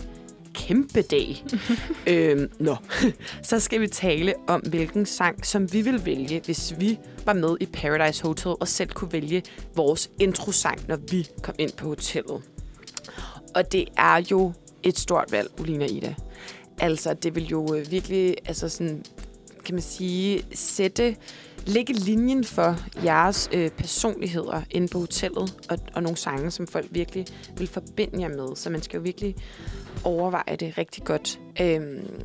[0.54, 1.44] kæmpe dag,
[2.06, 2.76] øhm, nå,
[3.42, 7.56] så skal vi tale om, hvilken sang, som vi vil vælge, hvis vi var med
[7.60, 9.42] i Paradise Hotel, og selv kunne vælge
[9.74, 12.42] vores introsang, når vi kom ind på hotellet.
[13.54, 14.52] Og det er jo
[14.82, 16.14] et stort valg, Ulina Ida.
[16.78, 19.04] Altså, det vil jo øh, virkelig, altså sådan,
[19.64, 21.16] kan man sige, sætte,
[21.66, 26.86] lægge linjen for jeres øh, personligheder inde på hotellet, og, og nogle sange, som folk
[26.90, 28.56] virkelig vil forbinde jer med.
[28.56, 29.36] Så man skal jo virkelig
[30.04, 31.40] overveje det rigtig godt.
[31.60, 32.22] Øhm,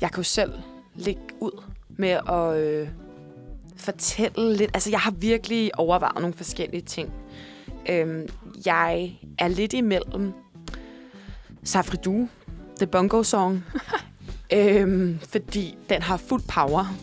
[0.00, 0.52] jeg kan jo selv
[0.94, 2.88] lægge ud med at øh,
[3.76, 4.70] fortælle lidt.
[4.74, 7.12] Altså, jeg har virkelig overvejet nogle forskellige ting.
[7.88, 8.28] Øhm,
[8.66, 10.32] jeg er lidt imellem
[11.64, 12.28] Safridu,
[12.76, 13.64] The Bongo Song,
[14.52, 16.96] øhm, fordi den har fuld power.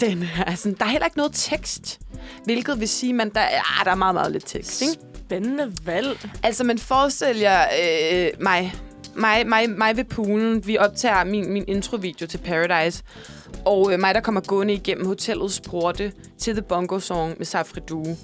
[0.00, 2.00] Den er sådan, der er heller ikke noget tekst,
[2.44, 4.82] hvilket vil sige, at der, er, der er meget, meget lidt tekst.
[4.82, 4.94] Ikke?
[5.26, 6.30] Spændende valg.
[6.42, 8.74] Altså, man forestiller øh, mig,
[9.16, 10.66] mig, mig, mig ved poolen.
[10.66, 13.02] Vi optager min, min introvideo til Paradise.
[13.64, 17.80] Og øh, mig, der kommer gående igennem hotellets porte til The Bongo Song med Safri
[17.88, 18.16] Due.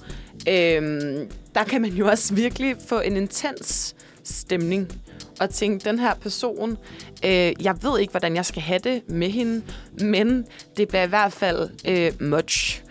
[0.48, 4.92] Øhm, der kan man jo også virkelig få en intens stemning.
[5.40, 6.78] Og tænke, den her person,
[7.24, 9.62] øh, jeg ved ikke, hvordan jeg skal have det med hende,
[10.00, 10.46] men
[10.76, 12.82] det bliver i hvert fald øh, much.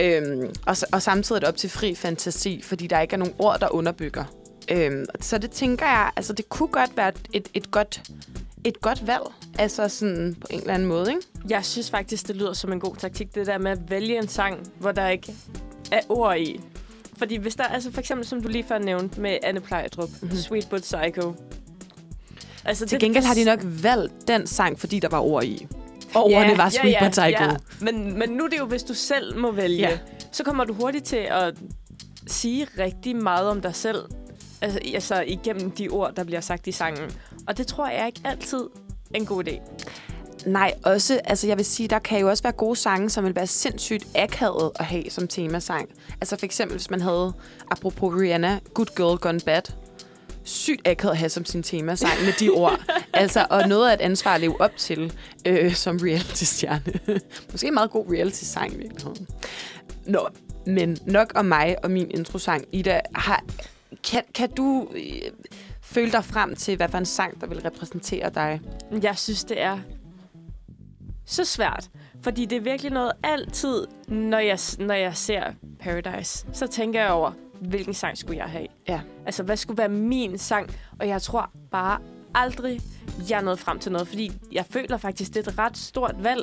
[0.00, 3.34] Øhm, og, og samtidig er det op til fri fantasi, fordi der ikke er nogen
[3.38, 4.24] ord, der underbygger.
[4.70, 8.02] Øhm, så det tænker jeg, altså det kunne godt være et, et, godt,
[8.64, 9.22] et godt valg,
[9.58, 11.22] altså sådan på en eller anden måde, ikke?
[11.50, 14.28] Jeg synes faktisk, det lyder som en god taktik, det der med at vælge en
[14.28, 15.34] sang, hvor der ikke
[15.92, 16.60] af ord i.
[17.16, 20.18] Fordi hvis der, altså for eksempel, som du lige før nævnte med Anne Plejdrup, Mhm.
[20.22, 20.36] mm-hmm.
[20.38, 21.34] Sweet But Psycho.
[22.64, 25.66] Altså, Til gengæld har de nok valgt den sang, fordi der var ord i.
[26.14, 27.44] Og ordene var Sweet But Psycho.
[27.44, 27.56] Ja.
[27.80, 29.90] Men, men nu er det jo, hvis du selv må vælge, Ja.
[29.90, 29.98] ja.
[30.32, 31.54] så kommer du hurtigt til at
[32.26, 33.98] sige rigtig meget om dig selv.
[34.60, 37.10] Altså, altså igennem de ord, der bliver sagt i sangen.
[37.46, 38.60] Og det tror jeg ikke altid
[39.14, 39.60] er en god idé.
[40.46, 43.36] Nej, også, altså jeg vil sige, der kan jo også være gode sange, som vil
[43.36, 45.88] være sindssygt akavet at have som temasang.
[46.20, 47.32] Altså for eksempel, hvis man havde,
[47.70, 49.62] apropos Rihanna, Good Girl Gone Bad.
[50.44, 52.80] Sygt akavet at have som sin temasang med de ord.
[53.12, 55.12] altså, og noget af et ansvar at leve op til
[55.46, 57.20] øh, som reality-stjerne.
[57.52, 59.28] Måske en meget god reality-sang i virkeligheden.
[60.06, 60.28] Nå,
[60.66, 62.64] men nok om mig og min introsang.
[62.72, 63.44] Ida, har,
[64.04, 65.32] kan, kan du øh,
[65.82, 68.60] føle dig frem til, hvad for en sang, der vil repræsentere dig?
[69.02, 69.78] Jeg synes, det er
[71.26, 71.90] så svært.
[72.22, 75.42] Fordi det er virkelig noget altid, når jeg, når jeg ser
[75.80, 78.66] Paradise, så tænker jeg over, hvilken sang skulle jeg have?
[78.88, 79.00] Ja.
[79.26, 80.70] Altså, hvad skulle være min sang?
[80.98, 82.00] Og jeg tror bare
[82.34, 82.80] aldrig,
[83.28, 86.14] jeg er nået frem til noget, fordi jeg føler faktisk, det er et ret stort
[86.18, 86.42] valg.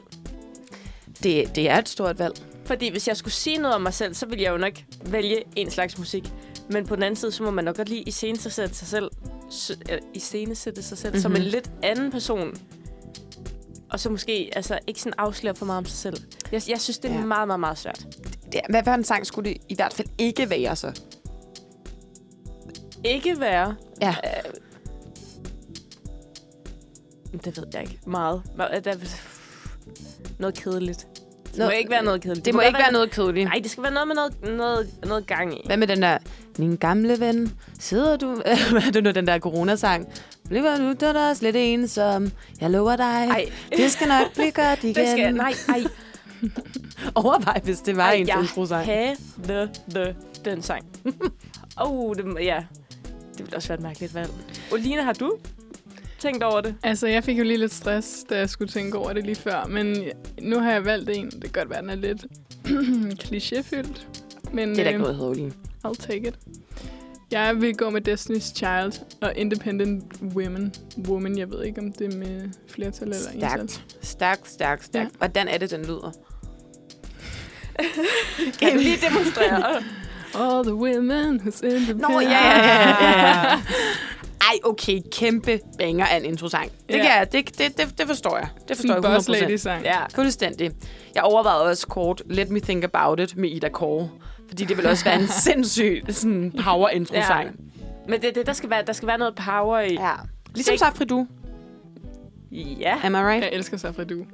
[1.24, 2.36] Det, det er et stort valg.
[2.66, 4.74] Fordi hvis jeg skulle sige noget om mig selv, så ville jeg jo nok
[5.06, 6.34] vælge en slags musik.
[6.70, 9.12] Men på den anden side, så må man nok godt lige iscenesætte sig selv,
[9.92, 11.22] øh, iscenesætte sig selv mm-hmm.
[11.22, 11.50] som en Mhm.
[11.52, 12.54] lidt anden person.
[13.90, 16.18] Og så måske altså, ikke sådan afsløre for meget om sig selv.
[16.52, 17.26] Jeg, jeg synes, det er Ja.
[17.26, 18.08] meget, meget, meget svært.
[18.52, 21.02] Det, hvad for en sang skulle det i hvert fald ikke være så?
[23.04, 23.76] Ikke være...
[24.02, 24.16] Ja.
[24.26, 24.54] Øh,
[27.46, 28.00] det ved jeg ikke.
[28.08, 28.42] Meget.
[28.58, 28.96] Der,
[30.40, 31.08] noget kedeligt.
[31.56, 32.46] Det må Nå, ikke være noget kedeligt.
[32.46, 33.46] Det må godt ikke være noget kedeligt.
[33.50, 35.62] Nej, det skal være noget med noget, noget, noget gang i.
[35.66, 36.18] Hvad med den der,
[36.58, 38.36] min gamle ven, sidder du...
[38.72, 40.08] Hvad er det nu, den der coronasang?
[40.50, 42.32] Bliver du der er slet ensom?
[42.62, 43.46] Jeg lover dig, Ej,
[43.78, 44.96] det skal nok blive godt igen.
[44.96, 45.36] det skal...
[45.36, 45.84] Nej, ej.
[47.16, 48.86] Overvej, hvis det var jeg introsang.
[48.86, 50.16] have the, the,
[50.46, 50.86] den sang.
[51.78, 52.64] oh, det, må- ja.
[53.38, 54.30] Det ville også være et mærkeligt valg.
[54.72, 55.38] Oline, har du
[56.26, 56.76] tænkt over det?
[56.84, 59.66] Altså, jeg fik jo lige lidt stress, da jeg skulle tænke over det lige før.
[59.66, 59.98] Men
[60.42, 61.26] nu har jeg valgt en.
[61.26, 62.26] Det kan godt være, den er lidt
[63.24, 64.06] klichéfyldt.
[64.52, 65.50] Men Det er da ikke øh, noget Holy.
[65.88, 66.36] I'll take it.
[67.32, 70.04] Jeg vil gå med Destiny's Child og Independent
[70.36, 70.74] Women.
[71.08, 73.70] Woman, jeg ved ikke, om det er med flertal eller ental.
[73.70, 73.86] Stærkt.
[74.02, 75.12] Stærkt, stærkt, stærkt.
[75.14, 75.18] Ja.
[75.18, 76.12] Hvordan er det, den lyder?
[78.60, 79.84] Kan du lige demonstrere?
[80.36, 82.02] All the women who's independent.
[82.02, 83.62] Nå, ja, ja, ja.
[84.52, 86.72] Ej, okay, kæmpe banger af en introsang.
[86.72, 87.02] Det, Ja.
[87.02, 88.48] kan jeg, det, det, det, det forstår jeg.
[88.68, 89.18] Det forstår Sådan jeg en 100%.
[89.18, 89.84] boss lady sang.
[89.84, 90.06] ja.
[90.16, 90.72] Fuldstændig.
[91.16, 94.10] Jeg overvejede også kort Let Me Think About It med Ida Kåre.
[94.48, 97.28] Fordi det vil også være en sindssyg sådan, power intro Ja.
[97.28, 97.60] sang.
[98.08, 99.94] Men det, det, der, skal være, der skal være noget power i.
[99.94, 100.12] Ja.
[100.56, 101.28] Ligesom Safri Du.
[102.52, 102.96] Ja.
[103.04, 103.44] Am I right?
[103.44, 104.26] Jeg elsker Safri Du.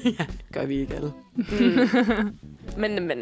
[0.52, 1.12] Gør vi ikke alle.
[1.36, 2.36] Mm.
[2.76, 3.18] men, men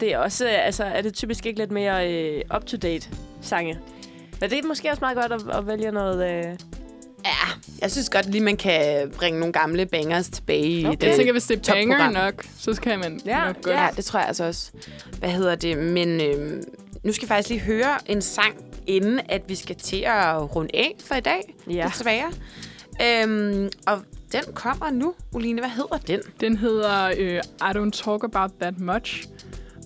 [0.00, 3.08] det er også, altså, er det typisk ikke lidt mere øh, up-to-date
[3.40, 3.78] sange?
[4.40, 6.44] Men det er måske også meget godt at, at vælge noget...
[6.46, 6.58] Øh,
[7.26, 7.30] Ja,
[7.80, 10.96] jeg synes godt lige, man kan bringe nogle gamle bangers tilbage i Okay.
[11.00, 11.06] det.
[11.06, 13.76] Jeg tænker, hvis det er banger nok, så kan man Ja, nok godt.
[13.76, 14.70] Ja, det tror jeg altså også.
[15.18, 15.78] Hvad hedder det?
[15.78, 16.62] Men øh,
[17.04, 18.54] nu skal vi faktisk lige høre en sang,
[18.86, 21.54] inden at vi skal til at runde af for i dag.
[21.70, 21.90] ja.
[21.92, 22.32] Desværre.
[23.02, 24.00] Øhm, og
[24.32, 25.14] den kommer nu.
[25.32, 26.20] Oline, hvad hedder den?
[26.40, 29.24] Den hedder øh, I Don't Talk About That Much.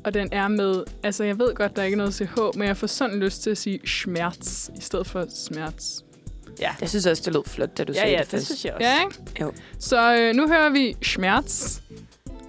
[0.04, 2.76] Og den er med, altså jeg ved godt, der er ikke noget CH, men jeg
[2.76, 6.04] får sådan lyst til at sige schmerz i stedet for smerts.
[6.80, 8.46] Jeg synes også, det lød flot, da du Ja, sagde ja, det det først.
[8.46, 8.86] synes jeg også.
[8.88, 9.40] Ja, ikke?
[9.40, 9.52] Jo.
[9.78, 11.80] Så øh, nu hører vi schmerz,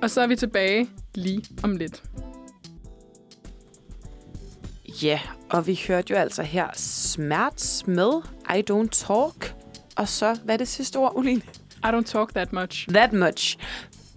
[0.01, 2.03] og så er vi tilbage lige om lidt.
[5.03, 5.19] Ja,
[5.49, 8.11] og vi hørte jo altså her Smerts med
[8.55, 9.53] I Don't Talk.
[9.95, 11.41] Og så, hvad er det sidste ord, Oline?
[11.84, 12.88] I don't talk that much.
[12.89, 13.57] That much.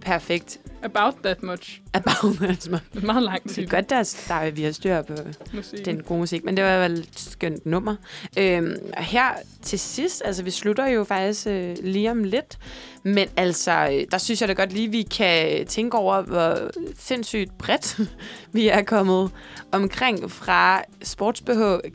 [0.01, 0.59] Perfekt.
[0.83, 1.81] About that much.
[1.93, 2.83] About that much.
[2.93, 3.63] Det er meget lang Det tid.
[3.63, 5.13] er godt, der, er- der er, vi har styr på
[5.53, 5.85] musik.
[5.85, 7.95] den gode musik, men det var vel et skønt nummer.
[8.37, 9.29] Øhm, og her
[9.61, 12.57] til sidst, altså vi slutter jo faktisk øh, lige om lidt,
[13.03, 16.57] men altså, øh, der synes jeg da godt lige, vi kan tænke over, hvor
[16.99, 17.99] sindssygt bredt
[18.53, 19.31] vi er kommet
[19.71, 21.51] omkring fra sportsbh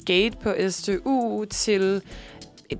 [0.07, 2.03] gate på STU til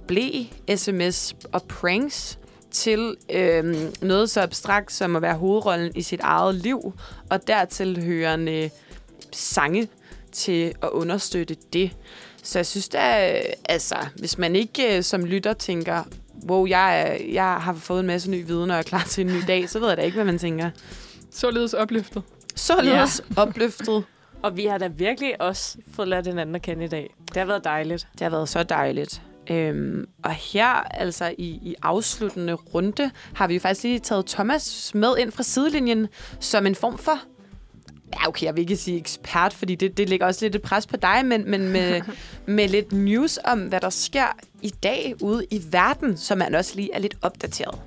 [0.07, 0.31] blæ,
[0.77, 2.39] sms og pranks
[2.79, 6.93] til øhm, noget så abstrakt som at være hovedrollen i sit eget liv,
[7.31, 8.71] og dertil hørende
[9.33, 9.89] sange
[10.33, 11.91] til at understøtte det.
[12.43, 12.99] Så jeg synes da,
[13.69, 16.03] altså, hvis man ikke øh, som lytter tænker,
[16.49, 19.43] wow, jeg, jeg har fået en masse ny viden og er klar til en ny
[19.47, 20.71] dag, så ved jeg da ikke, hvad man tænker.
[21.31, 22.23] Således opløftet.
[22.55, 23.41] Således ja.
[23.43, 24.05] opløftet.
[24.43, 27.15] Og vi har da virkelig også fået lært hinanden at kende i dag.
[27.29, 28.09] Det har været dejligt.
[28.13, 29.23] Det har været så dejligt.
[29.51, 34.95] Øhm, og her, altså i, i afsluttende runde, har vi jo faktisk lige taget Thomas
[34.95, 36.09] med ind fra sidelinjen
[36.41, 37.19] som en form for
[38.15, 40.87] Ja, okay, jeg vil ikke sige ekspert, fordi det, det lægger også lidt et pres
[40.87, 42.01] på dig, men, men med,
[42.57, 46.77] med lidt news om, hvad der sker i dag ude i verden, så man også
[46.77, 47.79] lige er lidt opdateret.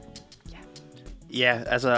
[1.33, 1.89] Ja, altså,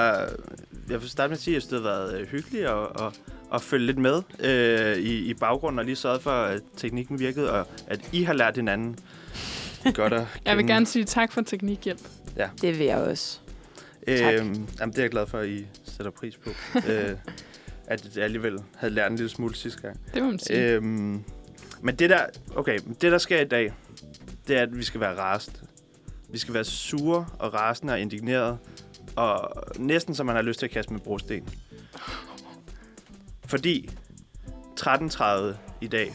[0.89, 3.19] jeg vil starte med at sige, at det har været øh, hyggeligt at, at,
[3.53, 7.51] at følge lidt med øh, i, i baggrunden, og lige sørget for, at teknikken virkede,
[7.51, 8.99] og at I har lært hinanden
[9.93, 12.01] godt at Jeg vil gerne sige tak for teknikhjælp.
[12.61, 13.39] Det vil jeg også.
[14.07, 14.33] Tak.
[14.33, 16.49] jamen, det er jeg glad for, at I sætter pris på.
[16.89, 17.17] øh,
[17.87, 19.99] at jeg alligevel havde lært en lille smule sidste gang.
[20.13, 20.59] Det må man sige.
[20.59, 21.23] Øhm,
[21.81, 23.73] men det der, okay, det der sker i dag,
[24.47, 25.59] det er, at vi skal være rasende.
[26.29, 28.57] Vi skal være sure og rasende og indigneret,
[29.15, 31.47] og næsten som man har lyst til at kaste med brosten.
[33.45, 33.89] Fordi
[34.79, 35.23] 13.30
[35.81, 36.13] i dag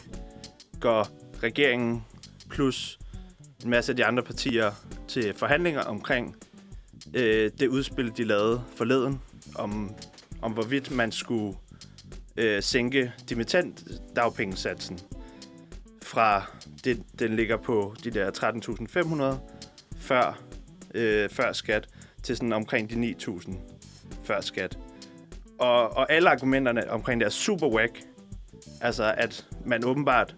[0.79, 1.07] går
[1.43, 2.05] regeringen
[2.49, 2.99] plus
[3.63, 4.71] en masse af de andre partier
[5.07, 6.35] til forhandlinger omkring
[7.13, 9.21] øh, det udspil, de lavede forleden,
[9.55, 9.95] om,
[10.41, 11.57] om hvorvidt man skulle
[12.37, 13.83] øh, sænke dimittent
[14.15, 14.99] dagpengesatsen
[16.03, 16.43] fra,
[16.83, 20.41] det, den ligger på de der 13.500 før,
[20.95, 21.87] øh, før skat,
[22.23, 23.53] til sådan omkring de 9.000
[24.23, 24.77] før skat.
[25.59, 27.99] Og, og alle argumenterne omkring det er super whack.
[28.81, 30.35] Altså, at man åbenbart,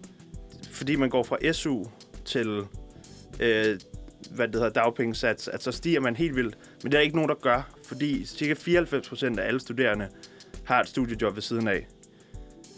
[0.71, 1.83] fordi man går fra SU
[2.25, 2.61] til,
[3.41, 3.79] øh,
[4.31, 6.57] hvad det hedder, dagpengesats, at så stiger man helt vildt.
[6.83, 10.07] Men det er ikke nogen, der gør, fordi cirka 94 procent af alle studerende
[10.63, 11.87] har et studiejob ved siden af.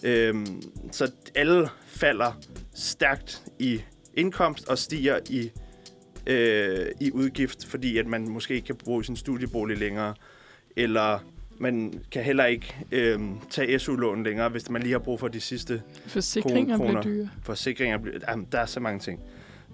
[0.04, 0.62] Øhm,
[0.92, 2.32] så alle falder
[2.76, 3.82] stærkt i
[4.14, 5.52] indkomst og stiger i,
[6.28, 10.14] øh, i udgift, fordi at man måske ikke kan bruge sin studiebolig længere,
[10.76, 11.20] eller
[11.58, 13.20] man kan heller ikke øh,
[13.50, 17.02] tage SU-lån længere, hvis man lige har brug for de sidste Forsikringer bliver kroner.
[17.02, 17.30] dyre.
[17.44, 17.98] forsikringer.
[17.98, 19.20] bliver- Jamen, der er så mange ting.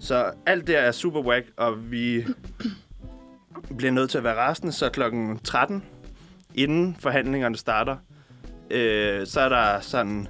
[0.00, 2.24] Så alt der er super whack, og vi
[3.76, 5.84] bliver nødt til at være resten, så klokken 13,
[6.54, 7.96] inden forhandlingerne starter,
[8.70, 10.28] øh, så er der sådan en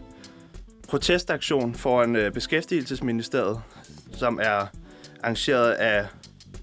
[0.88, 3.60] protestaktion foran øh, Beskæftigelsesministeriet,
[4.12, 4.66] som er
[5.22, 6.06] arrangeret af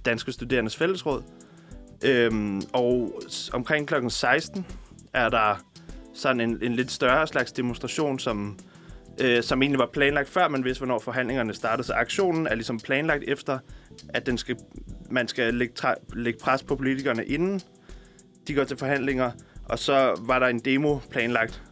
[0.06, 1.24] Danske Studerendes Fællesråd.
[2.04, 3.22] Øhm, og
[3.54, 4.66] omkring klokken 16
[5.14, 5.56] er der
[6.14, 8.60] sådan en, en lidt større slags demonstration, som
[9.22, 11.88] øh, som egentlig var planlagt før man vidste, hvornår forhandlingerne startede.
[11.88, 13.60] Så aktionen er ligesom planlagt efter,
[14.10, 14.56] at den skal,
[15.12, 17.62] man skal lægge, tra- lægge pres på politikerne inden
[18.48, 19.32] de går til forhandlinger.
[19.66, 21.64] Og så var der en demo planlagt,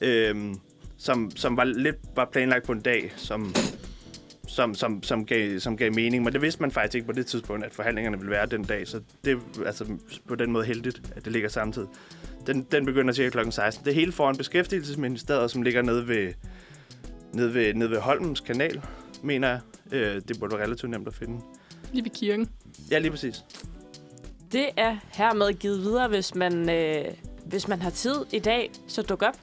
[0.00, 0.54] øh,
[0.98, 3.54] som, som var lidt var planlagt på en dag, som,
[4.48, 6.24] som, som, som, gav, som gav mening.
[6.24, 8.88] Men det vidste man faktisk ikke på det tidspunkt, at forhandlingerne ville være den dag.
[8.88, 9.86] Så det er altså
[10.28, 11.88] på den måde heldigt, at det ligger samtidig.
[12.46, 13.50] Den, den begynder cirka kl.
[13.50, 13.84] 16.
[13.84, 16.32] Det er hele foran Beskæftigelsesministeriet, som ligger nede ved,
[17.32, 18.82] nede ved, nede ved Holmens kanal,
[19.22, 19.60] mener jeg.
[19.92, 21.40] Øh, det burde være relativt nemt at finde.
[21.92, 22.50] Lige ved kirken.
[22.90, 23.44] Ja, lige præcis.
[24.52, 27.04] Det er hermed givet videre, hvis man, øh,
[27.44, 29.36] hvis man har tid i dag, så duk op.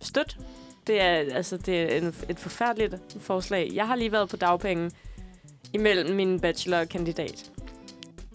[0.00, 0.38] Støt.
[0.86, 3.70] Det er, altså, det er en, et forfærdeligt forslag.
[3.74, 4.90] Jeg har lige været på dagpenge
[5.72, 7.49] imellem min bachelor og kandidat.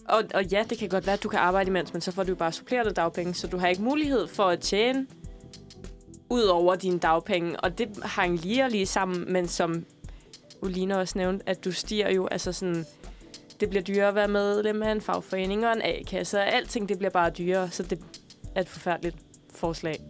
[0.08, 2.22] Og, og ja, det kan godt være, at du kan arbejde imens, men så får
[2.22, 5.06] du jo bare supplerende dagpenge, så du har ikke mulighed for at tjene
[6.30, 7.60] ud over dine dagpenge.
[7.60, 9.84] Og det hang lige og lige sammen, men som
[10.62, 12.86] Ulina også nævnte, at du stiger jo, altså sådan,
[13.60, 16.98] det bliver dyrere at være medlem af en fagforening og en A-kasse, og alting det
[16.98, 18.00] bliver bare dyrere, så det
[18.54, 19.16] er et forfærdeligt
[19.54, 20.00] forslag.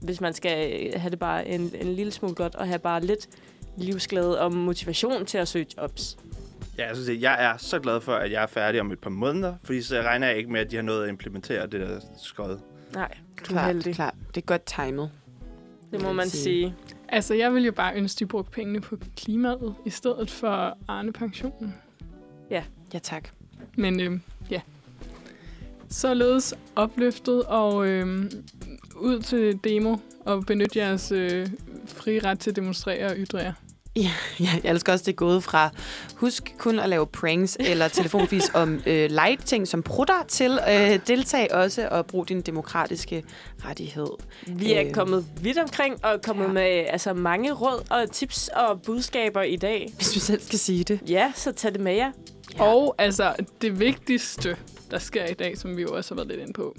[0.00, 3.04] Hvis man skal øh, have det bare en, en lille smule godt, og have bare
[3.04, 3.28] lidt
[3.76, 6.16] livsglæde og motivation til at søge jobs.
[6.78, 8.98] Ja, jeg, synes, det- jeg er så glad for, at jeg er færdig om et
[8.98, 11.80] par måneder, fordi så regner jeg ikke med, at de har nået at implementere det
[11.80, 12.58] der skød.
[12.94, 13.94] Nej, du er Klart, heldig.
[13.94, 14.14] klart.
[14.34, 15.10] Det er godt timet.
[15.92, 16.42] Det må man sige.
[16.42, 16.74] sige.
[17.08, 21.74] Altså, jeg vil jo bare ønske, de brugte pengene på klimaet, i stedet for Arne-pensionen.
[22.50, 22.64] Ja,
[23.02, 23.28] tak.
[23.76, 24.20] Men øhm,
[24.50, 24.60] ja.
[25.90, 28.30] Således opløftet og øhm,
[28.96, 31.48] ud til demo og benytte jeres øh,
[31.86, 33.52] fri ret til at demonstrere og ytre jer.
[33.96, 34.10] Ja,
[34.40, 35.70] jeg elsker også, det gået fra
[36.14, 41.48] husk kun at lave pranks eller telefonfis om øh, light-ting som prutter til øh, deltag
[41.52, 43.24] også og brug din demokratiske
[43.64, 44.06] rettighed.
[44.46, 44.92] Vi er Øh.
[44.92, 46.48] kommet vidt omkring og kommet Ja.
[46.48, 46.52] ja.
[46.54, 49.92] med altså, mange råd og tips og budskaber i dag.
[49.96, 51.00] Hvis vi selv skal sige det.
[51.08, 52.12] Ja, så tag det med jer.
[52.58, 52.62] Ja.
[52.62, 54.56] Og altså, det vigtigste,
[54.90, 56.76] der sker i dag, som vi jo også har været lidt inde på.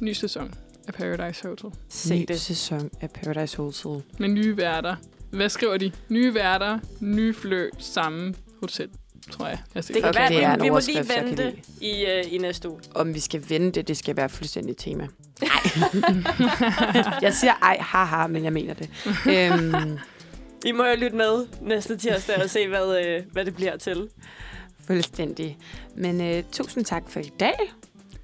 [0.00, 0.54] Ny sæson
[0.88, 1.70] af Paradise Hotel.
[1.88, 2.40] Se Ny det.
[2.40, 4.02] sæson af Paradise Hotel.
[4.18, 4.96] Med nye værter.
[5.30, 5.92] Hvad skriver de?
[6.08, 8.88] Nye værter, nye flø, samme hotel,
[9.30, 9.58] tror jeg.
[9.74, 12.38] jeg Det kan Okay, være, det er en vi, må lige vente i, uh, i
[12.38, 12.80] næste uge.
[12.94, 15.06] Om vi skal vende det, det skal være fuldstændig tema.
[15.40, 15.50] Nej.
[17.22, 18.90] jeg siger ej, haha, men jeg mener det.
[19.28, 19.98] øhm,
[20.66, 24.08] I må jo lytte med næste tirsdag og se, hvad, øh, hvad det bliver til.
[24.86, 25.58] fuldstændig.
[25.96, 27.72] Men øh, tusind tak for i dag.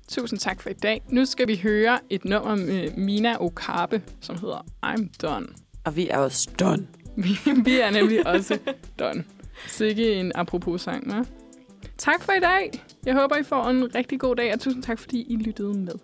[0.08, 1.02] Tusind tak for i dag.
[1.08, 5.46] Nu skal vi høre et nummer med Mina Okabe, som hedder I'm Done.
[5.84, 6.86] Og vi er også done.
[7.16, 8.59] Vi, vi er nemlig også
[8.98, 9.24] done.
[9.66, 11.24] Sikke en apropos sang, hva'?
[11.98, 12.84] Tak for i dag.
[13.06, 15.94] Jeg håber, I får en rigtig god dag, og tusind tak, fordi I lyttede med.